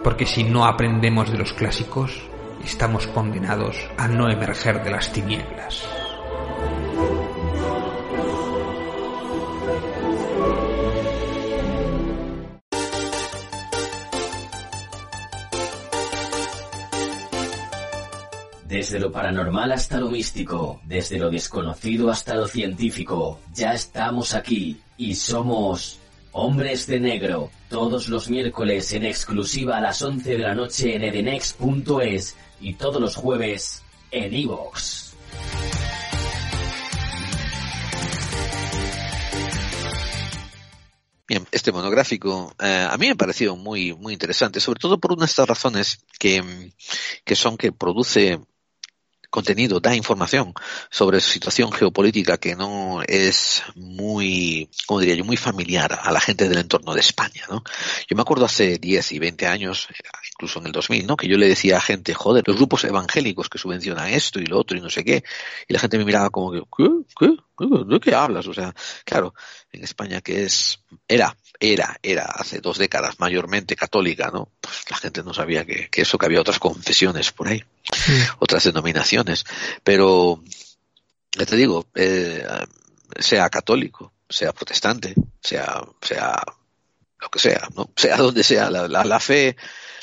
[0.03, 2.21] Porque si no aprendemos de los clásicos,
[2.63, 5.85] estamos condenados a no emerger de las tinieblas.
[18.71, 24.81] Desde lo paranormal hasta lo místico, desde lo desconocido hasta lo científico, ya estamos aquí
[24.97, 26.00] y somos
[26.33, 31.03] Hombres de Negro, todos los miércoles en exclusiva a las 11 de la noche en
[31.03, 35.11] edenex.es y todos los jueves en iVoox.
[41.27, 45.11] Bien, este monográfico eh, a mí me ha parecido muy, muy interesante, sobre todo por
[45.13, 46.71] unas razones que,
[47.25, 48.39] que son que produce
[49.31, 50.53] contenido, da información
[50.91, 56.19] sobre su situación geopolítica que no es muy, como diría yo, muy familiar a la
[56.19, 57.63] gente del entorno de España, ¿no?
[58.07, 59.87] Yo me acuerdo hace 10 y 20 años,
[60.33, 61.17] incluso en el 2000, ¿no?
[61.17, 64.59] Que yo le decía a gente, joder, los grupos evangélicos que subvencionan esto y lo
[64.59, 65.23] otro y no sé qué,
[65.67, 66.89] y la gente me miraba como que, ¿qué?
[67.17, 67.67] ¿Qué?
[67.87, 68.47] ¿De qué hablas?
[68.47, 68.73] O sea,
[69.05, 69.33] claro,
[69.71, 74.49] en España que es, era, era, era hace dos décadas mayormente católica, ¿no?
[74.59, 77.63] Pues la gente no sabía que, que eso, que había otras confesiones por ahí,
[77.93, 78.13] Sí.
[78.39, 79.45] otras denominaciones.
[79.83, 80.43] Pero,
[81.37, 82.43] ya te digo, eh,
[83.19, 86.41] sea católico, sea protestante, sea, sea
[87.19, 87.91] lo que sea, ¿no?
[87.95, 89.55] Sea donde sea, la, la, la fe,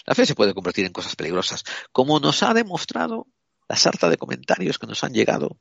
[0.06, 1.64] la fe se puede convertir en cosas peligrosas.
[1.90, 3.26] Como nos ha demostrado
[3.68, 5.56] la sarta de comentarios que nos han llegado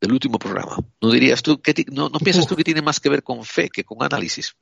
[0.00, 0.76] del último programa.
[1.00, 3.42] ¿No dirías tú que ti- no, no piensas tú que tiene más que ver con
[3.44, 4.54] fe que con análisis?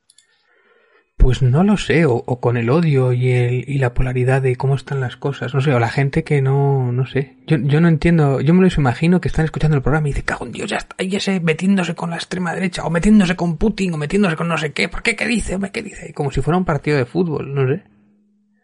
[1.17, 4.75] Pues no lo sé, o, con el odio y, el, y la polaridad de cómo
[4.75, 7.37] están las cosas, no sé, o la gente que no, no sé.
[7.47, 10.25] Yo, yo no entiendo, yo me los imagino que están escuchando el programa y dicen,
[10.25, 13.57] cago en Dios, ya está, ahí ese metiéndose con la extrema derecha, o metiéndose con
[13.57, 15.15] Putin, o metiéndose con no sé qué, ¿por qué?
[15.15, 15.55] ¿Qué dice?
[15.55, 16.13] Hombre, ¿qué dice?
[16.13, 17.83] Como si fuera un partido de fútbol, no sé.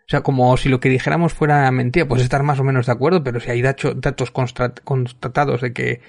[0.05, 2.91] O sea, como si lo que dijéramos fuera mentira, pues estar más o menos de
[2.91, 6.01] acuerdo, pero si hay datos constatados de que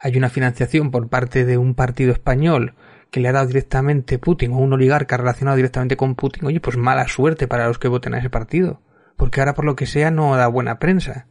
[0.00, 2.74] hay una financiación por parte de un partido español
[3.10, 6.76] que le ha dado directamente Putin o un oligarca relacionado directamente con Putin, oye, pues
[6.76, 8.82] mala suerte para los que voten a ese partido.
[9.16, 11.26] Porque ahora por lo que sea no da buena prensa.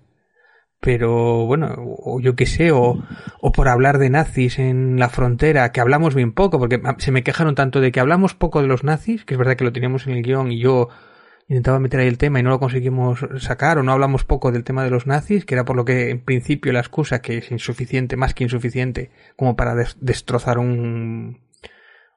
[0.81, 3.03] Pero bueno, o yo qué sé, o,
[3.41, 7.23] o por hablar de nazis en la frontera, que hablamos bien poco, porque se me
[7.23, 10.07] quejaron tanto de que hablamos poco de los nazis, que es verdad que lo teníamos
[10.07, 10.87] en el guion y yo
[11.49, 14.63] intentaba meter ahí el tema y no lo conseguimos sacar, o no hablamos poco del
[14.63, 17.51] tema de los nazis, que era por lo que en principio la excusa que es
[17.51, 21.39] insuficiente, más que insuficiente, como para des- destrozar un,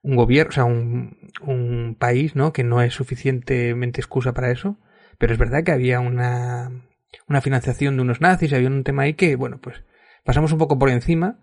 [0.03, 2.53] un gobierno, o sea, un, un país, ¿no?
[2.53, 4.77] Que no es suficientemente excusa para eso.
[5.19, 6.70] Pero es verdad que había una,
[7.29, 9.83] una financiación de unos nazis, había un tema ahí que, bueno, pues
[10.24, 11.39] pasamos un poco por encima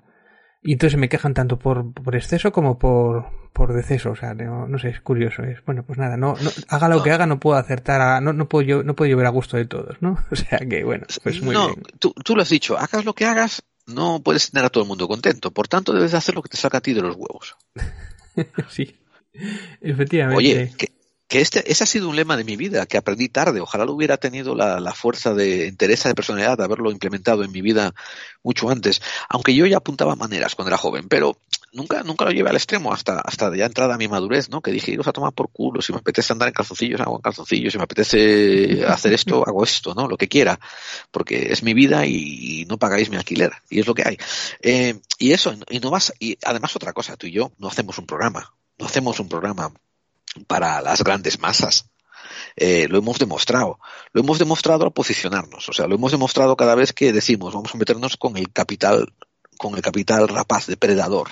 [0.62, 4.12] y entonces me quejan tanto por, por exceso como por, por deceso.
[4.12, 5.44] O sea, no, no sé, es curioso.
[5.44, 8.34] Es, bueno, pues nada, no, no, haga lo que haga, no puedo acertar a, no,
[8.34, 10.18] no puedo yo, no puedo llover a gusto de todos, ¿no?
[10.32, 11.84] O sea que, bueno, pues muy no, bien.
[12.00, 14.90] tú, tú lo has dicho, hagas lo que hagas, no puedes tener a todo el
[14.90, 15.52] mundo contento.
[15.52, 17.56] Por tanto, debes de hacer lo que te saca a ti de los huevos.
[18.70, 18.96] sí,
[19.82, 20.72] efectivamente.
[21.30, 23.62] Que este, ese ha sido un lema de mi vida, que aprendí tarde.
[23.62, 27.52] Ojalá lo hubiera tenido la, la fuerza de interés de personalidad de haberlo implementado en
[27.52, 27.94] mi vida
[28.44, 29.00] mucho antes.
[29.30, 31.38] Aunque yo ya apuntaba maneras cuando era joven, pero
[31.72, 34.62] nunca, nunca lo llevé al extremo hasta, hasta ya entrada a mi madurez, ¿no?
[34.62, 37.22] Que dije, iros a tomar por culo, si me apetece andar en calzoncillos, hago en
[37.22, 40.08] calzoncillos, si me apetece hacer esto, hago esto, ¿no?
[40.08, 40.60] Lo que quiera,
[41.12, 44.18] porque es mi vida y, y no pagáis mi alquiler, y es lo que hay.
[44.62, 48.00] Eh, y eso, y no vas, y además otra cosa, tú y yo no hacemos
[48.00, 49.72] un programa, no hacemos un programa
[50.48, 51.90] para las grandes masas.
[52.56, 53.80] Eh, lo hemos demostrado.
[54.12, 55.70] Lo hemos demostrado al posicionarnos.
[55.70, 59.14] O sea, lo hemos demostrado cada vez que decimos vamos a meternos con el capital
[59.60, 61.28] con el capital rapaz, depredador.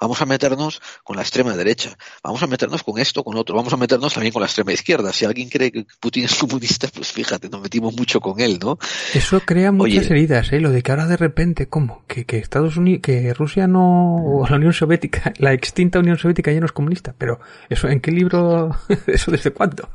[0.00, 1.96] Vamos a meternos con la extrema derecha.
[2.22, 3.56] Vamos a meternos con esto, con otro.
[3.56, 5.12] Vamos a meternos también con la extrema izquierda.
[5.12, 8.78] Si alguien cree que Putin es comunista, pues fíjate, nos metimos mucho con él, ¿no?
[9.12, 10.10] Eso crea muchas Oye.
[10.12, 10.60] heridas, ¿eh?
[10.60, 12.04] Lo de que ahora de repente, ¿cómo?
[12.06, 16.52] Que, que Estados Unidos, que Rusia no, o la Unión Soviética, la extinta Unión Soviética
[16.52, 17.14] ya no es comunista.
[17.18, 18.70] Pero, ¿eso en qué libro?
[19.08, 19.88] ¿Eso desde cuándo?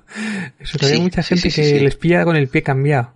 [0.60, 3.14] Eso hay Sí, mucha gente sí, sí, que les pilla con el pie cambiado.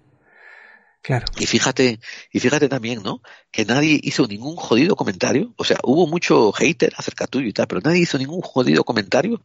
[1.02, 1.26] Claro.
[1.38, 2.00] Y fíjate,
[2.32, 3.22] y fíjate también, ¿no?
[3.50, 5.54] Que nadie hizo ningún jodido comentario.
[5.58, 9.44] O sea, hubo mucho hater acerca tuyo y tal, pero nadie hizo ningún jodido comentario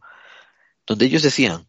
[0.85, 1.67] donde ellos decían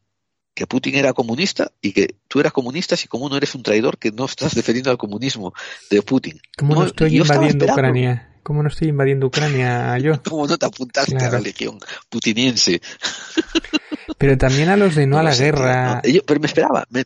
[0.54, 3.96] que Putin era comunista y que tú eras comunista y como no eres un traidor
[3.96, 5.54] que no estás defendiendo al comunismo
[5.90, 6.40] de Putin.
[6.56, 7.64] ¿Cómo no, No, estoy invadiendo.
[7.64, 8.34] Ucrania?
[8.42, 10.20] ¿Cócómo no estoy invadiendo Ucrania yo?
[10.28, 11.78] ¿Cómo no te apuntaste a la legión
[12.08, 12.80] putiniense?
[14.18, 16.02] Pero también a los de no, a la guerra.
[16.04, 16.10] ¿no?
[16.10, 17.04] Yo- pero me esperaba, me.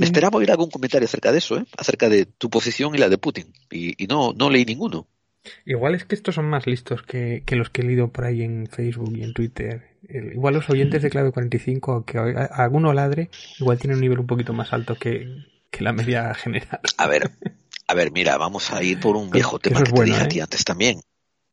[0.00, 1.64] Me esperaba oír algún comentario acerca de eso, ¿eh?
[1.76, 3.52] Acerca de tu posición y la de Putin.
[3.70, 5.06] Y, y no, no leí ninguno.
[5.64, 8.42] Igual es que estos son más listos que, que los que he leído por ahí
[8.42, 9.96] en Facebook y en Twitter.
[10.08, 14.02] El- igual los oyentes de Clave 45, que a, a alguno ladre, igual tienen un
[14.02, 16.80] nivel un poquito más alto que, que la media general.
[16.98, 17.30] A ver,
[17.86, 20.20] a ver, mira, vamos a ir por un viejo tema eso que te bueno, dije
[20.22, 20.24] ¿eh?
[20.24, 21.00] a ti antes también.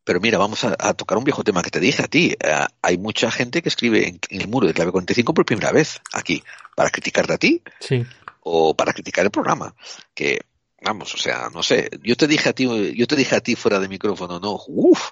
[0.04, 2.34] Pero mira, vamos a, a tocar un viejo tema que te dije a ti.
[2.40, 2.52] Eh,
[2.82, 6.00] hay mucha gente que escribe en, en el muro de clave 45 por primera vez
[6.14, 6.44] aquí,
[6.76, 8.06] para criticarte a ti Sí.
[8.48, 9.76] O para criticar el programa.
[10.14, 10.42] Que
[10.82, 13.56] vamos, o sea, no sé, yo te dije a ti, yo te dije a ti
[13.56, 15.12] fuera de micrófono, no, uff,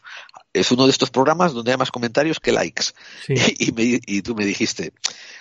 [0.53, 2.85] es uno de estos programas donde hay más comentarios que likes.
[3.25, 3.35] Sí.
[3.57, 4.93] Y, me, y tú me dijiste,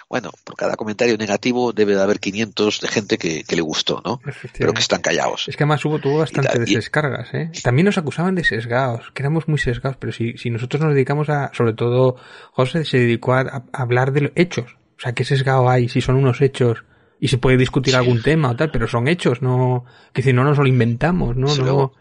[0.08, 4.00] bueno, por cada comentario negativo debe de haber 500 de gente que, que le gustó,
[4.04, 4.20] ¿no?
[4.56, 5.48] Pero que están callados.
[5.48, 7.50] Es que además hubo, tuvo bastante descargas, ¿eh?
[7.62, 11.28] También nos acusaban de sesgados, que éramos muy sesgados, pero si, si nosotros nos dedicamos
[11.28, 12.16] a, sobre todo,
[12.52, 14.76] José se dedicó a, a hablar de los hechos.
[14.96, 15.88] O sea, ¿qué sesgado hay?
[15.88, 16.84] Si son unos hechos
[17.24, 20.44] y se puede discutir algún tema o tal, pero son hechos, no, que si no
[20.44, 21.48] nos lo inventamos, ¿no?
[21.48, 21.92] Sí, no luego-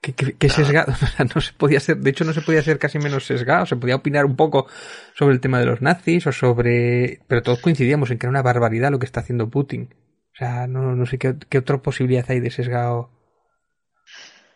[0.00, 2.62] que, que, que sesgado, o sea, no se podía ser, de hecho no se podía
[2.62, 4.66] ser casi menos sesgado, se podía opinar un poco
[5.14, 8.40] sobre el tema de los nazis o sobre, pero todos coincidíamos en que era una
[8.40, 9.94] barbaridad lo que está haciendo Putin.
[10.32, 13.10] O sea, no, no sé qué, qué otra posibilidad hay de sesgado.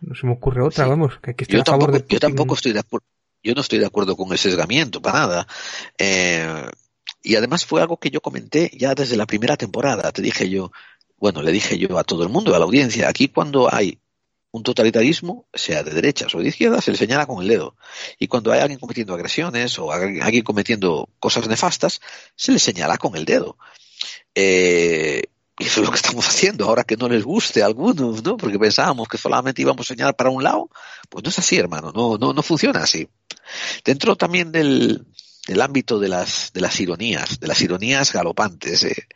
[0.00, 0.90] No se me ocurre otra, Sí.
[0.90, 3.06] vamos, que, que esté Yo a favor tampoco, de yo tampoco estoy de acuerdo.
[3.42, 5.46] Yo no estoy de acuerdo con el sesgamiento, para nada.
[5.98, 6.46] Eh,
[7.24, 10.12] y además fue algo que yo comenté ya desde la primera temporada.
[10.12, 10.70] Te dije yo,
[11.16, 13.98] bueno, le dije yo a todo el mundo, a la audiencia, aquí cuando hay
[14.50, 17.76] un totalitarismo, sea de derechas o de izquierdas, se le señala con el dedo.
[18.18, 22.00] Y cuando hay alguien cometiendo agresiones o alguien cometiendo cosas nefastas,
[22.36, 23.56] se le señala con el dedo.
[24.34, 25.22] Eh,
[25.58, 28.36] y eso es lo que estamos haciendo, ahora que no les guste a algunos, ¿no?
[28.36, 30.68] Porque pensábamos que solamente íbamos a señalar para un lado,
[31.08, 33.08] pues no es así, hermano, no, no, no funciona así.
[33.82, 35.06] Dentro también del,
[35.46, 39.08] del ámbito de las, de las ironías, de las ironías galopantes, eh,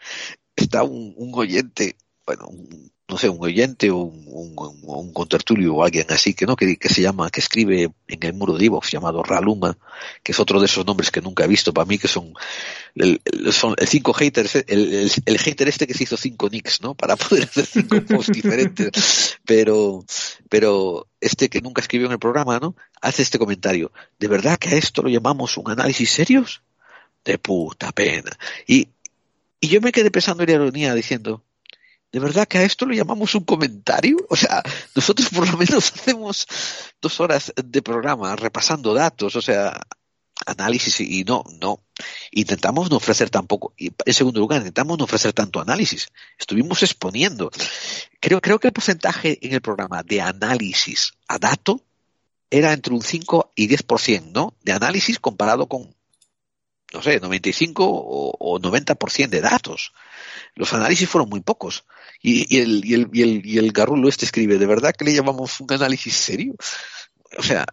[0.56, 1.96] está un, un oyente,
[2.26, 6.44] bueno, un- no sé, un oyente o un, un, un- contertulio o alguien así que
[6.47, 9.78] no, que, que se llama, que escribe en el muro de Ivox llamado Raluma,
[10.22, 12.35] que es otro de esos nombres que nunca he visto para mí, que son
[12.94, 14.64] el, el- son el cinco haters, el,
[14.94, 16.94] el, el hater este que se hizo cinco nicks, ¿no?
[16.94, 19.39] Para poder hacer cinco posts diferentes.
[19.44, 20.05] Pero,
[20.48, 22.76] pero este que nunca escribió en el programa, ¿no?
[23.01, 23.93] Hace este comentario.
[24.18, 26.62] ¿De verdad que a esto lo llamamos un análisis serios?
[27.24, 28.30] De puta pena.
[28.66, 28.89] Y,
[29.60, 31.44] y yo me quedé pensando en la ironía diciendo,
[32.12, 34.16] ¿de verdad que a esto lo llamamos un comentario?
[34.28, 34.62] O sea,
[34.94, 36.47] nosotros por lo menos hacemos
[37.01, 39.80] dos horas de programa repasando datos, o sea,
[40.47, 41.82] análisis y no, no.
[42.30, 46.09] Intentamos no ofrecer tampoco, y en segundo lugar, intentamos no ofrecer tanto análisis.
[46.39, 47.51] Estuvimos exponiendo.
[48.20, 51.82] Creo, creo que el porcentaje en el programa de análisis a dato
[52.51, 54.55] era entre un 5 y 10%, ¿no?
[54.62, 55.94] De análisis comparado con,
[56.93, 59.93] no sé, 95 o, o 90% de datos.
[60.55, 61.85] Los análisis fueron muy pocos.
[62.20, 65.15] Y, el, y, el, y, el, y el garrulo este escribe, ¿de verdad que le
[65.15, 66.55] llamamos un análisis serio?
[67.37, 67.66] O sea,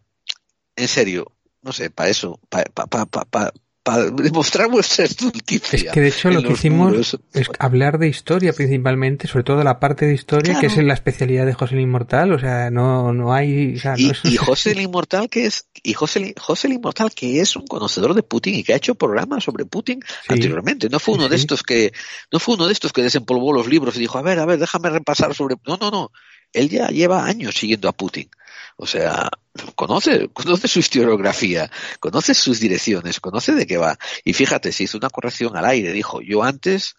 [0.76, 1.32] en serio,
[1.62, 3.54] no sé, para eso, para pa, pa,
[3.86, 5.78] pa, pa, pa demostrar vuestra estulticia.
[5.78, 7.20] Es que de hecho en lo que hicimos muros.
[7.34, 10.60] es hablar de historia principalmente, sobre todo la parte de historia, Claro.
[10.62, 13.76] que es la especialidad de José el Inmortal, o sea, no, no hay...
[13.76, 16.74] O sea, no Y, es- y José el Inmortal que es y José, José el
[16.74, 20.90] Inmortal que es un conocedor de Putin y que ha hecho programas sobre Putin anteriormente
[20.90, 21.42] no fue uno de sí.
[21.44, 21.92] estos que
[22.32, 24.58] no fue uno de estos que desempolvó los libros y dijo a ver a ver
[24.58, 26.12] déjame repasar sobre no no no
[26.56, 28.30] él ya lleva años siguiendo a Putin
[28.78, 29.30] o sea
[29.76, 31.70] conoce conoce su historiografía
[32.00, 35.92] conoce sus direcciones conoce de qué va y fíjate se hizo una corrección al aire
[35.94, 36.96] dijo yo antes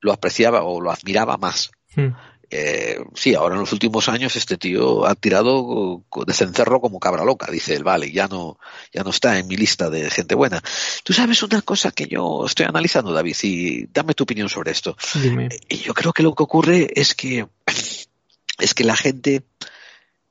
[0.00, 2.12] lo apreciaba o lo admiraba más Hmm.
[2.50, 7.24] eh, sí, ahora en los últimos años este tío ha tirado de cencerro como cabra
[7.24, 8.58] loca, dice él, vale, ya no,
[8.92, 10.62] ya no está en mi lista de gente buena.
[11.02, 14.96] Tú sabes una cosa que yo estoy analizando, David, y dame tu opinión sobre esto.
[15.14, 15.48] Dime.
[15.68, 17.46] Y yo creo que lo que ocurre es que,
[18.58, 19.44] es que la gente,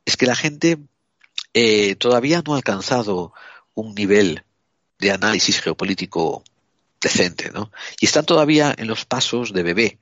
[0.05, 0.77] es que la gente
[1.53, 3.33] eh, todavía no ha alcanzado
[3.73, 4.43] un nivel
[4.99, 6.43] de análisis geopolítico
[7.01, 7.71] decente, ¿no?
[7.99, 9.99] Y están todavía en los pasos de bebé.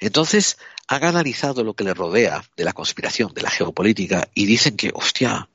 [0.00, 0.58] Entonces,
[0.88, 4.90] han analizado lo que le rodea de la conspiración, de la geopolítica, y dicen que,
[4.94, 5.48] hostia,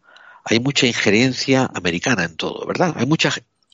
[0.43, 2.93] hay mucha injerencia americana en todo, ¿verdad?
[2.97, 3.31] Hay mucha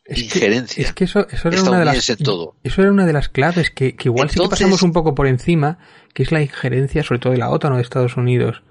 [0.09, 2.55] injerencia Es que eso, eso era una de las, todo.
[2.63, 5.13] eso era una de las claves que, que igual sí que Entonces- pasamos un poco
[5.15, 5.79] por encima,
[6.13, 8.63] que es la injerencia sobre todo de la OTAN o de Estados Unidos.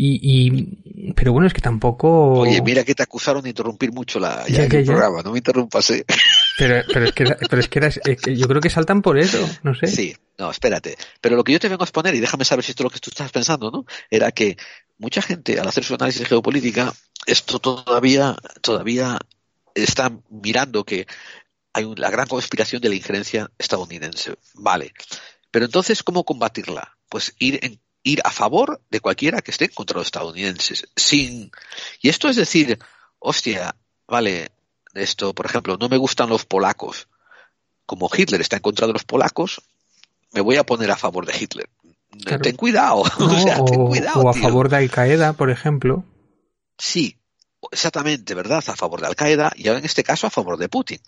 [0.00, 2.34] Y, y pero bueno, es que tampoco...
[2.34, 4.86] Oye, mira que te acusaron de interrumpir mucho la, ya Ya, el ya, ya.
[4.86, 6.04] programa, no me interrumpas, ¿eh?
[6.56, 9.18] Pero, pero es que, pero es que, era- es que yo creo que saltan por
[9.18, 9.88] eso, no sé.
[9.88, 10.96] Sí, no, espérate.
[11.20, 12.90] Pero lo que yo te vengo a exponer, y déjame saber si esto es lo
[12.90, 13.86] que tú estás pensando, ¿no?
[14.08, 14.56] Era que
[14.98, 16.92] mucha gente, al hacer su análisis de geopolítica,
[17.26, 19.18] esto todavía, todavía
[19.82, 21.06] está mirando que
[21.72, 24.36] hay la gran conspiración de la injerencia estadounidense.
[24.54, 24.92] Vale.
[25.50, 26.96] Pero entonces, ¿cómo combatirla?
[27.08, 30.88] Pues ir en, ir a favor de cualquiera que esté contra los estadounidenses.
[30.96, 31.50] Sin,
[32.00, 32.78] y esto es decir,
[33.18, 33.74] hostia,
[34.06, 34.50] vale,
[34.94, 37.08] esto, por ejemplo, no me gustan los polacos.
[37.86, 39.62] Como Hitler está en contra de los polacos,
[40.32, 41.68] me voy a poner a favor de Hitler.
[42.24, 42.42] Claro.
[42.42, 44.20] Ten cuidado, No, o sea, ten cuidado.
[44.22, 44.42] o a tío.
[44.42, 46.04] favor de Al Qaeda, por ejemplo.
[46.78, 47.17] Sí,
[47.70, 48.62] exactamente, ¿verdad?
[48.66, 51.00] A favor de Al Qaeda y ahora en este caso a favor de Putin.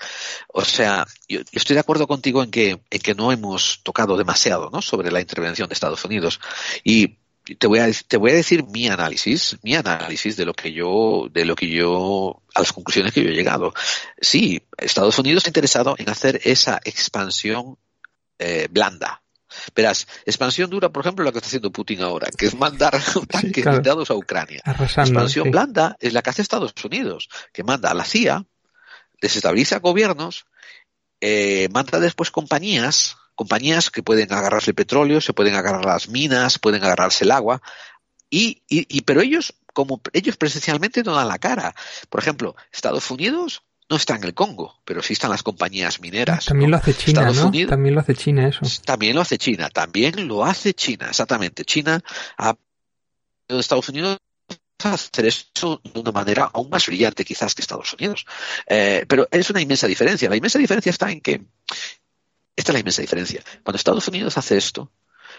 [0.49, 4.17] O sea, yo, yo estoy de acuerdo contigo en que, en que no hemos tocado
[4.17, 4.83] demasiado, ¿no?
[4.83, 6.41] Sobre la intervención de Estados Unidos.
[6.85, 7.19] Y
[7.59, 11.29] te voy a te voy a decir mi análisis, mi análisis de lo que yo
[11.33, 13.73] de lo que yo a las conclusiones que yo he llegado.
[14.21, 17.79] Sí, Estados Unidos está interesado en hacer esa expansión
[18.39, 19.23] eh, blanda.
[19.75, 22.93] Verás, expansión dura, por ejemplo, lo que está haciendo Putin ahora, que es mandar
[23.29, 23.79] tanques claro.
[23.79, 24.61] blindados a Ucrania.
[24.65, 25.51] Arrasando, expansión sí.
[25.51, 28.45] blanda es la que hace Estados Unidos, que manda a la CIA,
[29.21, 30.47] desestabiliza gobiernos,
[31.21, 36.59] eh, manda después compañías, compañías que pueden agarrarse el petróleo, se pueden agarrar las minas,
[36.59, 37.63] pueden agarrarse el agua,
[38.31, 41.75] y, y, y pero ellos, como ellos presencialmente no dan la cara.
[42.09, 46.45] Por ejemplo, Estados Unidos no está en el Congo, pero sí están las compañías mineras.
[46.47, 46.77] También ¿no?
[46.77, 47.49] lo hace China, Estados ¿no?
[47.49, 48.61] Unidos- También lo hace China eso.
[48.85, 51.65] también lo hace China, también lo hace China, exactamente.
[51.65, 52.01] China
[52.39, 52.55] ha
[53.49, 54.19] Estados Unidos
[54.83, 58.25] hacer eso de una manera aún más brillante quizás que Estados Unidos.
[58.67, 60.31] Eh, pero es una inmensa diferencia.
[60.31, 61.43] La inmensa diferencia está en que,
[62.57, 63.43] esta es la inmensa diferencia.
[63.63, 64.91] Cuando Estados Unidos hace esto,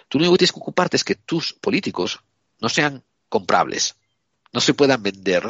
[0.10, 2.20] tú lo único que tienes que ocuparte es que tus políticos
[2.60, 3.96] no sean comprables,
[4.54, 5.44] no se puedan vender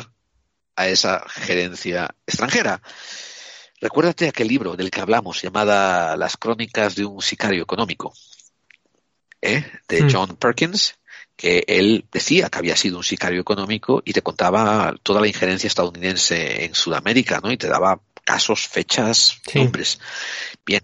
[0.81, 2.81] a esa gerencia extranjera.
[3.79, 8.13] Recuérdate aquel libro del que hablamos, llamada Las crónicas de un sicario económico,
[9.41, 9.65] ¿eh?
[9.87, 10.09] de Mm.
[10.11, 10.95] John Perkins,
[11.35, 15.67] que él decía que había sido un sicario económico y te contaba toda la injerencia
[15.67, 17.51] estadounidense en Sudamérica, ¿no?
[17.51, 19.57] Y te daba casos, fechas, Sí.
[19.59, 19.99] nombres.
[20.65, 20.83] Bien.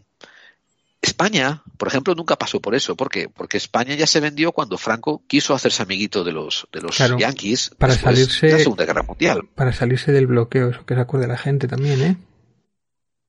[1.08, 2.96] España, por ejemplo, nunca pasó por eso.
[2.96, 3.28] ¿Por qué?
[3.30, 7.18] Porque España ya se vendió cuando Franco quiso hacerse amiguito de los, de los Claro.
[7.18, 9.42] yanquis Para salirse- de la Segunda Guerra Mundial.
[9.56, 12.18] Para salirse del bloqueo, eso que se acuerde la gente también, ¿eh?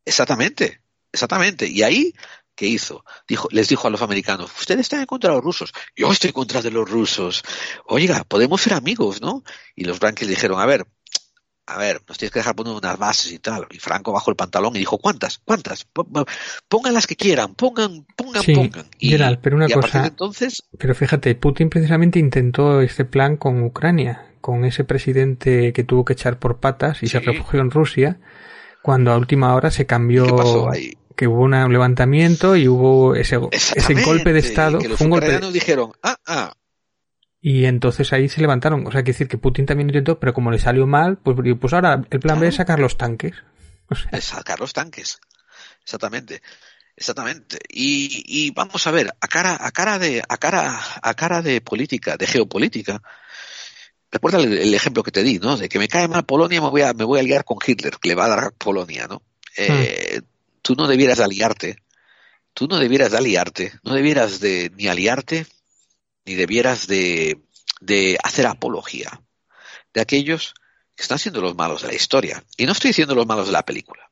[0.05, 0.81] Exactamente,
[1.13, 1.67] exactamente.
[1.69, 2.15] Y ahí,
[2.55, 3.05] ¿qué hizo?
[3.29, 5.73] Dijo, les dijo a los americanos, ustedes están en contra de los rusos.
[5.97, 7.43] Yo estoy en contra de los rusos.
[7.87, 9.43] Oiga, podemos ser amigos, ¿no?
[9.77, 10.87] Y los yanquis dijeron, a ver,
[11.71, 13.67] a ver, nos tienes que dejar poner unas bases y tal.
[13.71, 15.39] Y Franco bajó el pantalón y dijo, ¿cuántas?
[15.45, 15.87] ¿Cuántas?
[16.69, 18.87] Pongan las que quieran, pongan, pongan, Sí, pongan.
[18.99, 23.63] Y, Gerald, pero una y cosa- entonces, Pero fíjate, Putin precisamente intentó este plan con
[23.63, 28.19] Ucrania, con ese presidente que tuvo que echar por patas y se refugió en Rusia,
[28.83, 30.93] cuando a última hora se cambió, ¿qué pasó ahí?
[31.17, 35.07] que hubo un levantamiento y hubo ese, ese golpe de Estado, y que los fue
[35.07, 36.55] un golpe de- dijeron, ah, ah,
[37.41, 38.87] y entonces ahí se levantaron.
[38.87, 41.73] O sea, que decir que Putin también intentó, pero como le salió mal, pues, pues
[41.73, 43.35] ahora el plan B es sacar los tanques.
[43.89, 45.19] O sea, es sacar los tanques.
[45.83, 46.43] Exactamente.
[46.97, 47.59] Exactamente.
[47.69, 51.61] Y, y vamos a ver, a cara, a cara de, a cara, a cara de
[51.61, 53.01] política, de geopolítica,
[54.11, 55.57] recuerda el, el ejemplo que te di, ¿no?
[55.57, 57.99] De que me cae mal Polonia, me voy a, me voy a aliar con Hitler,
[58.01, 59.23] que le va a dar Polonia, ¿no?
[59.57, 60.21] Eh,
[60.69, 61.77] Tú no debieras de aliarte,
[62.53, 65.47] tú no debieras de aliarte, no debieras de ni aliarte,
[66.29, 67.41] ni debieras de,
[67.81, 69.21] de hacer apología
[69.95, 70.53] de aquellos
[70.95, 72.45] que están siendo los malos de la historia.
[72.57, 74.11] Y no estoy diciendo los malos de la película.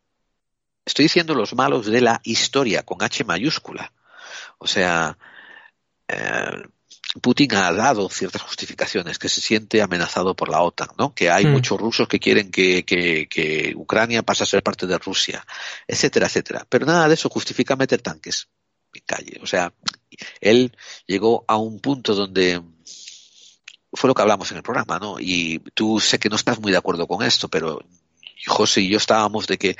[0.85, 3.93] Estoy diciendo los malos de la historia con H mayúscula.
[4.59, 5.19] O sea,
[6.09, 6.63] eh,
[7.21, 11.15] Putin ha dado ciertas justificaciones que se siente amenazado por la OTAN, ¿no?
[11.15, 11.51] Que hay Mm.
[11.53, 15.45] muchos rusos que quieren que, que, que Ucrania pase a ser parte de Rusia,
[15.87, 16.67] etcétera, etcétera.
[16.69, 18.49] Pero nada de eso justifica meter tanques
[18.95, 19.39] en calle.
[19.43, 19.73] O sea,
[20.41, 20.77] él
[21.07, 22.63] llegó a un punto donde
[23.93, 25.17] fue lo que hablamos en el programa, ¿no?
[25.19, 27.81] Y tú sé que no estás muy de acuerdo con esto, pero
[28.47, 29.77] José y yo estábamos de que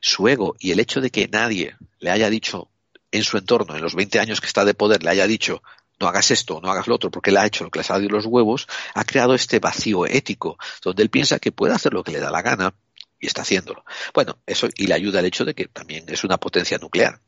[0.00, 2.70] su ego y el hecho de que nadie le haya dicho
[3.10, 5.62] en su entorno, en los 20 años que está de poder, le haya dicho
[6.00, 7.84] no hagas esto, no hagas lo otro, porque él ha hecho lo que le ha
[7.84, 12.04] salido los huevos, ha creado este vacío ético, donde él piensa que puede hacer lo
[12.04, 12.74] que le da la gana
[13.18, 13.84] y está haciéndolo.
[14.14, 17.20] Bueno, eso y le ayuda el hecho de que también es una potencia nuclear.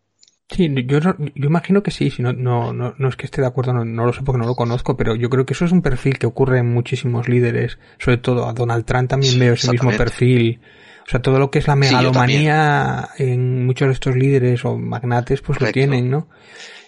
[0.53, 3.41] Sí, yo, no- yo imagino que sí, si no, no, no, no es que esté
[3.41, 5.65] de acuerdo, no, no lo sé porque no lo conozco, pero yo creo que eso
[5.65, 9.39] es un perfil que ocurre en muchísimos líderes, sobre todo a Donald Trump también Sí,
[9.39, 10.61] veo ese mismo perfil.
[11.07, 14.77] O sea, todo lo que es la Sí, megalomanía en muchos de estos líderes o
[14.77, 16.29] magnates, pues lo tienen, ¿no?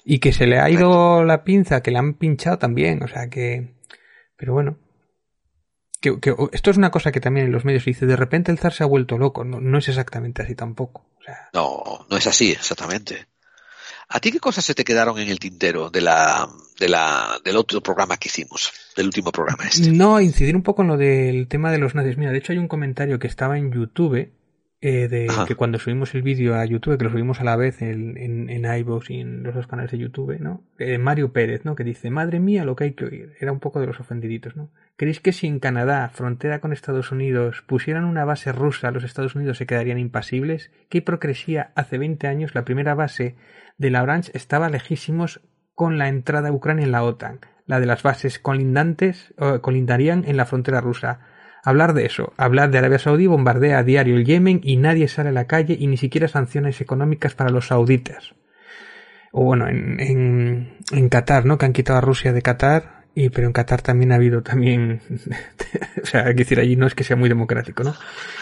[0.05, 3.29] Y que se le ha ido la pinza, que le han pinchado también, o sea
[3.31, 3.75] que...
[4.37, 4.79] Pero bueno.
[6.01, 8.51] Que, que esto es una cosa que también en los medios se dice, de repente
[8.51, 11.07] el zar se ha vuelto loco, no, no es exactamente así tampoco.
[11.21, 13.27] O sea, No, no es así, exactamente.
[14.09, 16.49] ¿A ti qué cosas se te quedaron en el tintero de la,
[16.79, 19.91] de la, del otro programa que hicimos, del último programa este?
[19.91, 22.17] No, incidir un poco en lo del tema de los nazis.
[22.17, 24.31] Mira, de hecho hay un comentario que estaba en YouTube,
[24.85, 25.47] eh, de Ajá.
[25.47, 28.51] que cuando subimos el vídeo a YouTube, que lo subimos a la vez en, en,
[28.51, 30.65] en iVoox y en los dos canales de YouTube, ¿no?
[30.79, 31.77] Eh, Mario Pérez, ¿no?
[31.77, 33.33] Que dice, madre mía, lo que hay que oír.
[33.39, 34.71] Era un poco de los ofendiditos, ¿no?
[34.97, 39.37] ¿Creéis que si en Canadá, frontera con Estados Unidos, pusieran una base rusa, los Estados
[39.37, 40.73] Unidos se quedarían impasibles?
[40.89, 41.71] ¿Qué hipocresía?
[41.77, 43.37] Hace 20 años la primera base
[43.79, 45.41] de la Orange estaba lejísimos
[45.75, 47.41] con la entrada a Ucrania en la OTAN.
[47.67, 51.21] La de las bases colindantes eh, colindarían en la frontera rusa.
[51.65, 55.29] Hablar de eso, hablar de Arabia Saudí bombardea a diario el Yemen y nadie sale
[55.29, 58.35] a la calle y ni siquiera sanciones económicas para los sauditas.
[59.33, 61.59] O bueno, en, en, en Qatar, ¿no?
[61.59, 65.01] Que han quitado a Rusia de Qatar Y pero en Qatar también ha habido también,
[66.03, 67.95] o sea, hay que decir allí no es que sea muy democrático, ¿no?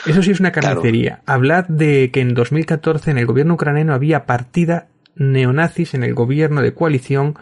[0.06, 1.22] Eso sí es una carnicería.
[1.26, 6.62] Hablad de que en 2014 en el gobierno ucraniano había partida neonazis en el gobierno
[6.62, 7.34] de coalición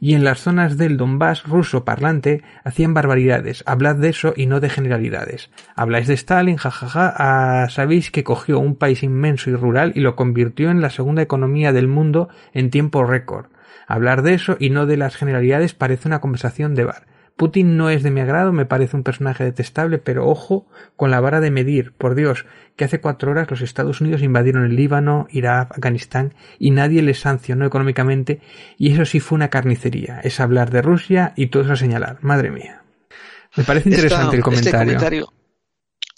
[0.00, 3.62] y en las zonas del Donbass ruso parlante hacían barbaridades.
[3.66, 5.50] Hablad de eso y no de generalidades.
[5.74, 10.16] Habláis de Stalin, jajaja, ah, sabéis que cogió un país inmenso y rural y lo
[10.16, 13.46] convirtió en la segunda economía del mundo en tiempo récord.
[13.86, 17.15] Hablar de eso y no de las generalidades parece una conversación de bar.
[17.36, 21.20] Putin no es de mi agrado, me parece un personaje detestable, pero ojo con la
[21.20, 21.92] vara de medir.
[21.92, 22.46] Por Dios,
[22.76, 27.20] que hace cuatro horas los Estados Unidos invadieron el Líbano, Irak, Afganistán y nadie les
[27.20, 28.40] sancionó económicamente
[28.78, 30.20] y eso sí fue una carnicería.
[30.24, 32.18] Es hablar de Rusia y todo eso a señalar.
[32.22, 32.82] Madre mía.
[33.56, 34.80] Me parece interesante Esta- el comentario.
[34.80, 35.32] Este comentario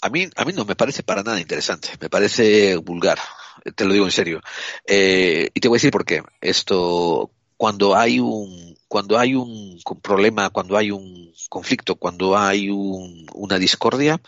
[0.01, 3.17] a mí, a mí no me parece para nada interesante, me parece vulgar,
[3.75, 4.39] te lo digo en serio.
[4.87, 6.23] Eh, y te voy a decir por qué.
[6.39, 13.25] Esto, cuando hay un, cuando hay un problema, cuando hay un conflicto, cuando hay un-
[13.33, 14.21] una discordia,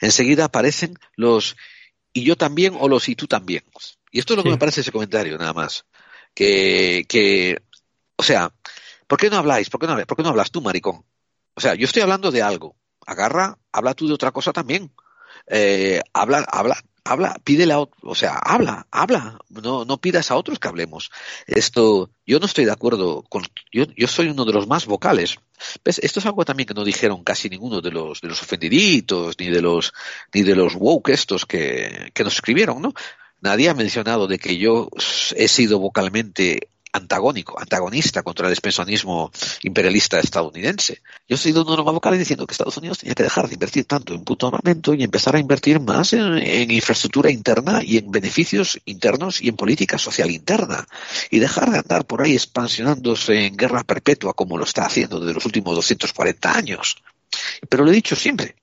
[0.00, 1.56] enseguida aparecen los
[2.12, 3.64] y yo también o los y tú también.
[4.10, 5.84] Y esto es lo que me parece ese comentario, nada más.
[6.34, 7.62] Que, que,
[8.16, 8.52] o sea,
[9.06, 9.70] ¿por qué no habláis?
[9.70, 10.06] ¿Por qué no habláis?
[10.06, 11.04] ¿Por qué no hablas tú, maricón?
[11.54, 12.76] O sea, yo estoy hablando de algo.
[13.06, 14.92] Agarra, habla tú de otra cosa también.
[15.46, 19.38] Eh, habla, habla, habla, pídele a o sea, habla, habla.
[19.48, 21.10] No, no pidas a otros que hablemos.
[21.46, 25.38] Esto, yo no estoy de acuerdo con, yo, yo soy uno de los más vocales.
[25.84, 25.98] ¿Ves?
[25.98, 29.48] Esto es algo también que no dijeron casi ninguno de los, de los ofendiditos, ni
[29.48, 29.92] de los,
[30.32, 32.94] ni de los woke estos que, que nos escribieron, ¿no?
[33.40, 34.88] Nadie ha mencionado de que yo
[35.34, 39.30] he sido vocalmente antagónico, antagonista contra el expansionismo
[39.62, 41.00] imperialista estadounidense.
[41.28, 44.14] Yo he sido más vocales diciendo que Estados Unidos tenía que dejar de invertir tanto
[44.14, 48.80] en puto armamento y empezar a invertir más en, en infraestructura interna y en beneficios
[48.84, 50.86] internos y en política social interna.
[51.30, 55.34] Y dejar de andar por ahí expansionándose en guerra perpetua como lo está haciendo desde
[55.34, 56.96] los últimos 240 años.
[57.68, 58.56] Pero lo he dicho siempre.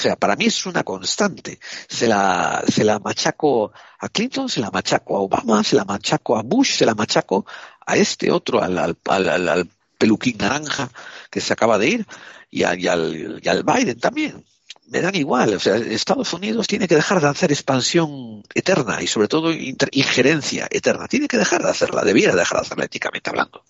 [0.00, 1.60] O sea, para mí es una constante.
[1.86, 6.38] Se la, se la machaco a Clinton, se la machaco a Obama, se la machaco
[6.38, 7.44] a Bush, se la machaco
[7.84, 9.68] a este otro, al, al, al,
[9.98, 10.88] peluquín naranja
[11.30, 12.06] que se acaba de ir,
[12.50, 14.42] y, a, al, y al Biden también.
[14.86, 15.52] Me dan igual.
[15.52, 20.66] O sea, Estados Unidos tiene que dejar de hacer expansión eterna y sobre todo injerencia
[20.70, 21.08] eterna.
[21.08, 23.66] Tiene que dejar de hacerla, debiera dejar de hacerla éticamente hablando.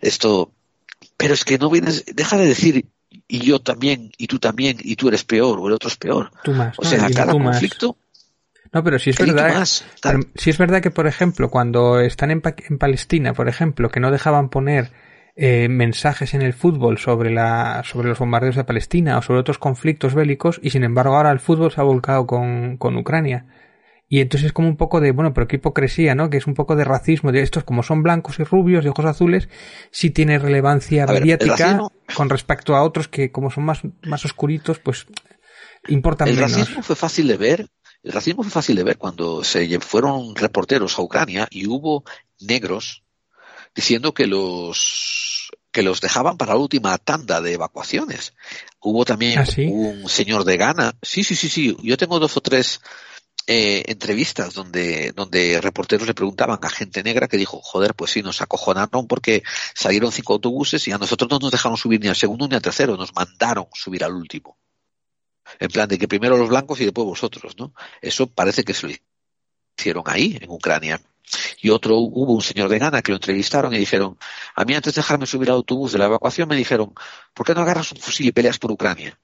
[0.00, 0.50] Esto,
[1.18, 2.86] pero es que no vienes, deja de decir
[3.32, 6.30] y yo también, y tú también, y tú eres peor, o el otro es peor.
[6.44, 7.88] Tú más, o sea, no, cada tú conflicto.
[7.88, 8.68] Más.
[8.74, 12.30] No, pero si es verdad, más, pero, si es verdad que, por ejemplo, cuando están
[12.30, 14.92] en, en Palestina, por ejemplo, que no dejaban poner
[15.34, 19.56] eh, mensajes en el fútbol sobre la, sobre los bombardeos de Palestina o sobre otros
[19.56, 23.46] conflictos bélicos, y sin embargo ahora el fútbol se ha volcado con, con Ucrania.
[24.10, 26.28] Y entonces es como un poco de, bueno, pero qué hipocresía, ¿no?
[26.28, 29.06] Que es un poco de racismo, de estos como son blancos y rubios de ojos
[29.06, 29.48] azules,
[29.90, 31.80] sí tiene relevancia mediática.
[32.14, 35.06] Con respecto a otros que como son más, más oscuritos, pues
[35.88, 36.52] importan el menos.
[36.52, 37.68] El racismo fue fácil de ver,
[38.02, 42.04] el racismo fue fácil de ver cuando se fueron reporteros a Ucrania y hubo
[42.40, 43.02] negros
[43.74, 48.34] diciendo que los que los dejaban para la última tanda de evacuaciones.
[48.78, 49.66] Hubo también ¿Ah, sí?
[49.66, 50.94] un señor de Ghana.
[51.00, 51.74] Sí, sí, sí, sí.
[51.82, 52.82] Yo tengo dos o tres
[53.46, 58.22] eh, entrevistas donde, donde reporteros le preguntaban a gente negra que dijo, joder, pues sí,
[58.22, 59.42] nos acojonaron porque
[59.74, 62.62] salieron cinco autobuses y a nosotros no nos dejaron subir ni al segundo ni al
[62.62, 64.58] tercero, nos mandaron subir al último.
[65.58, 67.74] En plan de que primero los blancos y después vosotros, ¿no?
[68.00, 68.94] Eso parece que se lo
[69.76, 71.00] hicieron ahí, en Ucrania.
[71.60, 74.18] Y otro, hubo un señor de Ghana que lo entrevistaron y dijeron,
[74.54, 76.94] a mí antes de dejarme subir al autobús de la evacuación me dijeron,
[77.34, 79.18] ¿por qué no agarras un fusil y peleas por Ucrania?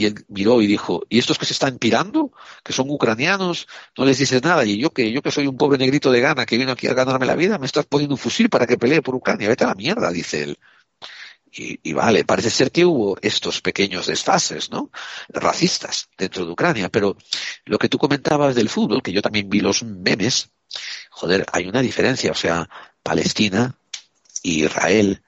[0.00, 2.32] Y él miró y dijo, ¿y estos que se están pirando?
[2.64, 3.68] Que son ucranianos,
[3.98, 4.64] no les dices nada.
[4.64, 6.94] Y yo que, yo que soy un pobre negrito de Ghana que vino aquí a
[6.94, 9.46] ganarme la vida, me estás poniendo un fusil para que pelee por Ucrania.
[9.46, 10.58] Vete a la mierda, dice él.
[11.52, 14.90] Y, vale, parece ser que hubo estos pequeños desfases, ¿no?
[15.28, 16.88] Racistas dentro de Ucrania.
[16.88, 17.18] Pero
[17.66, 20.48] lo que tú comentabas del fútbol, que yo también vi los memes,
[21.10, 22.30] joder, hay una diferencia.
[22.30, 22.70] O sea,
[23.02, 23.76] Palestina
[24.42, 25.22] y Israel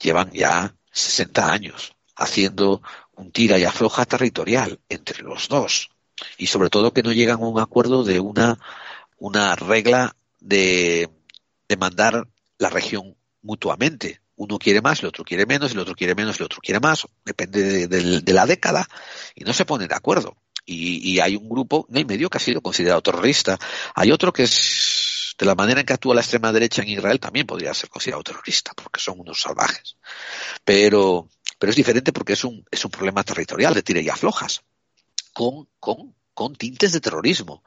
[0.00, 2.82] llevan ya 60 años haciendo
[3.18, 5.90] un tira y afloja territorial entre los dos.
[6.36, 8.58] Y sobre todo que no llegan a un acuerdo de una,
[9.18, 11.10] una regla de,
[11.68, 12.28] de mandar
[12.58, 14.20] la región mutuamente.
[14.36, 17.06] Uno quiere más, el otro quiere menos, el otro quiere menos, el otro quiere más.
[17.24, 18.88] Depende de, de, de la década
[19.34, 20.36] y no se ponen de acuerdo.
[20.64, 23.58] Y, y, hay un grupo, no hay medio, que ha sido considerado terrorista.
[23.94, 27.18] Hay otro que es, de la manera en que actúa la extrema derecha en Israel,
[27.18, 29.96] también podría ser considerado terrorista, porque son unos salvajes.
[30.64, 34.62] Pero, pero es diferente porque es un, es un problema territorial de tira y aflojas,
[35.32, 37.62] con, con, con tintes de terrorismo.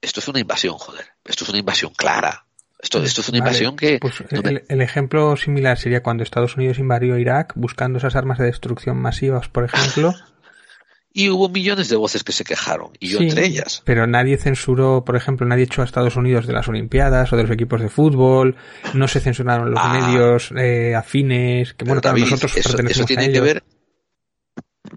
[0.00, 1.06] Esto es una invasión, joder.
[1.24, 2.46] Esto es una invasión clara.
[2.78, 3.98] Esto, esto es una invasión que...
[3.98, 8.44] Pues el, el, ejemplo similar sería cuando Estados Unidos invadió Irak buscando esas armas de
[8.44, 10.14] destrucción masivas, por ejemplo.
[11.16, 13.80] y hubo millones de voces que se quejaron, y yo sí, entre ellas.
[13.86, 17.44] Pero nadie censuró, por ejemplo, nadie echó a Estados Unidos de las Olimpiadas o de
[17.44, 18.56] los equipos de fútbol,
[18.92, 23.06] no se censuraron los ah, medios eh, afines, que bueno, David, nosotros eso, pertenecemos eso
[23.06, 23.44] tiene a que ellos.
[23.44, 23.64] ver,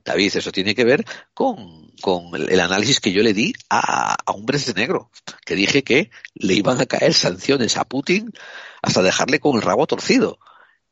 [0.04, 4.32] David, eso tiene que ver con, con el análisis que yo le di a, a
[4.34, 5.12] Hombres de Negro,
[5.46, 8.34] que dije que le iban a caer sanciones a Putin
[8.82, 10.38] hasta dejarle con el rabo torcido.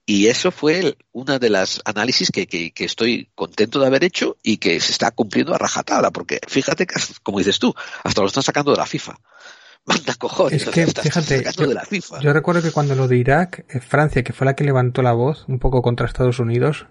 [0.09, 4.37] Y eso fue una de las análisis que, que, que, estoy contento de haber hecho
[4.41, 7.75] y que se está cumpliendo a rajatabla, porque fíjate que, como dices tú,
[8.05, 9.19] hasta lo están sacando de la FIFA.
[9.85, 12.21] Manda cojones, es que, fíjate, yo, de la FIFA.
[12.21, 15.11] yo, recuerdo que cuando lo de Irak, eh, Francia, que fue la que levantó la
[15.11, 16.87] voz un poco contra Estados Unidos,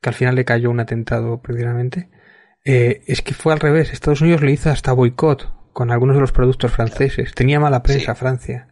[0.00, 2.08] que al final le cayó un atentado precisamente,
[2.64, 3.92] eh, es que fue al revés.
[3.92, 7.34] Estados Unidos le hizo hasta boicot con algunos de los productos franceses.
[7.34, 8.18] Tenía mala prensa Sí.
[8.18, 8.68] Francia.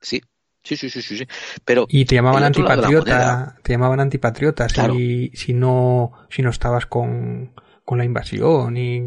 [0.00, 0.22] Sí,
[0.62, 1.26] sí, sí, sí, sí, sí.
[1.64, 4.94] Pero Y te llamaban antipatriota, te llamaban antipatriota Claro.
[4.94, 7.52] si, si no, si no estabas con,
[7.84, 9.00] con la invasión y,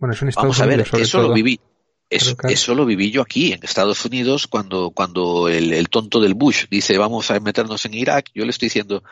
[0.00, 1.28] bueno, eso en Estados Vamos a ver, Unidos eso todo.
[1.28, 1.60] lo viví.
[2.10, 2.52] Eso, claro.
[2.52, 6.66] eso lo viví yo aquí en Estados Unidos cuando, cuando el, el tonto del Bush
[6.70, 9.02] dice vamos a meternos en Irak, yo le estoy diciendo,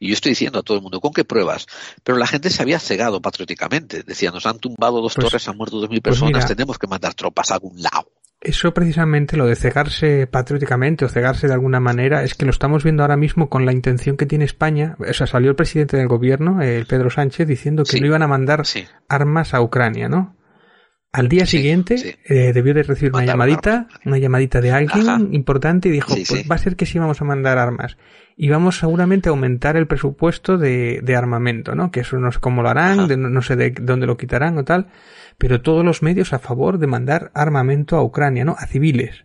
[0.00, 1.66] y yo estoy diciendo a todo el mundo, ¿con qué pruebas?
[2.02, 4.02] Pero la gente se había cegado patrióticamente.
[4.02, 6.46] Decía, nos han tumbado dos Pues- torres, han muerto dos mil pues personas, mira.
[6.48, 8.10] tenemos que mandar tropas a algún lado.
[8.40, 12.84] Eso precisamente, lo de cegarse patrióticamente o cegarse de alguna manera, es que lo estamos
[12.84, 14.94] viendo ahora mismo con la intención que tiene España.
[15.00, 18.00] O sea, salió el presidente del gobierno, el Pedro Sánchez, diciendo que Sí.
[18.00, 20.36] no iban a mandar Sí, armas a Ucrania, ¿no?
[21.10, 25.18] Al día Sí, siguiente eh, debió de recibir una llamadita, una llamadita de alguien Ajá.
[25.32, 27.96] importante y dijo, pues va a ser que sí vamos a mandar armas.
[28.36, 31.90] Y vamos seguramente a aumentar el presupuesto de, de armamento, ¿no?
[31.90, 34.64] Que eso no sé cómo lo harán, de- no sé de dónde lo quitarán o
[34.64, 34.88] tal,
[35.38, 38.56] pero todos los medios a favor de mandar armamento a Ucrania, ¿no?
[38.58, 39.24] A civiles.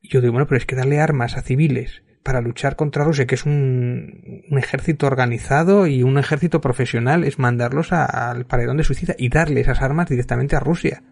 [0.00, 3.26] Y yo digo, bueno, pero es que darle armas a civiles para luchar contra Rusia,
[3.26, 9.14] que es un, ejército organizado y un ejército profesional, es mandarlos al paredón de suicida
[9.18, 11.02] y darle esas armas directamente a Rusia.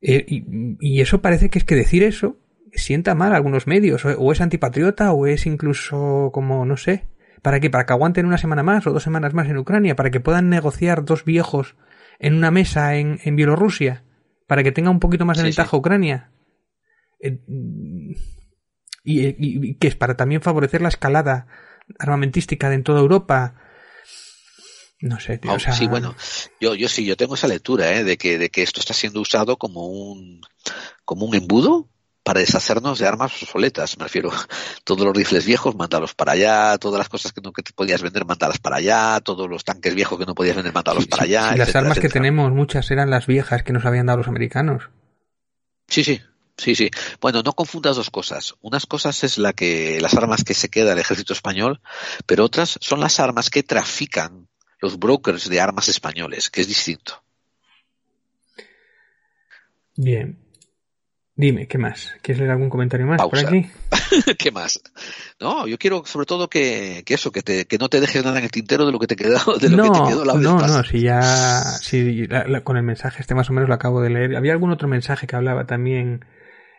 [0.00, 0.44] Eh, y,
[0.80, 2.38] y eso parece que es que decir eso
[2.72, 7.06] sienta mal a algunos medios, o, o es antipatriota, o es incluso como, no sé,
[7.40, 7.70] ¿para qué?
[7.70, 9.94] ¿Para que aguanten una semana más o dos semanas más en Ucrania?
[9.94, 11.76] ¿Para que puedan negociar dos viejos
[12.18, 14.04] en una mesa en, en Bielorrusia?
[14.46, 15.76] ¿Para que tenga un poquito más de Sí, ventaja sí.
[15.76, 16.30] Ucrania?
[17.20, 18.16] Eh, y,
[19.26, 21.46] y- y que es para también favorecer la escalada
[21.98, 23.54] armamentística de en toda Europa.
[25.00, 25.52] No sé, tío.
[25.52, 26.14] Oh, o sea, sí, bueno,
[26.60, 28.04] yo, yo sí, yo tengo esa lectura, ¿eh?
[28.04, 30.40] de que, de que esto está siendo usado como un,
[31.04, 31.90] como un embudo
[32.24, 33.96] para deshacernos de armas obsoletas.
[33.98, 34.30] Me refiero,
[34.84, 38.02] todos los rifles viejos, mándalos para allá, todas las cosas que no que te podías
[38.02, 41.52] vender, mándalas para allá, todos los tanques viejos que no podías vender, mándalos para allá.
[41.52, 44.28] si las etcétera, armas que tenemos, muchas eran las viejas que nos habían dado los
[44.28, 44.90] americanos.
[45.86, 46.20] Sí, sí,
[46.56, 46.90] sí, sí.
[47.20, 48.54] Bueno, no confundas dos cosas.
[48.62, 51.82] Unas cosas es la que, las armas que se queda el ejército español,
[52.26, 54.48] pero otras son las armas que trafican
[54.80, 57.22] los brokers de armas españoles, que es distinto.
[59.96, 60.43] Bien.
[61.36, 62.14] Dime, ¿qué más?
[62.22, 63.68] ¿Quieres leer algún comentario más por aquí?
[64.38, 64.80] ¿Qué más?
[65.40, 68.38] No, yo quiero sobre todo que, que eso, que, te, que no te dejes nada
[68.38, 70.42] en el tintero de lo que te quedó, de lo que te quedó la vez
[70.44, 70.78] no, pasada.
[70.78, 74.00] no, si ya, si la- la- con el mensaje este más o menos lo acabo
[74.00, 74.36] de leer.
[74.36, 76.24] Había algún otro mensaje que hablaba también,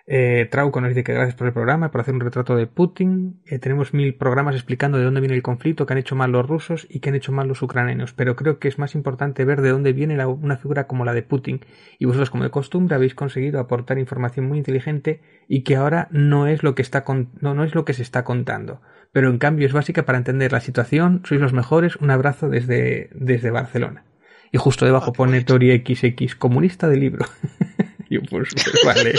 [0.08, 3.42] eh, Trauco nos dice que gracias por el programa, por hacer un retrato de Putin.
[3.46, 6.48] Eh, tenemos mil programas explicando de dónde viene el conflicto, que han hecho mal los
[6.48, 9.62] rusos y que han hecho mal los ucranianos, pero creo que es más importante ver
[9.62, 11.62] de dónde viene la- una figura como la de Putin.
[11.98, 16.48] Y vosotros, como de costumbre, habéis conseguido aportar información muy inteligente y que ahora no
[16.48, 18.82] es lo que está con- no, no es lo que se está contando.
[19.12, 21.22] Pero en cambio es básica para entender la situación.
[21.24, 21.96] Sois los mejores.
[21.96, 24.04] Un abrazo desde, desde Barcelona.
[24.52, 25.42] Y justo debajo pone.
[25.42, 27.26] Tori XX, comunista de libro.
[28.10, 29.14] Yo, pues, pues, vale.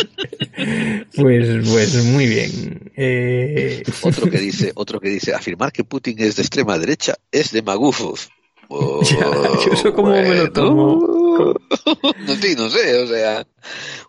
[1.16, 2.92] pues, pues muy bien.
[2.96, 7.50] Eh, Otro que dice, otro que dice, afirmar que Putin es de extrema derecha es
[7.52, 8.28] de magufos.
[8.68, 9.30] Oh, Ya,
[9.64, 11.16] yo eso cómo me lo tomo.
[12.26, 13.46] no, sí, no sé, o sea,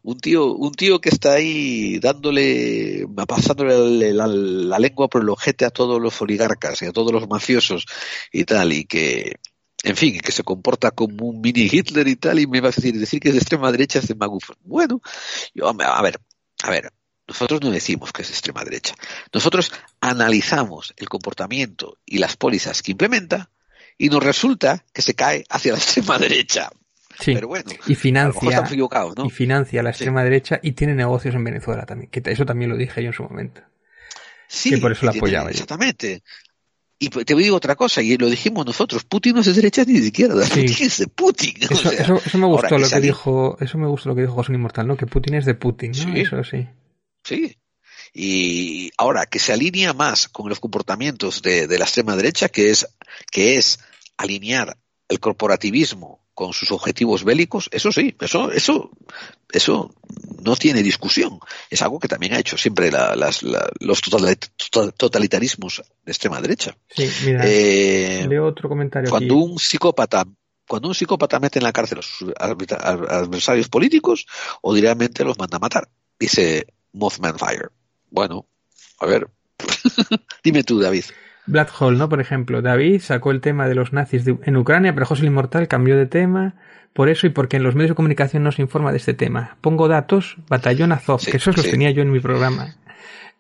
[0.04, 5.66] un tío, un tío que está ahí dándole, pasándole la, la lengua por el ojete
[5.66, 7.86] a todos los oligarcas y a todos los mafiosos
[8.32, 9.36] y tal, y que,
[9.88, 12.72] en fin, que se comporta como un mini Hitler y tal, y me va a
[12.72, 14.57] decir, decir que es de extrema derecha es de magufos.
[14.64, 15.01] Bueno,
[15.53, 16.19] yo, a ver,
[16.64, 16.91] a ver,
[17.26, 18.95] nosotros no decimos que es de extrema derecha.
[19.34, 23.49] Nosotros analizamos el comportamiento y las pólizas que implementa
[23.97, 26.69] y nos resulta que se cae hacia la extrema derecha.
[27.22, 27.34] sí.
[27.34, 28.68] Pero bueno, y financia,
[29.15, 29.26] ¿no?
[29.26, 32.11] y financia a la extrema derecha y tiene negocios en Venezuela también.
[32.11, 33.61] Que eso también lo dije yo en su momento.
[34.49, 35.65] Sí, que por eso la apoyaba yo.
[36.99, 39.99] Y te digo otra cosa, y lo dijimos nosotros, Putin no es de derecha ni
[39.99, 40.61] de izquierda, Sí.
[40.61, 41.53] Putin es de Putin.
[41.60, 44.22] Eso, sea, eso, eso me gustó lo que salió- dijo, eso me gustó lo que
[44.22, 44.98] dijo José Inmortal, ¿no?
[44.98, 45.98] Que Putin es de Putin, ¿no?
[46.14, 46.19] Sí.
[46.22, 46.68] Eso sí.
[47.24, 47.56] Sí.
[48.14, 52.72] Y ahora que se alinea más con los comportamientos de, de la extrema derecha, que
[52.72, 52.88] es,
[53.32, 53.80] que es
[54.18, 54.76] alinear
[55.07, 58.91] el corporativismo con sus objetivos bélicos, eso sí, eso, eso,
[59.51, 59.91] eso
[60.43, 61.39] no tiene discusión.
[61.68, 66.77] Es algo que también ha hecho siempre la, las, la, los totalitarismos de extrema derecha.
[66.89, 69.09] Sí, mira, eh, leo otro comentario.
[69.09, 69.43] Cuando aquí.
[69.43, 70.27] un psicópata
[70.68, 74.27] cuando un psicópata mete en la cárcel a sus adversarios políticos
[74.61, 75.89] o directamente los manda a matar.
[76.19, 77.72] Dice Mothman Fire.
[78.11, 78.45] Bueno,
[78.99, 79.27] a ver,
[80.43, 81.05] dime tú, David.
[81.48, 82.10] Black Hole, ¿no?
[82.10, 85.30] Por ejemplo, David sacó el tema de los nazis de, en Ucrania, pero José el
[85.30, 86.56] Inmortal cambió de tema
[86.94, 89.57] por eso y porque en los medios de comunicación no se informa de este tema.
[89.61, 91.61] Pongo datos, Batallón Azov, sí, que esos sí.
[91.61, 92.76] los tenía yo en mi programa.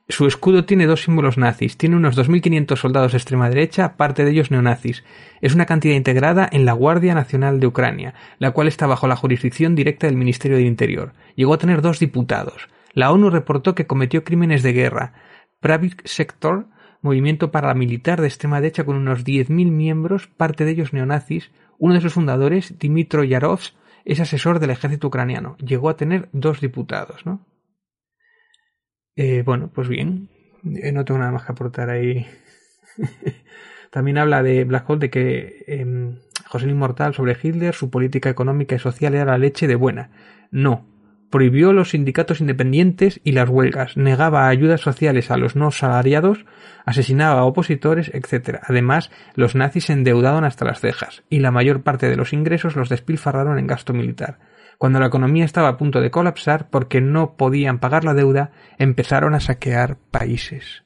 [0.09, 1.75] Su escudo tiene dos símbolos nazis.
[1.75, 5.03] Tiene unos 2.500 soldados de extrema derecha, parte de ellos neonazis.
[5.41, 9.17] Es una cantidad integrada en la Guardia Nacional de Ucrania, la cual está bajo la
[9.17, 11.11] jurisdicción directa del Ministerio del Interior.
[11.35, 12.69] Llegó a tener dos diputados.
[12.93, 15.13] La ONU reportó que cometió crímenes de guerra.
[15.59, 16.67] Pravik Sector,
[17.01, 21.51] movimiento paramilitar de extrema derecha con unos 10.000 miembros, parte de ellos neonazis.
[21.77, 23.75] Uno de sus fundadores, Dimitro Yarovs,
[24.05, 25.57] es asesor del ejército ucraniano.
[25.57, 27.45] Llegó a tener dos diputados, ¿no?
[29.15, 30.29] Eh, bueno, pues bien,
[30.63, 32.25] eh, no tengo nada más que aportar ahí.
[33.91, 35.85] También habla de Black Hole de que eh,
[36.47, 40.11] José Inmortal sobre Hitler, su política económica y social era la leche de buena.
[40.51, 40.85] No.
[41.29, 46.45] Prohibió los sindicatos independientes y las huelgas, negaba ayudas sociales a los no salariados,
[46.85, 48.59] asesinaba a opositores, etc.
[48.63, 52.75] Además, los nazis se endeudaron hasta las cejas, y la mayor parte de los ingresos
[52.75, 54.39] los despilfarraron en gasto militar.
[54.77, 59.33] Cuando la economía estaba a punto de colapsar porque no podían pagar la deuda, empezaron
[59.33, 60.83] a saquear países.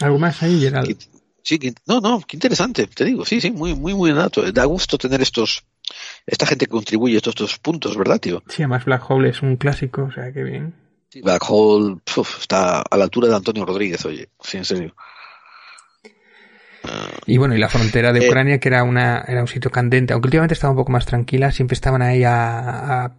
[0.00, 0.96] ¿Algo más ahí, Gerald?
[1.42, 4.12] Sí, no, no, qué interesante, te digo, sí, sí, muy, muy, muy.
[4.52, 5.64] Da gusto tener estos,
[6.26, 8.42] esta gente que contribuye a estos dos puntos, ¿verdad, tío?
[8.48, 10.74] Sí, además Black Hole es un clásico, o sea, qué bien.
[11.08, 14.94] Sí, Black Hole uf, está a la altura de Antonio Rodríguez, oye, sí, en serio.
[17.26, 20.12] Y bueno, y la frontera de Ucrania, eh, que era una era un sitio candente,
[20.12, 23.14] aunque últimamente estaba un poco más tranquila, siempre estaban ahí a, a, a,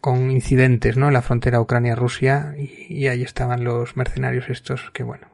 [0.00, 1.06] con incidentes, ¿no?
[1.06, 5.28] En la frontera Ucrania-Rusia, y, y, ahí estaban los mercenarios estos, que bueno.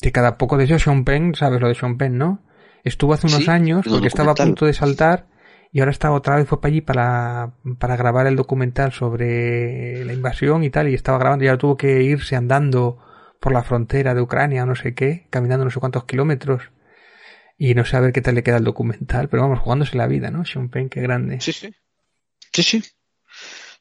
[0.00, 2.42] Que cada poco de eso, Sean Penn, ¿sabes lo de Sean Penn, no?
[2.84, 5.26] Estuvo hace unos sí, años, porque estaba a punto de saltar,
[5.72, 10.12] y ahora estaba otra vez, fue para allí para, para grabar el documental sobre la
[10.12, 12.98] invasión y tal, y estaba grabando, y ahora tuvo que irse andando
[13.40, 16.70] por la frontera de Ucrania no sé qué, caminando no sé cuántos kilómetros.
[17.56, 20.06] Y no sé a ver qué tal le queda el documental, pero vamos, jugándose la
[20.06, 20.46] vida, ¿no?
[20.46, 21.40] Sean Penn, qué grande.
[21.40, 21.74] Sí, sí.
[22.52, 22.82] Sí, sí.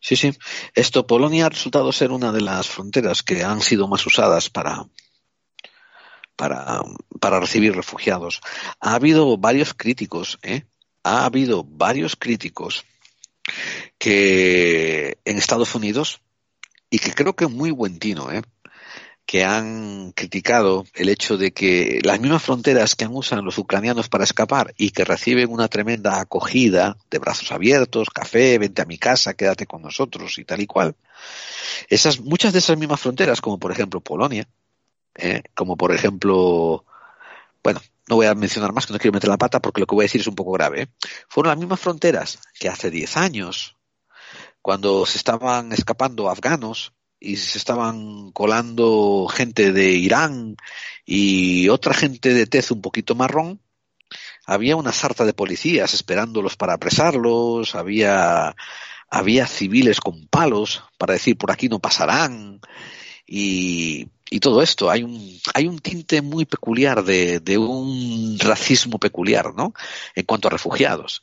[0.01, 0.37] Sí, sí.
[0.75, 4.85] Esto, Polonia ha resultado ser una de las fronteras que han sido más usadas para,
[6.35, 6.81] para,
[7.19, 8.41] para recibir refugiados.
[8.79, 10.63] Ha habido varios críticos, ¿eh?
[11.03, 12.85] Ha habido varios críticos
[13.97, 16.21] que en Estados Unidos,
[16.89, 18.41] y que creo que es muy buen tino, ¿eh?
[19.29, 24.23] que han criticado el hecho de que las mismas fronteras que usan los ucranianos para
[24.23, 29.35] escapar y que reciben una tremenda acogida de brazos abiertos, café, vente a mi casa,
[29.35, 30.95] quédate con nosotros y tal y cual.
[31.89, 34.47] Esas, muchas de esas mismas fronteras, como por ejemplo Polonia,
[35.13, 36.83] eh, como por ejemplo,
[37.63, 39.95] bueno, no voy a mencionar más que no quiero meter la pata porque lo que
[39.95, 40.87] voy a decir es un poco grave, ¿eh?
[41.29, 43.77] fueron las mismas fronteras que hace 10 años,
[44.61, 50.55] cuando se estaban escapando afganos, y se estaban colando gente de Irán
[51.05, 53.61] y otra gente de tez un poquito marrón,
[54.45, 58.55] había una sarta de policías esperándolos para apresarlos, había,
[59.09, 62.61] había civiles con palos para decir por aquí no pasarán
[63.27, 64.89] y, y todo esto.
[64.89, 69.73] Hay un, hay un tinte muy peculiar de, de un racismo peculiar, ¿no?
[70.15, 71.21] En cuanto a refugiados.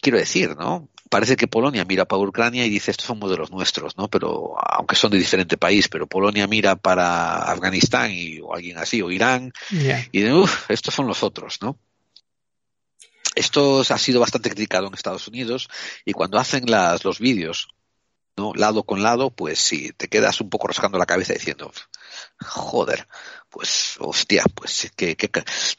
[0.00, 0.88] Quiero decir, ¿no?
[1.08, 4.08] parece que Polonia mira para Ucrania y dice estos son modelos nuestros, ¿no?
[4.08, 9.02] Pero aunque son de diferente país, pero Polonia mira para Afganistán y o alguien así
[9.02, 10.06] o Irán yeah.
[10.12, 11.78] y dice, uff, estos son los otros, ¿no?
[13.34, 15.68] Esto ha sido bastante criticado en Estados Unidos
[16.04, 17.68] y cuando hacen las, los vídeos,
[18.36, 18.52] ¿no?
[18.54, 21.70] Lado con lado, pues sí, te quedas un poco rascando la cabeza diciendo,
[22.40, 23.06] joder,
[23.48, 25.30] pues hostia, pues que, que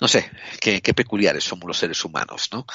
[0.02, 0.30] no sé,
[0.60, 2.66] qué peculiares somos los seres humanos, ¿no?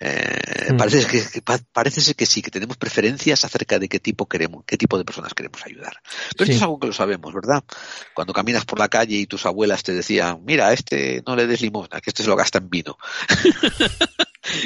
[0.00, 0.76] Eh, mm.
[0.76, 1.42] parece que, que,
[1.72, 5.34] parece que sí, que tenemos preferencias acerca de qué tipo queremos, qué tipo de personas
[5.34, 6.00] queremos ayudar.
[6.36, 6.52] Pero sí.
[6.52, 7.62] esto es algo que lo sabemos, ¿verdad?
[8.14, 11.46] Cuando caminas por la calle y tus abuelas te decían, mira, a este no le
[11.46, 12.98] des limosna, que este se lo gasta en vino.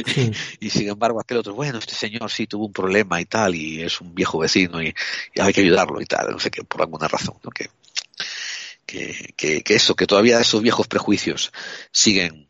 [0.07, 0.31] Sí.
[0.61, 3.83] y sin embargo aquel otro, bueno, este señor sí tuvo un problema y tal, y
[3.83, 4.95] es un viejo vecino y,
[5.35, 7.51] y hay que ayudarlo y tal, no sé qué, por alguna razón, ¿no?
[7.51, 7.69] Que,
[8.87, 11.53] que, eso, que todavía esos viejos prejuicios
[11.91, 12.49] siguen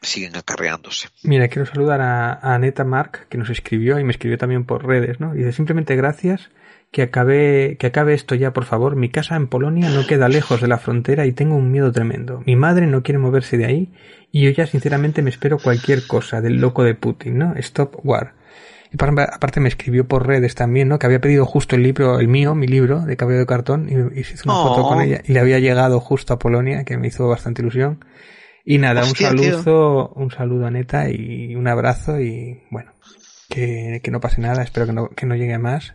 [0.00, 1.08] siguen acarreándose.
[1.24, 5.18] Mira, quiero saludar a, Aneta Mark, que nos escribió y me escribió también por redes,
[5.18, 5.34] ¿no?
[5.34, 6.50] Dice simplemente gracias
[6.92, 8.94] que acabe, que acabe esto ya, por favor.
[8.94, 12.42] Mi casa en Polonia no queda lejos de la frontera y tengo un miedo tremendo.
[12.46, 13.92] Mi madre no quiere moverse de ahí
[14.30, 17.54] y yo ya sinceramente me espero cualquier cosa del loco de Putin, ¿no?
[17.56, 18.37] Stop War.
[18.90, 20.98] Y aparte me escribió por redes también, ¿no?
[20.98, 24.20] Que había pedido justo el libro, el mío, mi libro, de cabello de cartón, y,
[24.20, 25.20] y se hizo una foto con ella.
[25.26, 28.04] Y le había llegado justo a Polonia, que me hizo bastante ilusión.
[28.64, 29.52] Y nada, Hostia, un tío.
[29.62, 32.92] saludo, un saludo a Neta y un abrazo y bueno,
[33.48, 35.94] que, que no pase nada, espero que no, que no llegue a más.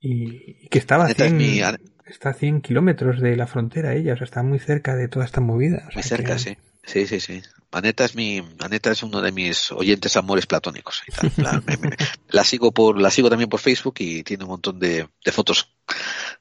[0.00, 1.62] Y, y que estaba a Neta es 100, mi-
[2.06, 5.24] está a 100 kilómetros de la frontera ella, o sea, está muy cerca de toda
[5.24, 5.84] esta movida.
[5.88, 6.56] o sea Muy cerca, que- sí.
[6.84, 7.42] Sí, sí, sí.
[7.72, 11.02] Aneta es mi, Aneta es uno de mis oyentes amores platónicos.
[11.06, 11.32] y tal.
[11.38, 11.96] La, me- me-
[12.28, 15.72] la sigo por, la sigo también por Facebook y tiene un montón de, de fotos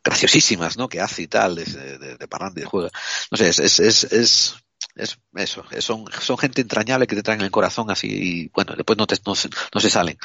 [0.04, 0.88] graciosísimas, ¿no?
[0.90, 2.90] Que hace y tal, de, de, de parranda y de juega.
[3.32, 4.56] No sé, es, es, es, es,
[4.96, 5.64] es eso.
[5.72, 9.08] es- son, son gente entrañable que te traen el corazón así y bueno, después no
[9.08, 10.18] te, no se, no se salen.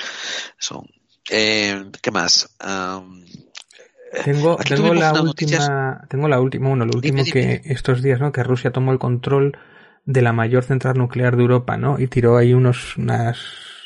[0.59, 0.85] Son,
[1.31, 2.49] eh, ¿qué más?
[4.25, 4.57] Tengo,
[4.95, 8.33] la última, noticias- tengo la última, bueno, lo último Dime, que estos días, ¿no?
[8.33, 9.59] Que Rusia tomó el control
[10.07, 11.99] de la mayor central nuclear de Europa, ¿no?
[11.99, 13.39] Y tiró ahí unos, unas,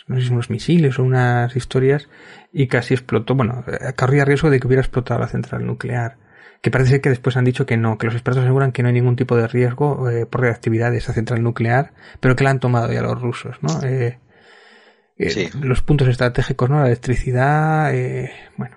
[0.06, 2.08] no sé si unos misiles o unas historias
[2.52, 3.64] y casi explotó, bueno,
[3.96, 6.16] corría riesgo de que hubiera explotado la central nuclear.
[6.62, 8.88] Que parece ser que después han dicho que no, que los expertos aseguran que no
[8.88, 12.50] hay ningún tipo de riesgo eh, por reactividad de esa central nuclear, pero que la
[12.50, 13.82] han tomado ya los rusos, ¿no?
[13.82, 14.18] Eh,
[15.16, 15.48] eh, Sí.
[15.62, 16.80] Los puntos estratégicos, ¿no?
[16.80, 18.76] La electricidad, eh, bueno,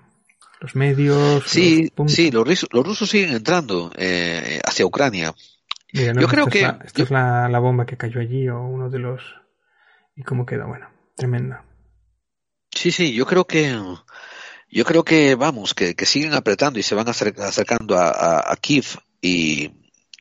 [0.61, 1.43] los medios.
[1.45, 5.33] Sí, los sí, los, rusos- los rusos siguen entrando eh, hacia Ucrania.
[5.93, 7.97] Mira, no, yo creo esta que- Es la, esta yo- es la, la bomba que
[7.97, 9.21] cayó allí o uno de los.
[10.15, 10.67] ¿Y cómo quedó?
[10.67, 11.55] Bueno, tremendo.
[12.71, 13.75] Sí, sí, yo creo que
[14.69, 18.51] yo creo que vamos, que, que siguen apretando y se van acer- acercando a, a,
[18.51, 18.85] a Kiev
[19.21, 19.71] y,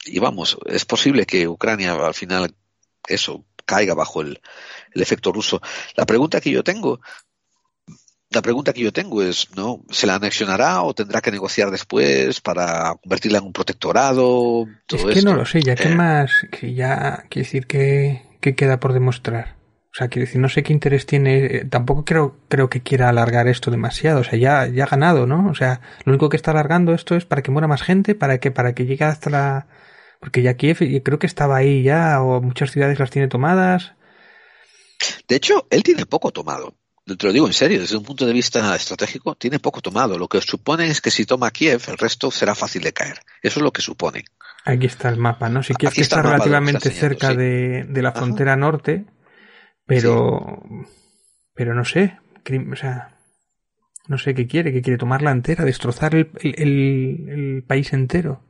[0.05, 2.55] y vamos, es posible que Ucrania al final
[3.09, 4.40] eso caiga bajo el,
[4.94, 5.62] el efecto ruso.
[5.97, 7.01] La pregunta que yo tengo,
[8.33, 9.85] la pregunta que yo tengo es, ¿no?
[9.91, 14.67] ¿Se la anexionará o tendrá que negociar después para convertirla en un protectorado?
[14.91, 15.31] Es Todo que esto?
[15.31, 16.31] no lo sé, ya que Eh, más.
[16.51, 17.25] Que ya.
[17.31, 19.57] Quiere decir que, que queda por demostrar.
[19.93, 21.45] O sea, quiero decir, no sé qué interés tiene.
[21.47, 24.21] eh, Tampoco creo, creo que quiera alargar esto demasiado.
[24.21, 25.49] O sea, ya, ya ha ganado, ¿no?
[25.51, 28.39] O sea, lo único que está alargando esto es para que muera más gente, para
[28.39, 29.69] que, para que llegue hasta la.
[30.21, 33.95] Porque ya Kiev, creo que estaba ahí ya, o muchas ciudades las tiene tomadas.
[35.29, 36.77] De hecho, él tiene poco tomado.
[37.05, 40.16] Te lo digo en serio, desde un punto de vista estratégico, tiene poco tomado.
[40.16, 43.19] Lo que supone es que si toma Kiev, el resto será fácil de caer.
[43.43, 44.24] Eso es lo que supone.
[44.65, 45.62] Aquí está el mapa, ¿no?
[45.65, 47.37] Si que está de relativamente cerca sí.
[47.37, 48.20] de, de la Ajá.
[48.20, 49.05] frontera norte,
[49.85, 50.62] pero,
[51.55, 52.19] pero no sé,
[52.73, 53.19] o sea,
[54.07, 58.45] no sé qué quiere, que quiere tomarla entera, destrozar el, el, el- el país entero,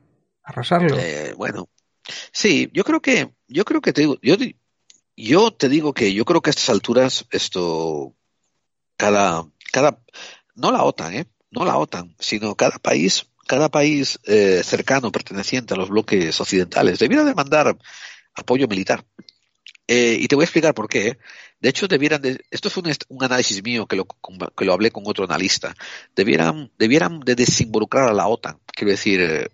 [0.45, 0.97] arrasarlo.
[0.99, 1.71] Eh, bueno,
[2.33, 4.37] sí, yo creo que, yo creo que te digo, yo,
[5.17, 8.15] yo te digo que yo creo que a estas alturas esto,
[9.03, 9.99] cada, cada,
[10.55, 11.27] no la OTAN, ¿eh?
[11.51, 17.01] No la OTAN, sino cada país, cada país eh, cercano perteneciente a los bloques occidentales
[17.01, 17.77] debiera demandar
[18.33, 19.05] apoyo militar.
[19.89, 21.09] Eh, y te voy a explicar por qué.
[21.09, 21.19] ¿eh?
[21.59, 24.07] De hecho, debieran de, esto fue un, un análisis mío que lo,
[24.57, 25.75] que lo hablé con otro analista.
[26.15, 28.61] Debieran, debieran de desinvolucrar a la OTAN.
[28.73, 29.51] Quiero decir,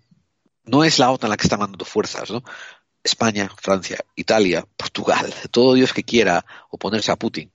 [0.65, 2.43] no es la OTAN la que está mandando fuerzas, ¿no?
[3.03, 7.51] España, Francia, Italia, Portugal, todo Dios que quiera oponerse a Putin,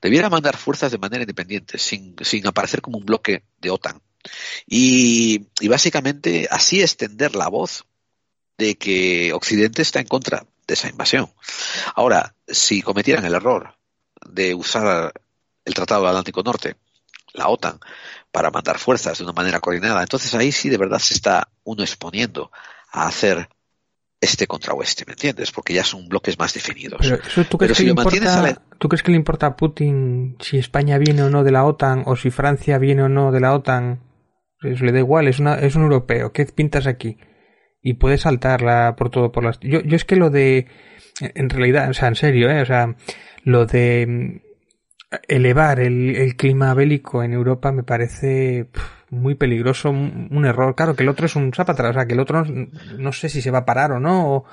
[0.00, 4.00] Debiera mandar fuerzas de manera independiente, sin, sin aparecer como un bloque de OTAN.
[4.66, 7.84] Y, y básicamente así extender la voz
[8.58, 11.30] de que Occidente está en contra de esa invasión.
[11.94, 13.74] Ahora, si cometieran el error
[14.26, 15.12] de usar
[15.64, 16.76] el Tratado Atlántico Norte,
[17.32, 17.78] la OTAN,
[18.30, 21.82] para mandar fuerzas de una manera coordinada, entonces ahí sí de verdad se está uno
[21.82, 22.50] exponiendo
[22.90, 23.48] a hacer
[24.20, 25.50] este contra oeste, ¿me entiendes?
[25.50, 27.00] Porque ya son bloques más definidos.
[27.00, 29.46] Pero eso tú Pero crees, si que le importa, la- ¿tú crees que le importa
[29.46, 33.08] a Putin si España viene o no de la OTAN o si Francia viene o
[33.08, 34.02] no de la OTAN?
[34.62, 36.32] Eso le da igual, es, una, es un europeo.
[36.32, 37.16] ¿Qué pintas aquí?
[37.82, 39.58] Y puede saltarla por todo, por las...
[39.60, 40.66] Yo, yo es que lo de...
[41.20, 42.60] En realidad, o sea, en serio, ¿eh?
[42.60, 42.94] O sea,
[43.42, 49.90] lo de mm, elevar el, el clima bélico en Europa me parece pf, muy peligroso,
[49.90, 50.74] un, error.
[50.74, 52.68] Claro, que el otro es un zapatra, o sea, que el otro no,
[52.98, 54.44] no sé si se va a parar o no, o-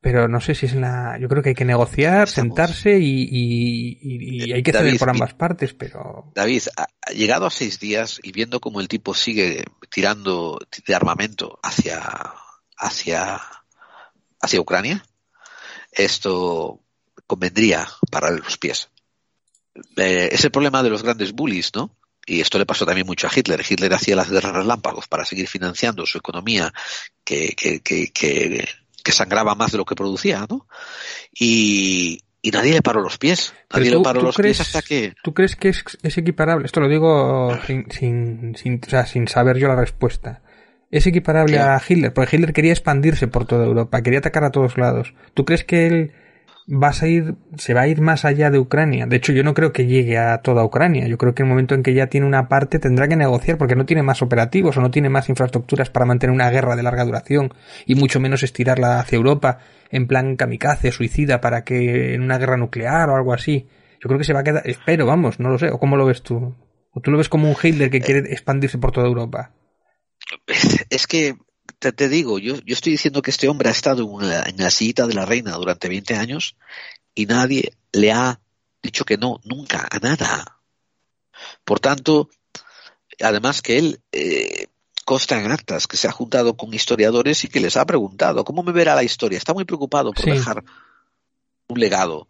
[0.00, 1.18] pero no sé si es la...
[1.20, 4.86] Yo creo que hay que negociar, Estamos- sentarse y, y, y- y hay que ceder
[4.86, 6.30] David, por mi- ambas partes, pero...
[6.34, 11.58] David, ha llegado a seis días y viendo cómo el tipo sigue tirando de armamento
[11.62, 12.02] hacia,
[12.78, 13.40] hacia,
[14.40, 15.02] hacia Ucrania,
[15.90, 16.82] esto
[17.26, 18.90] convendría parar los pies.
[19.96, 21.96] Eh, es el problema de los grandes bullies, ¿no?
[22.26, 23.64] Y esto le pasó también mucho a Hitler.
[23.66, 26.72] Hitler hacía las guerras relámpagos para seguir financiando su economía
[27.24, 28.68] que, que, que, que,
[29.02, 30.66] que sangraba más de lo que producía, ¿no?
[31.32, 33.54] Y, y nadie le paró los pies.
[33.72, 35.14] Nadie le paró los crees, pies hasta que...
[35.22, 36.66] ¿Tú crees que es, es equiparable?
[36.66, 40.42] Esto lo digo sin, sin, sin, o sea, sin saber yo la respuesta.
[40.90, 41.60] ¿Es equiparable ¿Qué?
[41.60, 42.12] a Hitler?
[42.12, 45.14] Porque Hitler quería expandirse por toda Europa, quería atacar a todos lados.
[45.34, 46.12] ¿Tú crees que él
[46.68, 49.06] va a ir, se va a ir más allá de Ucrania?
[49.06, 51.06] De hecho, yo no creo que llegue a toda Ucrania.
[51.06, 53.58] Yo creo que en el momento en que ya tiene una parte tendrá que negociar
[53.58, 56.82] porque no tiene más operativos o no tiene más infraestructuras para mantener una guerra de
[56.82, 57.54] larga duración
[57.86, 59.58] y mucho menos estirarla hacia Europa
[59.90, 63.68] en plan kamikaze, suicida, para que en una guerra nuclear o algo así.
[64.00, 65.70] Yo creo que se va a quedar, espero, vamos, no lo sé.
[65.70, 66.54] ¿O cómo lo ves tú?
[66.90, 69.52] ¿O tú lo ves como un Hitler que quiere expandirse por toda Europa?
[70.90, 71.36] Es que,
[71.78, 74.56] te, te digo, yo, yo estoy diciendo que este hombre ha estado en la, en
[74.56, 76.56] la sillita de la reina durante 20 años
[77.14, 78.40] y nadie le ha
[78.82, 80.60] dicho que no, nunca, a nada.
[81.64, 82.28] Por tanto,
[83.20, 84.66] además que él eh,
[85.04, 88.62] consta en actas que se ha juntado con historiadores y que les ha preguntado cómo
[88.62, 89.38] me verá la historia.
[89.38, 90.30] Está muy preocupado por Sí.
[90.30, 90.64] dejar
[91.68, 92.28] un legado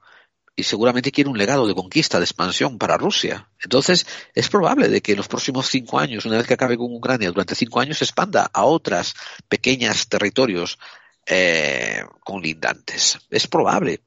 [0.57, 3.51] y seguramente quiere un legado de conquista, de expansión para Rusia.
[3.63, 6.95] Entonces, es probable de que en los próximos cinco años, una vez que acabe con
[6.95, 9.15] Ucrania, durante cinco años se expanda a otras
[9.49, 10.79] pequeñas territorios
[11.27, 13.19] eh, conlindantes.
[13.29, 14.01] Es probable.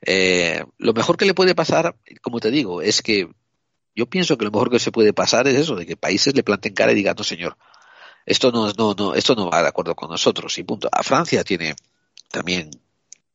[0.00, 3.28] Eh, lo mejor que le puede pasar, como te digo, es que
[3.96, 6.44] yo pienso que lo mejor que se puede pasar es eso, de que países le
[6.44, 7.56] planten cara y digan, no señor,
[8.26, 10.56] esto no, no, no, esto no va de acuerdo con nosotros.
[10.58, 10.88] Y punto.
[10.92, 11.74] A Francia tiene
[12.30, 12.70] también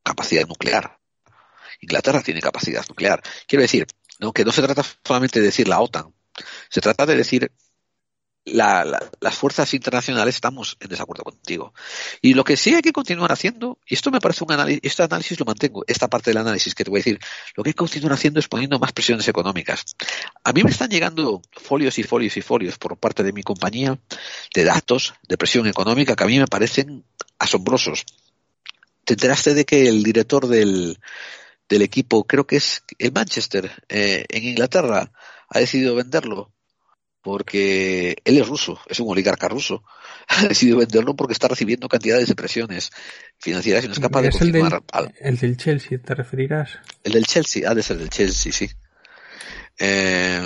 [0.03, 1.00] capacidad nuclear.
[1.81, 3.21] Inglaterra tiene capacidad nuclear.
[3.47, 3.87] Quiero decir,
[4.19, 4.31] ¿no?
[4.31, 6.13] que no se trata solamente de decir la OTAN,
[6.69, 7.51] se trata de decir
[8.45, 11.73] la, la, las fuerzas internacionales estamos en desacuerdo contigo.
[12.21, 15.03] Y lo que sí hay que continuar haciendo, y esto me parece un análisis, este
[15.03, 17.19] análisis lo mantengo, esta parte del análisis que te voy a decir,
[17.55, 19.85] lo que hay que continuar haciendo es poniendo más presiones económicas.
[20.43, 23.99] A mí me están llegando folios y folios y folios por parte de mi compañía
[24.53, 27.05] de datos de presión económica que a mí me parecen
[27.37, 28.05] asombrosos.
[29.05, 30.97] ¿Te enteraste de que el director del,
[31.71, 35.11] del equipo, creo que es el Manchester, eh, en Inglaterra,
[35.49, 36.51] ha decidido venderlo
[37.23, 39.83] porque él es ruso, es un oligarca ruso,
[40.27, 42.91] ha decidido venderlo porque está recibiendo cantidades de presiones
[43.39, 44.83] financieras y no es capaz de ¿Es el del, continuar.
[44.91, 46.79] al- el del Chelsea, te referirás?
[47.03, 48.69] el del Chelsea, ha de ser del Chelsea, sí.
[49.79, 50.41] Eh,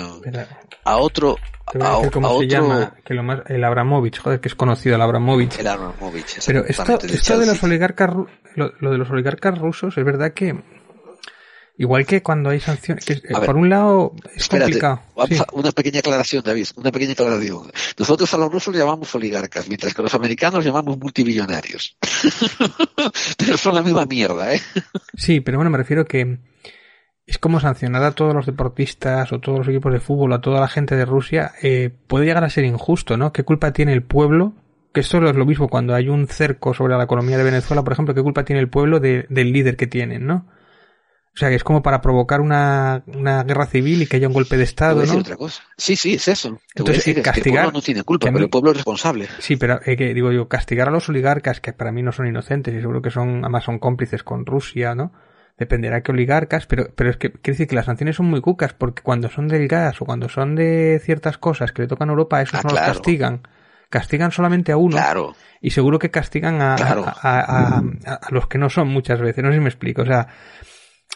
[0.84, 1.36] a otro,
[1.72, 4.40] te voy a decir cómo a se otro, llama, que lo más, el Abramovich, joder,
[4.40, 5.58] que es conocido el Abramovich.
[5.58, 8.10] el Abramovich, Pero esto, esto de los oligarcas,
[8.54, 10.54] lo de los oligarcas rusos, es verdad que
[11.78, 15.00] igual que cuando hay sanciones, que, eh, ver, por un lado es Espérate, complicado.
[15.14, 15.36] vamos sí.
[15.38, 17.70] a- una pequeña aclaración, David, una pequeña aclaración.
[17.98, 21.96] Nosotros a los rusos le llamamos oligarcas, mientras que a los americanos llamamos multimillonarios.
[23.38, 24.60] Pero son la misma mierda, ¿eh?
[25.16, 26.38] Sí, pero bueno, me refiero que
[27.26, 30.60] es como sancionar a todos los deportistas o todos los equipos de fútbol, a toda
[30.60, 33.32] la gente de Rusia, eh, puede llegar a ser injusto, ¿no?
[33.32, 34.52] ¿Qué culpa tiene el pueblo?
[34.92, 37.92] Que esto es lo mismo cuando hay un cerco sobre la economía de Venezuela, por
[37.92, 40.46] ejemplo, ¿qué culpa tiene el pueblo de- del líder que tienen, ¿no?
[41.36, 44.32] O sea, que es como para provocar una, una guerra civil y que haya un
[44.32, 45.20] golpe de Te Estado, voy a decir ¿no?
[45.20, 45.62] otra cosa.
[45.76, 46.48] Sí, sí, es eso.
[46.48, 48.44] Te voy a Entonces, decir, es que el castigar- pueblo no tiene culpa, que pero
[48.44, 49.28] el pueblo es responsable.
[49.38, 52.26] Sí, pero eh, que digo yo, castigar a los oligarcas, que para mí no son
[52.26, 55.12] inocentes y seguro que son, además son cómplices con Rusia, ¿no?
[55.58, 58.72] Dependerá qué oligarcas, pero, pero es que quiere decir que las sanciones son muy cucas,
[58.72, 62.12] porque cuando son del gas o cuando son de ciertas cosas que le tocan a
[62.12, 63.42] Europa, esos Ah, no los castigan.
[63.90, 65.34] Castigan solamente a uno Claro.
[65.60, 67.04] y seguro que castigan a, Claro.
[67.06, 69.44] a, a- a- a los que no son muchas veces.
[69.44, 70.00] No sé si me explico.
[70.02, 70.26] O sea,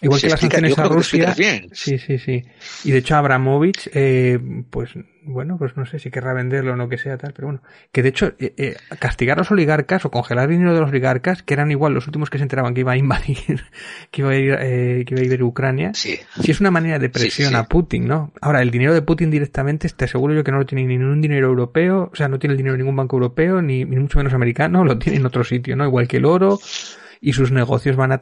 [0.03, 1.35] igual Se que las sanciones a Rusia.
[1.37, 1.69] bien.
[1.73, 2.43] Sí, sí, sí.
[2.85, 4.39] Y de hecho Abramovich, eh,
[4.71, 4.91] pues
[5.23, 7.63] bueno, pues no sé si querrá venderlo o no que sea tal, pero bueno.
[7.93, 10.89] Que de hecho eh, eh, castigar a los oligarcas o congelar el dinero de los
[10.89, 13.65] oligarcas, que eran igual los últimos que se enteraban que iba a invadir,
[14.11, 16.19] que iba a ir, eh, que iba a ir Ucrania, Sí.
[16.43, 17.55] si es una manera de presión sí.
[17.55, 18.33] a Putin, ¿no?
[18.41, 21.21] Ahora, el dinero de Putin directamente, te aseguro yo que no lo tiene ni un
[21.21, 24.19] dinero europeo, o sea, no tiene el dinero de ningún banco europeo, ni, ni mucho
[24.19, 25.85] menos americano, lo tiene en otro sitio, ¿no?
[25.85, 26.59] Igual que el oro,
[27.21, 28.21] y sus negocios van a,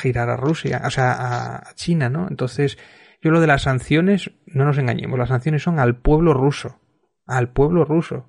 [0.00, 2.28] girar a Rusia, o sea, a, a China, ¿no?
[2.28, 2.78] Entonces,
[3.20, 6.80] yo lo de las sanciones, no nos engañemos, las sanciones son al pueblo ruso,
[7.26, 8.26] al pueblo ruso,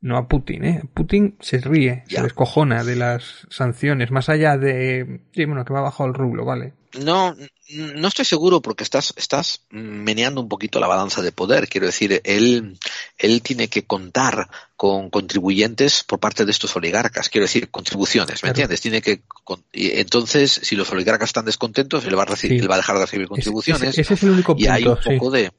[0.00, 0.82] no a Putin, ¿eh?
[0.92, 5.80] Putin se ríe, se descojona de las sanciones, más allá de, sí, bueno, que va
[5.80, 6.74] bajo el rublo, ¿vale?
[6.98, 7.34] No,
[7.70, 11.68] no estoy seguro porque estás, estás meneando un poquito la balanza de poder.
[11.68, 12.78] Quiero decir, él,
[13.18, 17.28] él tiene que contar con contribuyentes por parte de estos oligarcas.
[17.28, 18.50] Quiero decir, contribuciones, ¿me Claro.
[18.52, 18.80] entiendes?
[18.80, 22.62] Tiene que, con- y entonces, si los oligarcas están descontentos, él va a, recibir, Sí.
[22.64, 23.90] él va a dejar de recibir contribuciones.
[23.90, 25.18] Ese, ese es el único y hay punto, un sí.
[25.18, 25.52] poco de,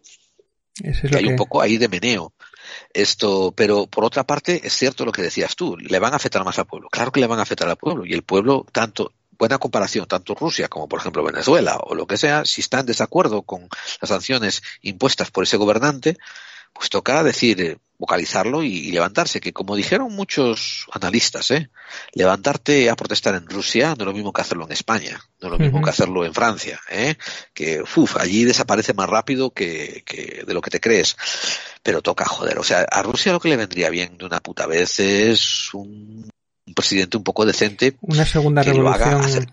[0.84, 2.34] Ese es que lo hay que- un poco ahí de meneo.
[2.94, 6.44] Esto, pero por otra parte, es cierto lo que decías tú, le van a afectar
[6.44, 6.90] más al pueblo.
[6.90, 8.06] Claro que le van a afectar al pueblo.
[8.06, 12.18] Y el pueblo, tanto, buena comparación, tanto Rusia como por ejemplo Venezuela o lo que
[12.18, 13.68] sea, si está en desacuerdo con
[14.02, 16.18] las sanciones impuestas por ese gobernante,
[16.74, 21.70] pues toca decir, eh, vocalizarlo y, y, levantarse, que como dijeron muchos analistas, ¿eh?
[22.12, 25.52] levantarte a protestar en Rusia no es lo mismo que hacerlo en España, no es
[25.54, 25.86] lo mismo uh -huh.
[25.86, 27.16] que hacerlo en Francia, ¿eh?
[27.54, 31.16] que uf, allí desaparece más rápido que, que, de lo que te crees.
[31.82, 34.66] Pero toca joder, o sea, a Rusia lo que le vendría bien de una puta
[34.66, 36.30] vez es un,
[36.66, 37.98] un presidente un poco decente.
[38.02, 39.12] Una segunda que revolución.
[39.12, 39.48] Lo haga hacer,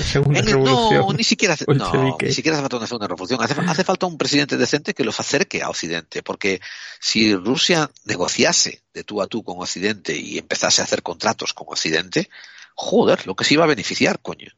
[0.00, 1.00] Segunda en, revolución.
[1.00, 3.42] No, ni siquiera, hace, no, ni siquiera hace falta una segunda revolución.
[3.42, 6.62] Hace, hace, falta un presidente decente que los acerque a Occidente, porque
[6.98, 11.66] si Rusia negociase de tú a tú con Occidente y empezase a hacer contratos con
[11.68, 12.30] Occidente,
[12.74, 14.48] joder, lo que se iba a beneficiar, coño.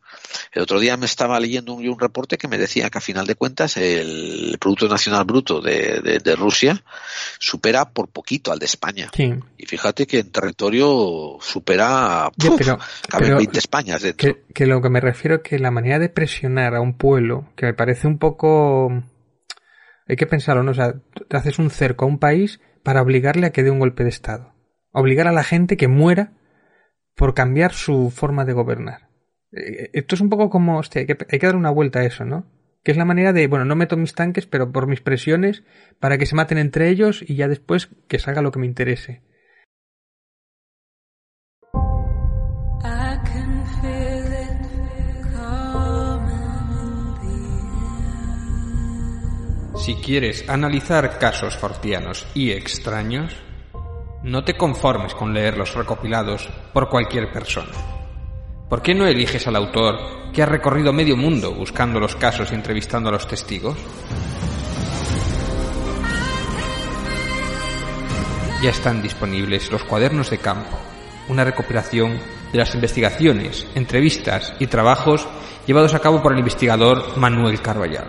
[0.53, 3.27] El otro día me estaba leyendo un, un reporte que me decía que a final
[3.27, 6.83] de cuentas el Producto Nacional Bruto de, de, de Rusia
[7.39, 9.11] supera por poquito al de España.
[9.15, 9.35] Sí.
[9.59, 12.79] Y fíjate que en territorio supera, Ya, uf, pero-
[13.09, 14.35] caben pero 20 Españas dentro.
[14.35, 17.49] Que, que lo que me refiero es que la manera de presionar a un pueblo,
[17.57, 18.91] que me parece un poco...
[20.07, 20.73] Hay que pensarlo, ¿no?
[20.73, 20.95] O sea,
[21.29, 24.11] te haces un cerco a un país para obligarle a que dé un golpe de
[24.11, 24.53] Estado.
[24.93, 26.35] Obligar a la gente que muera
[27.15, 29.09] por cambiar su forma de gobernar.
[29.53, 32.05] Eh, Esto es un poco como, hostia, hay que, hay que dar una vuelta a
[32.05, 32.47] eso, ¿no?
[32.83, 35.63] Que es la manera de, bueno, no meto mis tanques, pero por mis presiones,
[36.01, 39.23] para que se maten entre ellos y ya después que salga lo que me interese.
[49.77, 53.43] Si quieres analizar casos fortianos y extraños,
[54.25, 57.71] no te conformes con leerlos recopilados por cualquier persona.
[58.71, 62.55] ¿Por qué no eliges al autor que ha recorrido medio mundo buscando los casos y
[62.55, 63.77] entrevistando a los testigos?
[68.63, 70.79] Ya están disponibles los cuadernos de campo,
[71.29, 72.19] una recopilación
[72.51, 75.29] de las investigaciones, entrevistas y trabajos
[75.67, 78.09] llevados a cabo por el investigador Manuel Carballal.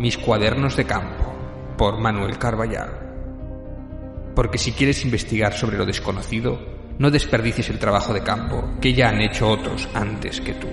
[0.00, 1.30] Mis cuadernos de campo,
[1.76, 2.88] por Manuel Carballal.
[4.34, 6.58] Porque si quieres investigar sobre lo desconocido,
[6.98, 10.68] no desperdicies el trabajo de campo que ya han hecho otros antes que tú.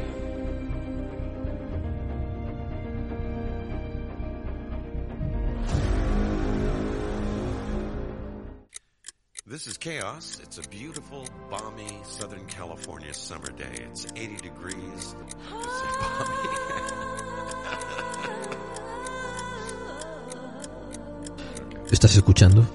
[9.45, 10.39] This is Chaos.
[10.41, 13.88] It's a beautiful, balmy Southern California summer day.
[13.89, 15.15] It's 80 degrees.
[15.51, 16.93] It's
[21.91, 22.67] Estás escuchando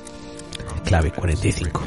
[0.84, 1.82] Clave 45.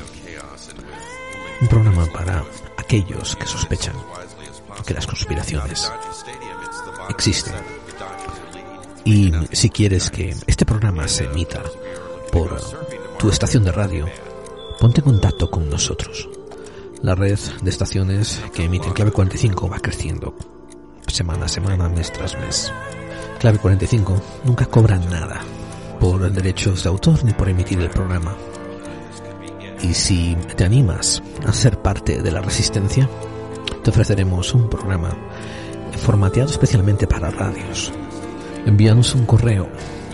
[1.62, 2.45] Un programa para
[2.78, 3.95] aquellos que sospechan
[4.86, 5.92] que las conspiraciones
[7.10, 7.56] existen.
[9.06, 11.64] Y si quieres que este programa se emita
[12.32, 12.62] por
[13.18, 14.06] tu estación de radio,
[14.80, 16.30] ponte en contacto con nosotros.
[17.02, 20.36] La red de estaciones que emiten Clave 45 va creciendo
[21.08, 22.72] semana a semana, mes tras mes.
[23.40, 25.42] Clave 45 nunca cobra nada
[26.06, 28.35] por derechos de autor ni por emitir el programa.
[29.82, 33.09] Y si te animas a ser parte de la resistencia,
[33.84, 35.17] te ofreceremos un programa
[35.98, 37.92] formateado especialmente para radios.
[38.67, 39.67] Envíanos un correo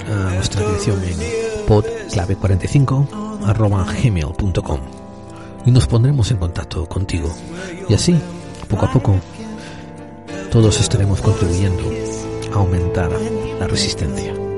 [0.10, 1.18] a nuestra dirección en
[1.68, 4.80] podclave45 arroba gmail.com
[5.66, 7.36] y nos pondremos en contacto contigo.
[7.90, 8.18] Y así,
[8.70, 9.20] poco a poco,
[10.52, 11.84] todos estaremos contribuyendo
[12.54, 13.12] a aumentar
[13.60, 14.51] la resistencia.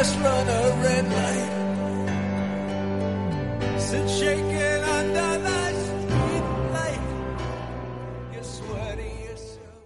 [0.00, 1.52] Just run a red light,
[3.78, 7.04] sit shaking under that street light.
[8.32, 9.76] You swear to yourself.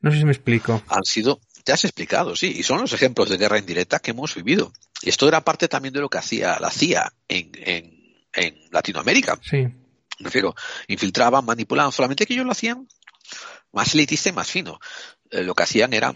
[0.00, 0.82] No sé si me explico.
[0.88, 4.34] han sido, te has explicado, sí, y son los ejemplos de guerra indirecta que hemos
[4.34, 4.72] vivido.
[5.00, 9.38] Y esto era parte también de lo que hacía la CIA en, en, en Latinoamérica.
[9.40, 9.58] Sí.
[9.58, 10.52] Me refiero,
[10.88, 12.88] infiltraban, manipulaban, solamente que ellos lo hacían
[13.70, 14.80] más elitista y más fino.
[15.30, 16.12] Eh, lo que hacían era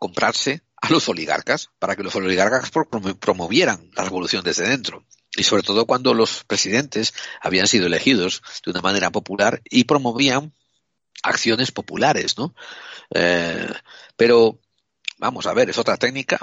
[0.00, 5.04] comprarse a los oligarcas para que los oligarcas pro- prom- promovieran la revolución desde dentro.
[5.36, 10.52] Y sobre todo cuando los presidentes habían sido elegidos de una manera popular y promovían
[11.22, 12.54] acciones populares, ¿no?
[13.14, 13.68] Eh,
[14.16, 14.60] pero
[15.18, 16.38] vamos a ver, es otra técnica,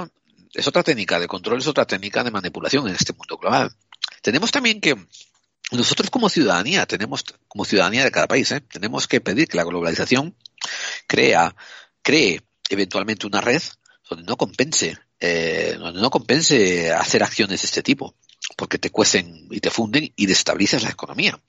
[0.53, 3.71] es otra técnica de control, es otra técnica de manipulación en este mundo global.
[4.21, 4.95] Tenemos también que
[5.71, 8.61] nosotros como ciudadanía tenemos, como ciudadanía de cada país, ¿eh?
[8.61, 10.35] tenemos que pedir que la globalización
[11.07, 11.55] crea,
[12.01, 13.61] cree eventualmente una red
[14.09, 18.15] donde no compense, eh, donde no compense hacer acciones de este tipo,
[18.57, 21.39] porque te cuecen y te funden y destabilizas la economía.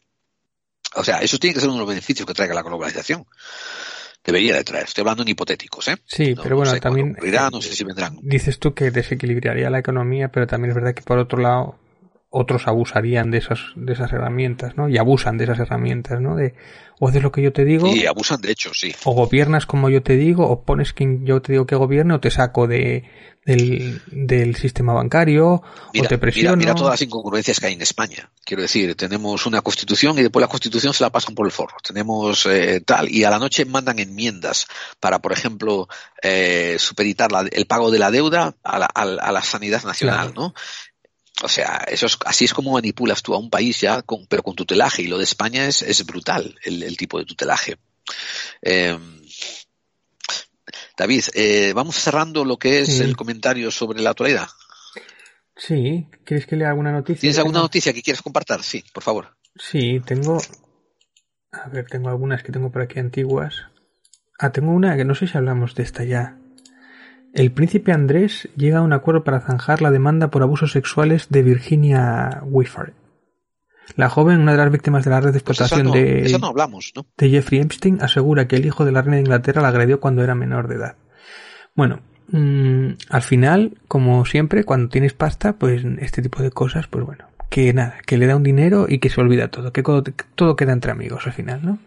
[0.95, 3.27] O sea, eso tiene que ser uno de los beneficios que traiga la globalización.
[4.25, 4.85] Debería de traer.
[4.87, 5.97] Estoy hablando en hipotéticos, ¿eh?
[6.05, 8.19] Sí, No- pero no bueno, sé también ocurrirá, no sé si vendrán.
[8.23, 11.79] dices tú que desequilibraría la economía, pero también es verdad que por otro lado
[12.39, 14.89] otros abusarían de esas de esas herramientas, ¿no?
[14.89, 16.37] Y abusan de esas herramientas, ¿no?
[16.37, 16.55] De
[16.99, 18.95] o haces lo que yo te digo, Y abusan de hecho, sí.
[19.05, 22.21] o gobiernas como yo te digo, o pones quien yo te digo que gobierne, o
[22.21, 23.05] te saco de
[23.45, 25.63] del, del sistema bancario,
[25.95, 26.57] Mira, o te mira, presiono.
[26.57, 28.29] mira todas las incongruencias que hay en España.
[28.45, 31.77] Quiero decir, tenemos una constitución y después la constitución se la pasan por el forro.
[31.87, 34.67] Tenemos eh, tal, y a la noche mandan enmiendas
[34.99, 35.87] para, por ejemplo,
[36.23, 39.85] eh, supeditar la- el pago de la deuda a la, a la- a la sanidad
[39.85, 40.53] nacional, ¿no?
[41.43, 44.43] O sea, eso es, así es como manipulas tú a un país ya, con, pero
[44.43, 45.03] con tutelaje.
[45.03, 47.77] Y lo de España es, es brutal, el, el tipo de tutelaje.
[48.63, 48.99] Eh,
[50.97, 53.03] David, eh, vamos cerrando lo que es Sí.
[53.03, 54.49] el comentario sobre la actualidad.
[55.57, 57.21] Sí, ¿quieres que lea alguna noticia?
[57.21, 58.63] ¿Tienes alguna noticia que quieras compartir?
[58.63, 59.37] Sí, por favor.
[59.59, 60.39] Sí, tengo.
[61.53, 63.55] A ver, tengo algunas que tengo por aquí antiguas.
[64.39, 66.39] Ah, tengo una que no sé si hablamos de esta ya.
[67.37, 71.43] El príncipe Andrés llega a un acuerdo para zanjar la demanda por abusos sexuales de
[71.43, 72.95] Virginia Gifford.
[73.95, 76.39] La joven, una de las víctimas de la red de Pues explotación no, de, esa
[76.39, 77.07] no hablamos, ¿no?
[77.15, 80.25] de Jeffrey Epstein, asegura que el hijo de la reina de Inglaterra la agredió cuando
[80.25, 80.97] era menor de edad.
[81.75, 87.05] Bueno, mm, al final, como siempre, cuando tienes pasta, pues este tipo de cosas, pues
[87.05, 90.03] bueno, que nada, que le da un dinero y que se olvida todo, que todo,
[90.35, 91.79] todo queda entre amigos al final, ¿no?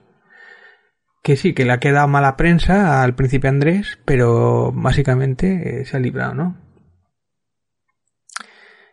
[1.22, 5.98] Que sí, que le ha quedado mala prensa al príncipe Andrés, pero básicamente eh, se
[5.98, 6.70] ha librado, ¿no?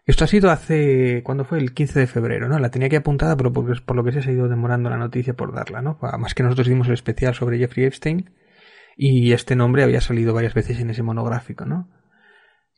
[0.06, 1.58] Esto ha sido hace, ¿cuándo fue?
[1.58, 2.60] El 15 de febrero, ¿no?
[2.60, 5.34] La tenía aquí apuntada, pero por, por lo que se ha ido demorando la noticia
[5.34, 5.98] por darla, ¿no?
[6.00, 8.30] Además que nosotros hicimos el especial sobre Jeffrey Epstein
[8.96, 11.90] y este nombre había salido varias veces en ese monográfico, ¿no?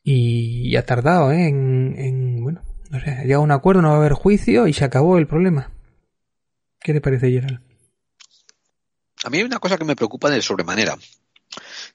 [0.03, 1.47] Y, ha tardado, ¿eh?
[1.47, 4.65] En, en, bueno, no sé, ha llegado a un acuerdo, no va a haber juicio
[4.65, 5.71] y se acabó el problema.
[6.79, 7.68] ¿Qué te parece, Gerald?
[9.23, 10.97] A mí hay una cosa que me preocupa de sobremanera,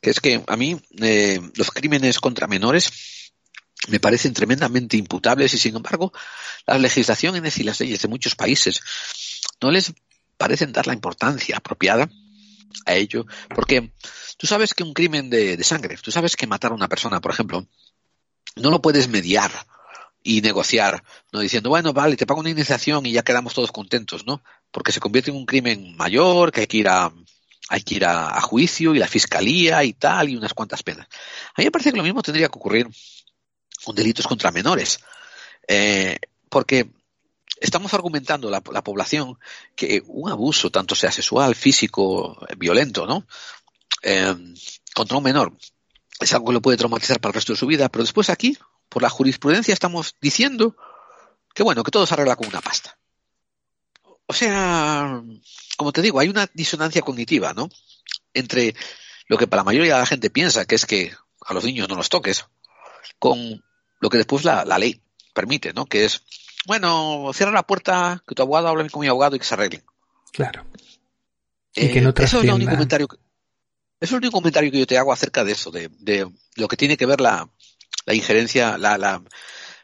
[0.00, 3.32] que es que a mí eh, los crímenes contra menores
[3.88, 6.12] me parecen tremendamente imputables y sin embargo
[6.66, 8.80] las legislaciones y las leyes de muchos países
[9.60, 9.92] no les
[10.36, 12.08] parecen dar la importancia apropiada
[12.86, 13.92] a ello, porque
[14.36, 17.30] tú sabes que un crimen de, sangre, tú sabes que matar a una persona, por
[17.30, 17.66] ejemplo,
[18.56, 19.50] no lo puedes mediar
[20.22, 24.26] y negociar, no diciendo, bueno, vale, te pago una iniciación y ya quedamos todos contentos,
[24.26, 24.42] ¿no?
[24.74, 27.12] Porque se convierte en un crimen mayor, que hay que ir a,
[27.86, 31.06] ir a, a juicio y la fiscalía y tal, y unas cuantas penas.
[31.54, 32.88] A mí me parece que lo mismo tendría que ocurrir
[33.84, 34.98] con delitos contra menores.
[35.68, 36.90] Eh, porque
[37.60, 39.38] estamos argumentando la, la, población
[39.76, 43.26] que un abuso, tanto sea sexual, físico, violento, ¿no?
[44.02, 44.34] Eh,
[44.92, 45.52] contra un menor
[46.20, 48.58] es algo que lo puede traumatizar para el resto de su vida, pero después aquí,
[48.88, 50.76] por la jurisprudencia, estamos diciendo
[51.54, 52.98] que bueno, que todo se arregla con una pasta.
[54.34, 55.22] O sea,
[55.76, 57.70] como te digo, hay una disonancia cognitiva, ¿no?
[58.32, 58.74] Entre
[59.28, 61.14] lo que para la mayoría de la gente piensa, que es que
[61.46, 62.44] a los niños no los toques,
[63.20, 63.62] con
[64.00, 65.00] lo que después la, la ley
[65.32, 65.86] permite, ¿no?
[65.86, 66.22] Que es,
[66.66, 69.84] bueno, cierra la puerta, que tu abogado hable con mi abogado y que se arreglen.
[70.32, 70.66] Claro.
[71.76, 73.22] Eh, Y que no eso es el único comentario que, eso
[74.00, 76.76] es el único comentario que yo te hago acerca de eso, de, de lo que
[76.76, 77.48] tiene que ver la,
[78.04, 79.22] la injerencia, la, la,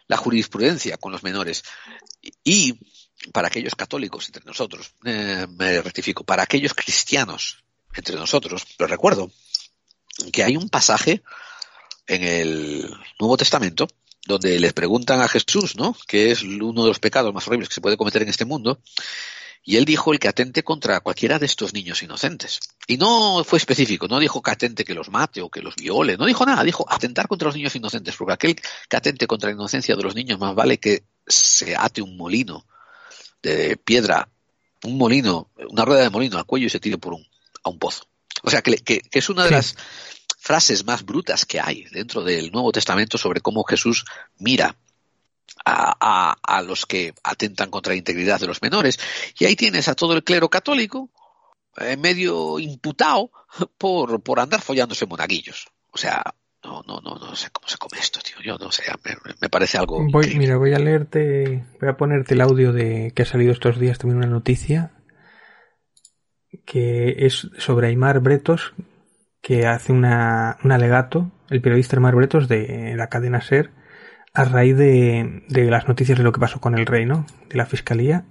[0.09, 1.63] la jurisprudencia con los menores.
[2.43, 2.81] Y
[3.33, 7.63] para aquellos católicos entre nosotros, eh, me rectifico, para aquellos cristianos
[7.95, 9.31] entre nosotros, lo recuerdo,
[10.33, 11.23] que hay un pasaje
[12.07, 13.89] en el Nuevo Testamento
[14.27, 15.97] donde les preguntan a Jesús, ¿no?
[16.07, 18.81] Que es uno de los pecados más horribles que se puede cometer en este mundo.
[19.63, 22.61] Y él dijo el que atente contra cualquiera de estos niños inocentes.
[22.87, 26.17] Y no fue específico, no dijo que atente que los mate o que los viole,
[26.17, 28.57] no dijo nada, dijo atentar contra los niños inocentes, porque aquel
[28.89, 32.65] que atente contra la inocencia de los niños más vale que se ate un molino
[33.43, 34.29] de piedra,
[34.85, 37.27] un molino, una rueda de molino al cuello y se tire por un,
[37.65, 38.05] a un pozo.
[38.43, 39.55] O sea, que, que, que es una de Sí.
[39.55, 39.77] las
[40.39, 44.05] frases más brutas que hay dentro del Nuevo Testamento sobre cómo Jesús
[44.39, 44.75] mira
[45.65, 48.99] a, a, a los que atentan contra la integridad de los menores.
[49.39, 51.11] Y ahí tienes a todo el clero católico
[51.77, 53.31] eh, medio imputado
[53.79, 55.69] por, por andar follándose monaguillos.
[55.91, 58.37] O sea, no, no, no, no sé cómo se come esto, tío.
[58.45, 59.99] Yo no sé, me, me parece algo.
[59.99, 60.39] Voy, increíble.
[60.39, 63.99] mira, voy a leerte, voy a ponerte el audio de que ha salido estos días
[63.99, 64.93] también una noticia
[66.67, 68.75] que es sobre Aymar Bretos,
[69.41, 73.71] que hace una, un alegato, el periodista Aymar Bretos de la cadena SER,
[74.35, 77.27] a raíz de, de las noticias de lo que pasó con el rey, ¿no?
[77.49, 78.25] De la fiscalía.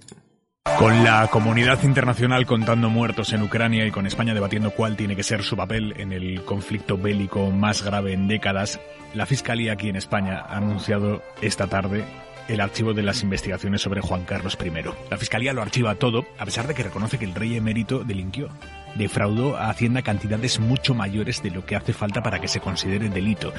[0.64, 5.22] Con la comunidad internacional contando muertos en Ucrania y con España debatiendo cuál tiene que
[5.22, 8.78] ser su papel en el conflicto bélico más grave en décadas,
[9.14, 12.04] la Fiscalía aquí en España ha anunciado esta tarde
[12.46, 14.70] el archivo de las investigaciones sobre Juan Carlos I.
[15.08, 18.48] La Fiscalía lo archiva todo, a pesar de que reconoce que el rey emérito delinquió.
[18.96, 23.08] Defraudó a Hacienda cantidades mucho mayores de lo que hace falta para que se considere
[23.08, 23.52] delito,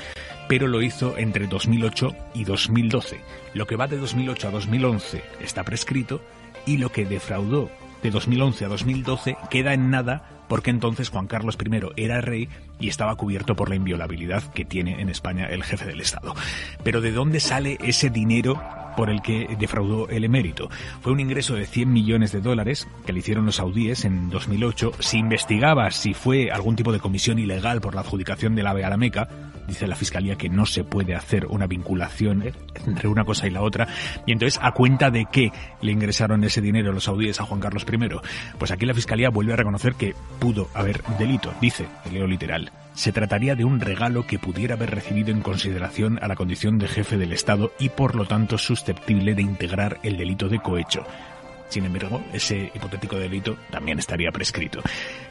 [0.47, 3.21] pero lo hizo entre 2008 y 2012.
[3.53, 6.21] Lo que va de 2008 a 2011 está prescrito
[6.65, 7.69] y lo que defraudó
[8.03, 12.49] de 2011 a 2012 queda en nada porque entonces Juan Carlos I era rey
[12.80, 16.35] y estaba cubierto por la inviolabilidad que tiene en España el jefe del Estado.
[16.83, 18.61] Pero ¿de dónde sale ese dinero
[18.95, 20.69] por el que defraudó el emérito.
[21.01, 24.93] Fue un ingreso de 100 millones de dólares que le hicieron los saudíes en 2008.
[24.99, 29.30] Se investigaba si fue algún tipo de comisión ilegal por la adjudicación a la Meca.
[29.67, 32.43] Dice la Fiscalía que no se puede hacer una vinculación
[32.85, 33.88] entre una cosa y la otra.
[34.25, 37.85] Y entonces, ¿a cuenta de qué le ingresaron ese dinero los saudíes a Juan Carlos
[37.91, 37.98] I?
[38.57, 41.53] Pues aquí la Fiscalía vuelve a reconocer que pudo haber delito.
[41.61, 46.27] Dice, leo literal, se trataría de un regalo que pudiera haber recibido en consideración a
[46.27, 50.49] la condición de jefe del Estado y por lo tanto susceptible de integrar el delito
[50.49, 51.06] de cohecho.
[51.72, 54.82] Sin embargo, ese hipotético delito también estaría prescrito.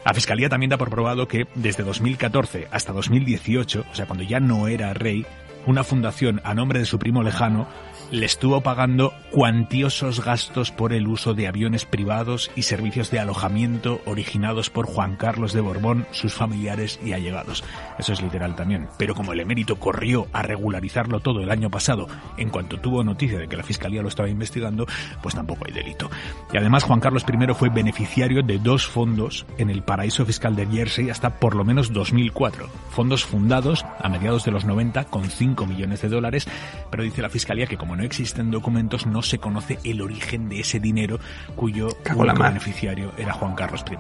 [0.07, 4.41] La Fiscalía también da por probado que desde 2014 hasta 2018, o sea, cuando ya
[4.41, 5.27] no era rey,
[5.67, 7.69] una fundación a nombre de su primo lejano
[8.11, 14.01] le estuvo pagando cuantiosos gastos por el uso de aviones privados y servicios de alojamiento
[14.05, 17.63] originados por Juan Carlos de Borbón, sus familiares y allegados.
[17.99, 18.89] Eso es literal también.
[18.99, 23.39] Pero como el emérito corrió a regularizarlo todo el año pasado, en cuanto tuvo noticia
[23.39, 24.87] de que la Fiscalía lo estaba investigando,
[25.23, 26.11] pues tampoco hay delito.
[26.53, 30.67] Y además Juan Carlos I fue beneficiario de dos fondos en el paraíso fiscal de
[30.67, 32.69] Jersey hasta por lo menos 2004.
[32.91, 36.49] Fondos fundados a mediados de los 90 con 5 millones de dólares,
[36.91, 40.61] pero dice la Fiscalía que como no existen documentos, no se conoce el origen de
[40.61, 41.21] ese dinero
[41.55, 43.97] cuyo único beneficiario era Juan Carlos I.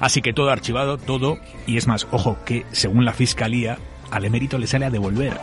[0.00, 3.78] Así que todo archivado, todo, y es más, ojo, que según la Fiscalía,
[4.10, 5.38] al emérito le sale a devolver.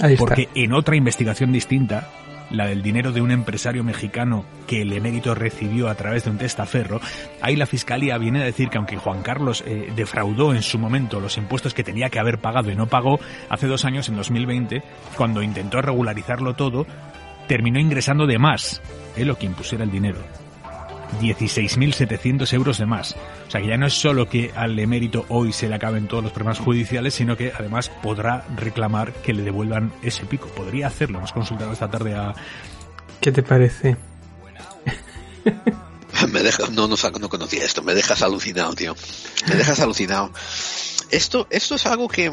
[0.00, 0.18] Ahí está.
[0.18, 2.10] Porque en otra investigación distinta,
[2.50, 6.38] la del dinero de un empresario mexicano que el emérito recibió a través de un
[6.38, 7.00] testaferro,
[7.40, 11.20] ahí la fiscalía viene a decir que aunque Juan Carlos eh, defraudó en su momento
[11.20, 14.82] los impuestos que tenía que haber pagado y no pagó, hace dos años, en 2020,
[15.16, 16.86] cuando intentó regularizarlo todo,
[17.50, 18.80] terminó ingresando de más,
[19.16, 20.20] él lo que impusiera el dinero.
[21.20, 23.16] 16.700 euros de más.
[23.48, 26.22] O sea que ya no es solo que al emérito hoy se le acaben todos
[26.22, 30.46] los problemas judiciales, sino que además podrá reclamar que le devuelvan ese pico.
[30.46, 31.18] Podría hacerlo.
[31.18, 32.32] Hemos consultado esta tarde a...
[33.20, 33.96] ¿Qué te parece?
[36.30, 38.94] me dejas, no, no, no conocía esto, me dejas alucinado, tío.
[39.48, 40.30] Me dejas alucinado.
[41.10, 42.32] Esto, esto es algo que,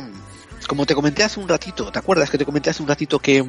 [0.67, 3.43] como te comenté hace un ratito, ¿te acuerdas que te comenté hace un ratito que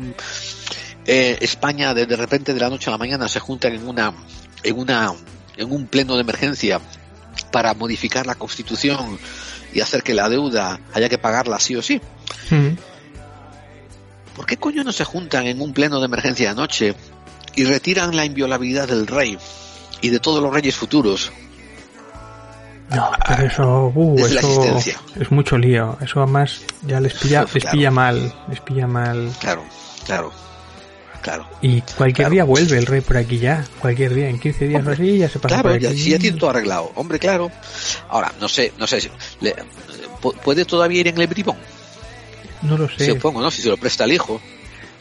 [1.10, 4.12] eh, España de, de repente de la noche a la mañana se juntan en una,
[4.62, 5.12] en una,
[5.56, 6.80] en un pleno de emergencia
[7.50, 9.18] para modificar la constitución
[9.72, 12.00] y hacer que la deuda haya que pagarla sí o sí?
[14.36, 16.94] ¿Por qué coño no se juntan en un pleno de emergencia de noche
[17.56, 19.36] y retiran la inviolabilidad del rey
[20.00, 21.32] y de todos los reyes futuros?
[22.90, 24.78] No, pero eso, uh, eso
[25.20, 25.98] es mucho lío.
[26.00, 27.70] Eso además ya les pilla, les Claro.
[27.76, 29.30] pilla mal, les pilla mal.
[29.40, 29.64] Claro,
[30.06, 30.32] claro,
[31.22, 31.46] claro.
[31.62, 34.90] Y cualquier día vuelve el rey por aquí ya, cualquier día, en 15 días o
[34.90, 36.92] así ya se pasa Claro, por ya, si ya tiene todo arreglado.
[36.94, 37.50] Hombre, claro.
[38.08, 39.54] Ahora, no sé, no sé si le-
[40.22, 41.56] pu- puede todavía ir en el bribón.
[42.62, 43.06] No lo sé.
[43.06, 43.50] Supongo, ¿no?
[43.50, 44.40] Si se lo presta al hijo,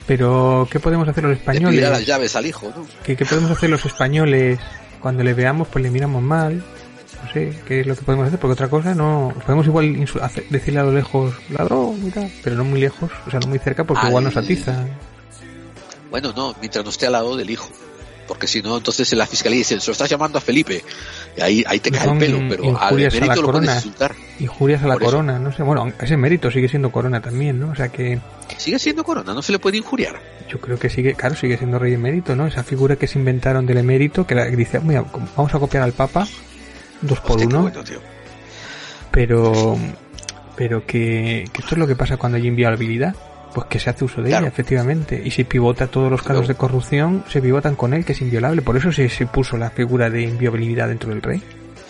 [0.05, 1.67] Pero ¿qué podemos hacer los le pedirá las
[2.01, 2.05] españoles?
[2.07, 2.85] llaves al hijo, ¿no?
[3.03, 4.59] ¿Qué, qué podemos hacer los españoles
[5.01, 5.67] cuando le veamos?
[5.67, 6.63] Pues le miramos mal.
[7.25, 8.39] No sé, ¿qué es lo que podemos hacer?
[8.39, 9.33] Porque otra cosa no.
[9.45, 13.39] Podemos igual hacer- decirle a lo lejos ladrón tal, pero no muy lejos, o sea,
[13.39, 14.85] no muy cerca porque Al- igual nos atiza.
[16.09, 17.69] Bueno, no, mientras no esté al lado del hijo.
[18.27, 20.83] Porque si no, entonces en la fiscalía dicen, se lo estás llamando a Felipe.
[21.37, 23.75] Y ahí, ahí te cae el pelo, pero al emérito lo puedes corona.
[23.75, 24.15] insultar.
[24.39, 25.63] Injurias a la corona, no sé.
[25.63, 27.69] Bueno, ese mérito sigue siendo corona también, ¿no?
[27.69, 28.19] O sea que
[28.57, 30.19] Sigue siendo corona, no se le puede injuriar.
[30.49, 32.47] yo creo que sigue, claro, sigue siendo rey emérito, ¿no?
[32.47, 35.05] Esa figura que se inventaron del emérito, que, la, dice, mira,
[35.35, 36.27] vamos a copiar al Papa,
[37.01, 37.99] dos por Hostia, uno, bueno, tío.
[39.11, 39.77] pero
[40.55, 43.15] pero que, que esto es lo que pasa cuando hay inviolabilidad,
[43.53, 44.45] pues que se hace uso de Claro.
[44.45, 48.11] ella, efectivamente, y se pivota todos los casos de corrupción, se pivotan con él, que
[48.13, 51.41] es inviolable, por eso se, se puso la figura de inviolabilidad dentro del rey.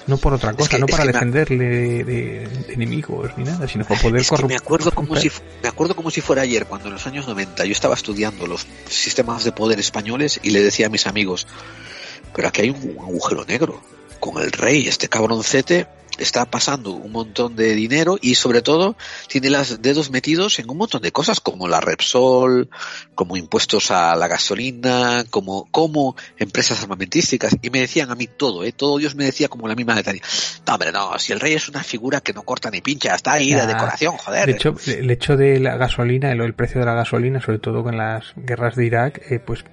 [0.08, 4.00] No por otra cosa, que- no para defenderle de, de enemigos ni nada, sino para
[4.00, 4.58] poder que me corromper.
[4.58, 5.30] acuerdo como si
[5.62, 8.66] me acuerdo como si fuera ayer cuando en los años 90 yo estaba estudiando los
[8.90, 11.46] sistemas de poder españoles y le decía a mis amigos
[12.34, 13.82] pero aquí hay un agujero negro
[14.22, 15.88] con el rey este cabroncete
[16.18, 18.96] está pasando un montón de dinero y sobre todo
[19.28, 22.70] tiene los dedos metidos en un montón de cosas como la Repsol,
[23.16, 28.64] como impuestos a la gasolina, como, como empresas armamentísticas y me decían a mí todo,
[28.64, 28.72] ¿eh?
[28.72, 30.22] todo Dios me decía como la misma letanía.
[30.66, 33.34] No, hombre, no, si el rey es una figura que no corta ni pincha, está
[33.34, 34.46] ahí de decoración, joder.
[34.46, 37.84] De hecho, el hecho de la gasolina, el, el precio de la gasolina, sobre todo
[37.84, 39.64] con las guerras de Irak, eh, pues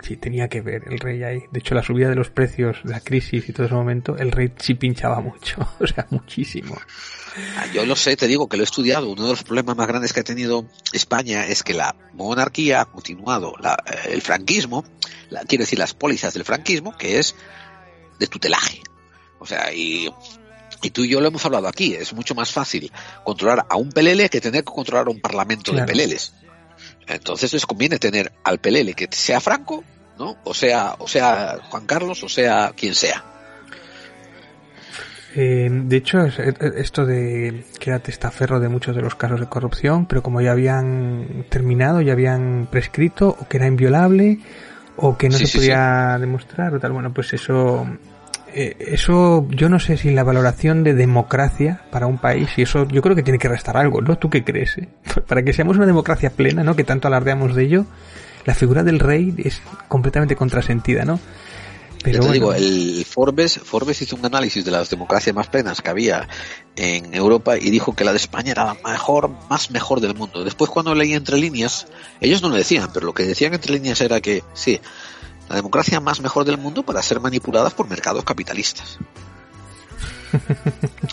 [0.00, 1.42] sí tenía que ver el rey ahí.
[1.50, 4.52] De hecho, la subida de los precios, la crisis y todo ese momento, el rey
[4.56, 6.76] sí pinchaba mucho, sea, muchísimo.
[7.56, 9.08] Ah, Yo lo sé, te digo que lo he estudiado.
[9.10, 12.84] Uno de los problemas más grandes que ha tenido España es que la monarquía ha
[12.84, 14.84] continuado la- eh, el franquismo,
[15.30, 17.34] la- quiero decir las pólizas del franquismo, que es
[18.18, 18.80] de tutelaje.
[19.40, 20.08] O sea, y,
[20.82, 22.90] y tú y yo lo hemos hablado aquí, es mucho más fácil
[23.24, 25.86] controlar a un pelele que tener que controlar a un parlamento Claro.
[25.86, 26.32] de peleles.
[27.06, 29.84] Entonces les conviene tener al pelele que sea Franco,
[30.18, 30.36] ¿no?
[30.44, 33.24] O sea, o sea Juan Carlos, o sea quien sea.
[35.36, 39.40] Eh, de hecho, es- es- esto de que era testaferro de muchos de los casos
[39.40, 44.38] de corrupción, pero como ya habían terminado, ya habían prescrito, o que era inviolable,
[44.96, 47.84] o que no Sí, se sí, podía demostrar, o tal, bueno, pues eso,
[48.54, 52.86] eh, eso, yo no sé si la valoración de democracia para un país, y eso
[52.86, 54.16] yo creo que tiene que restar algo, ¿no?
[54.16, 54.78] ¿Tú qué crees?
[54.78, 54.88] eh?
[55.26, 56.76] Para que seamos una democracia plena, ¿no?
[56.76, 57.86] Que tanto alardeamos de ello,
[58.44, 61.18] la figura del rey es completamente contrasentida, ¿no?
[62.04, 62.32] Yo te bueno.
[62.32, 66.28] digo, el Forbes, Forbes hizo un análisis de las democracias más plenas que había
[66.76, 70.44] en Europa y dijo que la de España era la mejor, más mejor del mundo.
[70.44, 71.86] Después cuando leí entre líneas,
[72.20, 74.80] ellos no lo decían, pero lo que decían entre líneas era que sí,
[75.48, 78.98] la democracia más mejor del mundo para ser manipuladas por mercados capitalistas.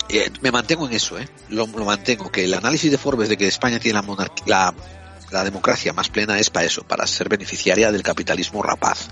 [0.09, 1.29] Eh, me mantengo en eso, ¿eh?
[1.47, 4.73] Lo, lo mantengo, que el análisis de Forbes de que España tiene la, monarquía, la,
[5.31, 9.07] la democracia más plena es para eso, para ser beneficiaria del capitalismo rapaz.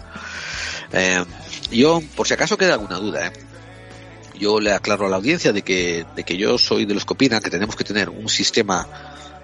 [0.91, 1.23] Eh,
[1.71, 3.31] yo, por si acaso queda alguna duda, ¿eh?
[4.37, 7.13] yo le aclaro a la audiencia de que, de que yo soy de los que
[7.13, 8.87] opinan que tenemos que tener un sistema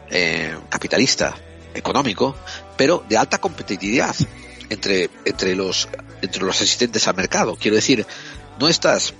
[0.09, 1.35] eh, capitalista
[1.73, 2.35] económico,
[2.77, 4.15] pero de alta competitividad
[4.69, 5.89] entre, entre, los,
[6.21, 7.57] entre los asistentes al mercado.
[7.59, 8.05] Quiero decir,
[8.59, 9.13] no estas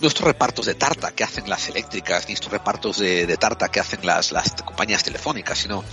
[0.00, 3.68] no estos repartos de tarta que hacen las eléctricas, ni estos repartos de, de tarta
[3.68, 5.84] que hacen las, las compañías telefónicas, sino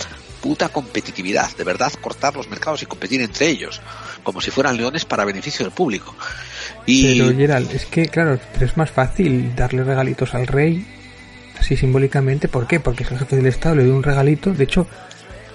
[0.42, 3.82] puta competitividad, de verdad cortar los mercados y competir entre ellos,
[4.24, 6.14] como si fueran leones para beneficio del público.
[6.86, 10.86] Y Pero Gerald, es que claro, pero es más fácil darle regalitos al rey,
[11.58, 12.50] así simbólicamente.
[12.50, 12.82] ¿Por qué?
[12.82, 14.52] Porque es el jefe del Estado, le dio un regalito.
[14.52, 14.86] De hecho,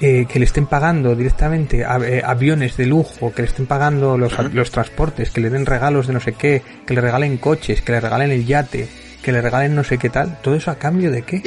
[0.01, 4.17] eh, que le estén pagando directamente a- eh, aviones de lujo, que le estén pagando
[4.17, 7.83] los, los transportes, que le den regalos de no sé qué, que le regalen coches,
[7.83, 8.89] que le regalen el yate,
[9.23, 10.39] que le regalen no sé qué tal.
[10.43, 11.43] ¿Todo eso a cambio de qué?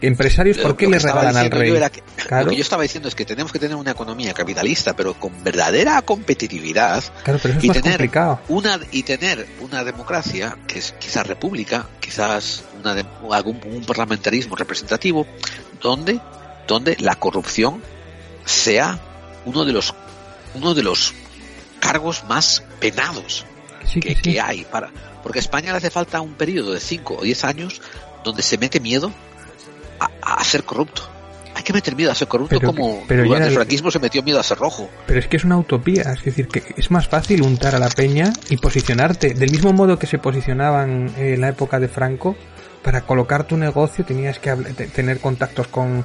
[0.00, 1.72] Empresarios, ¿por Lo- qué lo le regalan al rey?
[1.90, 2.44] que- Claro.
[2.44, 5.32] Lo que yo estaba diciendo es que tenemos que tener una economía capitalista, pero con
[5.42, 8.40] verdadera competitividad Claro, pero eso es y más tener complicado.
[8.48, 14.54] una y tener una democracia que es quizás república, quizás una de- algún un parlamentarismo
[14.54, 15.26] representativo,
[15.80, 16.20] donde
[16.68, 17.80] donde la corrupción
[18.46, 18.98] sea
[19.44, 19.92] uno de los
[20.54, 21.12] uno de los
[21.80, 23.44] cargos más penados
[23.86, 24.90] Sí, que, que hay para
[25.22, 27.80] porque a España le hace falta un periodo de 5 o 10 años
[28.24, 29.12] donde se mete miedo
[30.00, 31.02] a, a ser corrupto.
[31.54, 34.22] Hay que meter miedo a ser corrupto Pero- como pero durante el franquismo se metió
[34.22, 34.88] miedo a ser rojo.
[35.06, 37.88] Pero es que es una utopía, es decir, que es más fácil untar a la
[37.88, 39.34] peña y posicionarte.
[39.34, 42.36] Del mismo modo que se posicionaban en la época de Franco,
[42.82, 44.52] para colocar tu negocio tenías que
[44.94, 46.04] tener contactos con,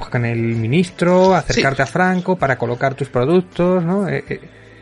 [0.00, 4.08] pues, con el ministro, acercarte a Franco para colocar tus productos, ¿no?
[4.08, 4.40] Eh, eh,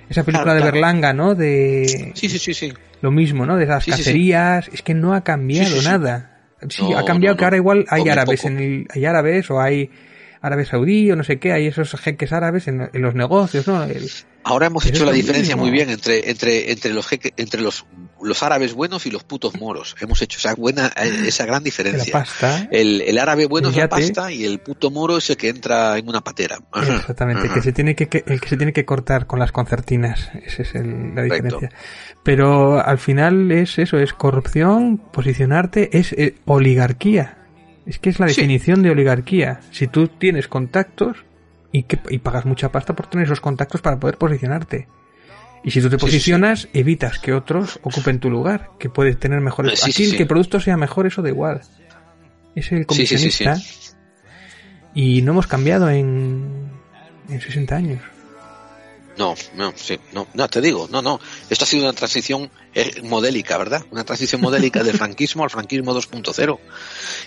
[0.08, 0.70] esa película Claro, de.
[0.72, 1.34] Berlanga, ¿no?
[1.34, 2.72] De Sí, sí, sí, sí.
[3.02, 3.56] lo mismo, ¿no?
[3.56, 6.40] De las cacerías, es que no ha cambiado nada.
[6.70, 9.60] Sí, No, ha cambiado no, que ahora igual hay árabes en el, hay árabes o
[9.60, 9.90] hay
[10.40, 13.82] árabes saudí o no sé qué, hay esos jeques árabes en, en los negocios, ¿no?
[13.84, 14.08] El-
[14.44, 15.64] Ahora hemos hecho la diferencia mismo.
[15.64, 17.84] muy bien entre entre entre los jeque- entre los
[18.22, 19.94] los árabes buenos y los putos moros.
[20.00, 22.12] Hemos hecho esa buena eh, esa gran diferencia.
[22.12, 22.68] La pasta.
[22.70, 25.96] El, el árabe bueno es la pasta y el puto moro es el que entra
[25.98, 26.58] en una patera.
[26.74, 30.30] Exactamente, que se tiene que, que- el que se tiene que cortar con las concertinas,
[30.44, 31.34] esa es el- la Correcto.
[31.58, 31.70] diferencia.
[32.22, 37.36] Pero al final es eso, es corrupción, posicionarte, es eh, oligarquía.
[37.86, 38.34] Es que es la Sí.
[38.36, 39.60] definición de oligarquía.
[39.70, 41.24] Si tú tienes contactos
[41.72, 44.88] y, que, y pagas mucha pasta por tener esos contactos para poder posicionarte.
[45.64, 49.18] Y si tú te Sí, sí, posicionas, evitas que otros ocupen tu lugar, que puedes
[49.18, 49.84] tener mejores...
[49.84, 51.60] Aquí el que el producto sea mejor, eso da igual.
[52.54, 53.56] Es el comisionista.
[54.94, 56.70] Y no hemos cambiado en,
[57.28, 58.00] en 60 años.
[59.16, 61.18] No, no, sí, no, no, te digo, no, no.
[61.50, 63.84] Esto ha sido una transición eh, modélica, ¿verdad?
[63.90, 66.58] Una transición modélica del franquismo al franquismo 2.0.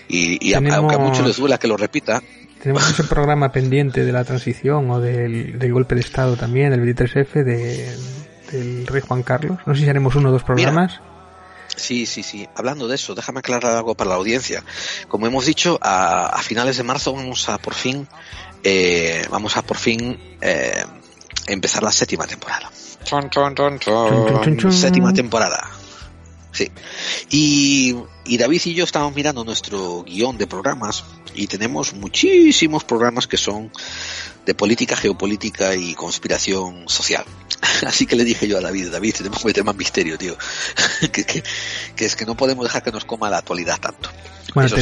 [0.08, 2.22] Y, y Tenemos- aunque a muchos les duela que lo repita,
[2.62, 6.80] Tenemos ese programa pendiente de la transición o del, del golpe de Estado también, del
[6.80, 7.96] 23F de,
[8.52, 9.58] del rey Juan Carlos.
[9.66, 11.00] No sé si haremos uno o dos programas.
[11.74, 12.48] Sí, sí, sí.
[12.54, 14.62] Hablando de eso, déjame aclarar algo para la audiencia.
[15.08, 18.06] Como hemos dicho, a, a finales de marzo vamos a por fin,
[18.62, 20.84] eh, vamos a por fin eh,
[21.48, 22.70] empezar la séptima temporada.
[23.80, 24.72] Chun.
[24.72, 25.68] Séptima temporada.
[26.52, 26.70] Sí.
[27.30, 33.26] Y, y David y yo estamos mirando nuestro guion de programas y tenemos muchísimos programas
[33.26, 33.70] que son
[34.44, 37.24] de política, geopolítica y conspiración social.
[37.86, 40.36] Así que le dije yo a David, David, tenemos que meter más misterio, tío.
[41.12, 41.42] que, que,
[41.96, 44.10] que es que no podemos dejar que nos coma la actualidad tanto.
[44.54, 44.76] Bueno, Eso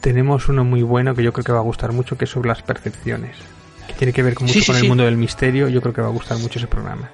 [0.00, 2.48] tenemos, uno muy bueno que yo creo que va a gustar mucho, que es sobre
[2.48, 3.36] las percepciones.
[3.86, 5.68] Que tiene que ver con, mucho Sí, sí, con el mundo del misterio.
[5.68, 7.10] Yo creo que va a gustar mucho ese programa.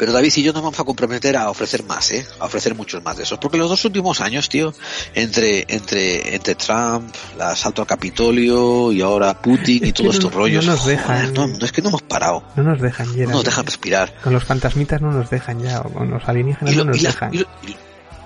[0.00, 2.26] Pero David y yo nos vamos a comprometer a ofrecer más, ¿eh?
[2.38, 3.38] A ofrecer muchos más de esos.
[3.38, 4.72] Porque los dos últimos años, tío,
[5.14, 10.32] entre, entre, entre Trump, el asalto al Capitolio y ahora Putin y todos no- estos
[10.34, 10.64] rollos.
[10.64, 11.34] no nos dejan.
[11.34, 12.42] no, no, es que no hemos parado.
[12.56, 13.32] No nos dejan, No Gerard.
[13.32, 14.14] nos dejan respirar.
[14.24, 16.98] Con los fantasmitas no nos dejan ya, o con los alienígenas Y lo- no nos
[17.00, 17.34] y la- dejan.
[17.34, 17.76] y lo- y-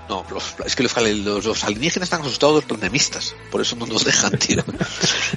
[0.09, 3.85] no, los- es que los, los, los alienígenas están asustados los pandemistas, por eso no
[3.85, 4.63] nos dejan, tío.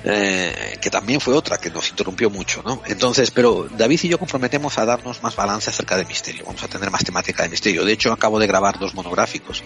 [0.05, 2.83] Eh, que también fue otra que nos interrumpió mucho, ¿no?
[2.87, 6.45] Entonces, pero David y yo comprometemos a darnos más balance acerca del misterio.
[6.47, 7.85] Vamos a tener más temática de misterio.
[7.85, 9.63] De hecho, acabo de grabar dos monográficos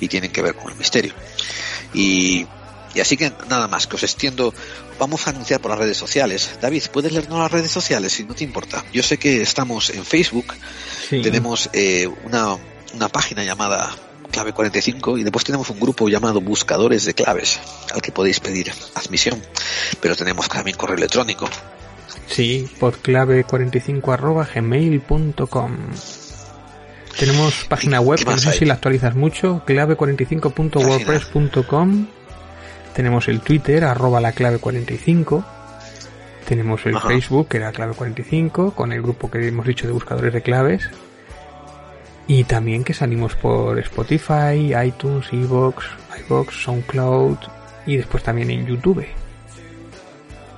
[0.00, 1.14] y tienen que ver con el misterio.
[1.94, 2.46] Y,
[2.94, 4.52] y así que nada más, que os extiendo.
[4.98, 6.50] Vamos a anunciar por las redes sociales.
[6.60, 8.84] David, ¿puedes leernos las redes sociales si no te importa?
[8.92, 10.54] Yo sé que estamos en Facebook,
[11.08, 11.22] Sí.
[11.22, 12.56] tenemos eh, una,
[12.94, 13.94] una página llamada
[14.30, 17.60] Clave 45 y después tenemos un grupo llamado Buscadores de Claves
[17.94, 19.40] al que podéis pedir admisión.
[20.00, 21.48] Pero tenemos también correo electrónico.
[22.26, 25.76] Sí, por clave45 arroba gmail.com.
[27.18, 28.58] Tenemos página web, no sé hay?
[28.58, 32.06] si la actualizas mucho, clave45.wordpress.com.
[32.94, 35.44] Tenemos el Twitter, arroba la clave45.
[36.46, 37.08] Tenemos el Ajá.
[37.08, 40.88] Facebook, que era clave45, con el grupo que hemos dicho de buscadores de claves.
[42.28, 45.84] Y también que salimos por Spotify, iTunes, iVoox,
[46.20, 47.38] iVoox, SoundCloud
[47.86, 49.04] y después también en YouTube.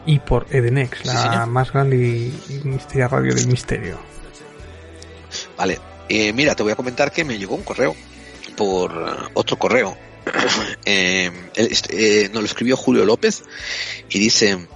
[0.05, 3.99] Y por Edenex, la más grande y misteria radio del misterio.
[5.57, 7.95] Vale, eh, mira, te voy a comentar que me llegó un correo
[8.57, 9.97] por eh, otro correo.
[10.85, 13.45] Eh, él, este, eh, nos lo escribió Julio López
[14.09, 14.67] y dice,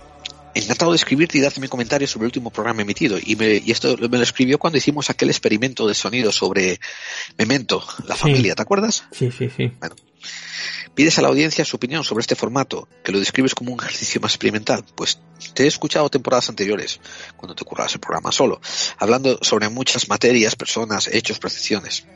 [0.54, 3.18] encantado de escribirte y darte mi comentario sobre el último programa emitido.
[3.22, 6.80] Y, me, y esto me lo escribió cuando hicimos aquel experimento de sonido sobre
[7.38, 8.22] Memento, la Sí.
[8.22, 9.04] familia, ¿te acuerdas?
[9.12, 9.72] Sí, sí, sí.
[10.94, 14.20] Pides a la audiencia su opinión sobre este formato, que lo describes como un ejercicio
[14.20, 14.84] más experimental.
[14.94, 15.18] Pues
[15.52, 17.00] te he escuchado temporadas anteriores,
[17.36, 18.60] cuando te currabas el programa solo,
[18.98, 22.06] hablando sobre muchas materias, personas, hechos, percepciones.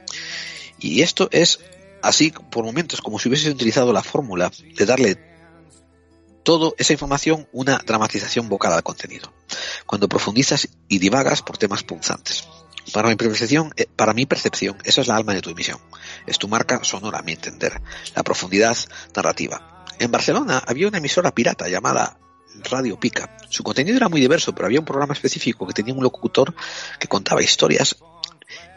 [0.78, 1.58] Y esto es
[2.02, 5.18] así por momentos, como si hubieses utilizado la fórmula de darle
[6.48, 9.30] todo esa información una dramatización vocal al contenido.
[9.84, 12.48] Cuando profundizas y divagas por temas punzantes.
[12.90, 15.78] Para mi percepción, eh, para mi percepción, esa es la alma de tu emisión.
[16.26, 17.82] Es tu marca sonora, a mi entender.
[18.16, 18.78] La profundidad
[19.14, 19.84] narrativa.
[19.98, 22.18] En Barcelona había una emisora pirata llamada
[22.70, 23.36] Radio Pica.
[23.50, 26.54] Su contenido era muy diverso, pero había un programa específico que tenía un locutor
[26.98, 27.94] que contaba historias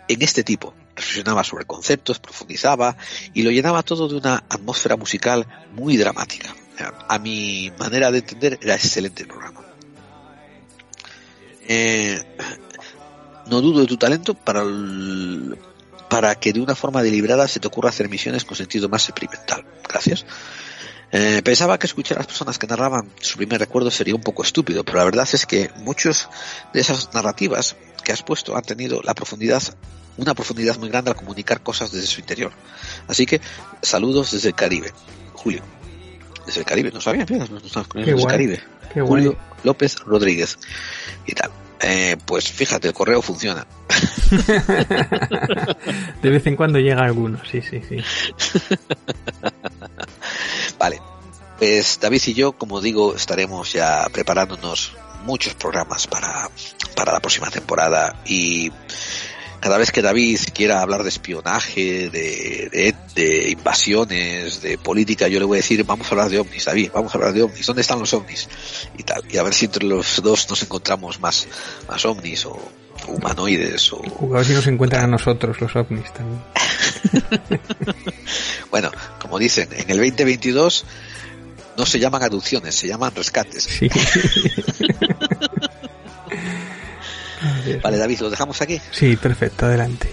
[0.10, 0.74] en este tipo.
[0.94, 2.98] Reflexionaba sobre conceptos, profundizaba
[3.34, 6.54] y lo llenaba todo de una atmósfera musical muy dramática.
[7.08, 9.62] A mi manera de entender era excelente el programa.
[11.68, 12.20] Eh,
[13.48, 14.64] no dudo de tu talento para,
[16.10, 19.66] para que de una forma deliberada se te ocurra hacer misiones con sentido más experimental.
[19.88, 20.26] Gracias.
[21.14, 24.44] Eh, pensaba que escuchar a las personas que narraban su primer recuerdo sería un poco
[24.44, 26.30] estúpido, pero la verdad es que muchos
[26.74, 29.62] de esas narrativas que has puesto han tenido la profundidad,
[30.18, 32.54] una profundidad muy grande al comunicar cosas desde su interior.
[33.08, 33.42] Así que
[33.82, 34.94] saludos desde el Caribe.
[35.34, 35.81] Julio.
[36.52, 38.62] Desde el Caribe, no sabía, mira, nos estamos Qué desde el guay, Caribe.
[38.94, 39.24] qué guay.
[39.24, 40.60] Julio López Rodríguez
[41.26, 41.50] y tal.
[41.80, 43.66] Eh, pues fíjate, el correo funciona.
[46.22, 47.98] De vez en cuando llega alguno, sí, sí, sí.
[50.78, 51.00] Vale.
[51.58, 54.92] Pues David y yo, como digo, estaremos ya preparándonos
[55.24, 56.50] muchos programas para,
[56.98, 58.70] para la próxima temporada y
[59.62, 65.40] cada vez que David quiera hablar de espionaje, de, de, de invasiones, de política, yo
[65.40, 67.66] le voy a decir, vamos a hablar de ovnis, David, vamos a hablar de ovnis,
[67.68, 68.50] ¿dónde están los ovnis?
[68.98, 71.48] Y tal, y a ver si entre los dos nos encontramos más,
[71.88, 72.60] más ovnis o
[73.08, 74.02] humanoides o...
[74.34, 76.42] A ver si nos encuentran a nosotros los ovnis también.
[78.72, 80.86] Bueno, como dicen, en el 2022
[81.78, 83.64] no se llaman adopciones, se llaman rescates.
[83.64, 83.90] Sí.
[87.84, 88.80] Vale, David, lo dejamos aquí.
[88.92, 90.12] Sí, perfecto, adelante.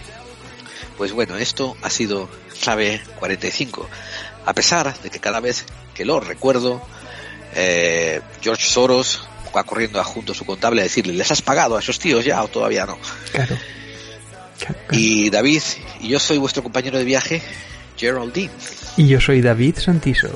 [0.97, 2.29] Pues bueno, esto ha sido
[2.63, 3.89] clave 45.
[4.47, 6.83] A pesar de que cada vez que lo recuerdo,
[7.55, 11.77] eh, George Soros va corriendo a junto a su contable a decirle, ¿les has pagado
[11.77, 12.99] a esos tíos ya o todavía no?
[13.33, 13.57] Claro.
[14.91, 15.63] Y David,
[16.01, 17.43] y yo soy vuestro compañero de viaje,
[17.97, 18.51] Geraldine.
[18.97, 20.29] Y yo soy David Santiso.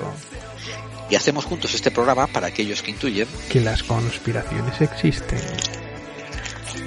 [1.11, 5.41] Y hacemos juntos este programa para aquellos que intuyen que las conspiraciones existen.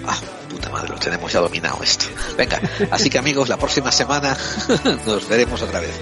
[0.05, 0.17] Ah,
[0.49, 2.05] puta madre, lo tenemos ya dominado esto.
[2.37, 2.59] Venga,
[2.91, 4.37] así que amigos, la próxima semana
[5.05, 5.99] nos veremos otra vez.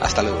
[0.00, 0.40] Hasta luego.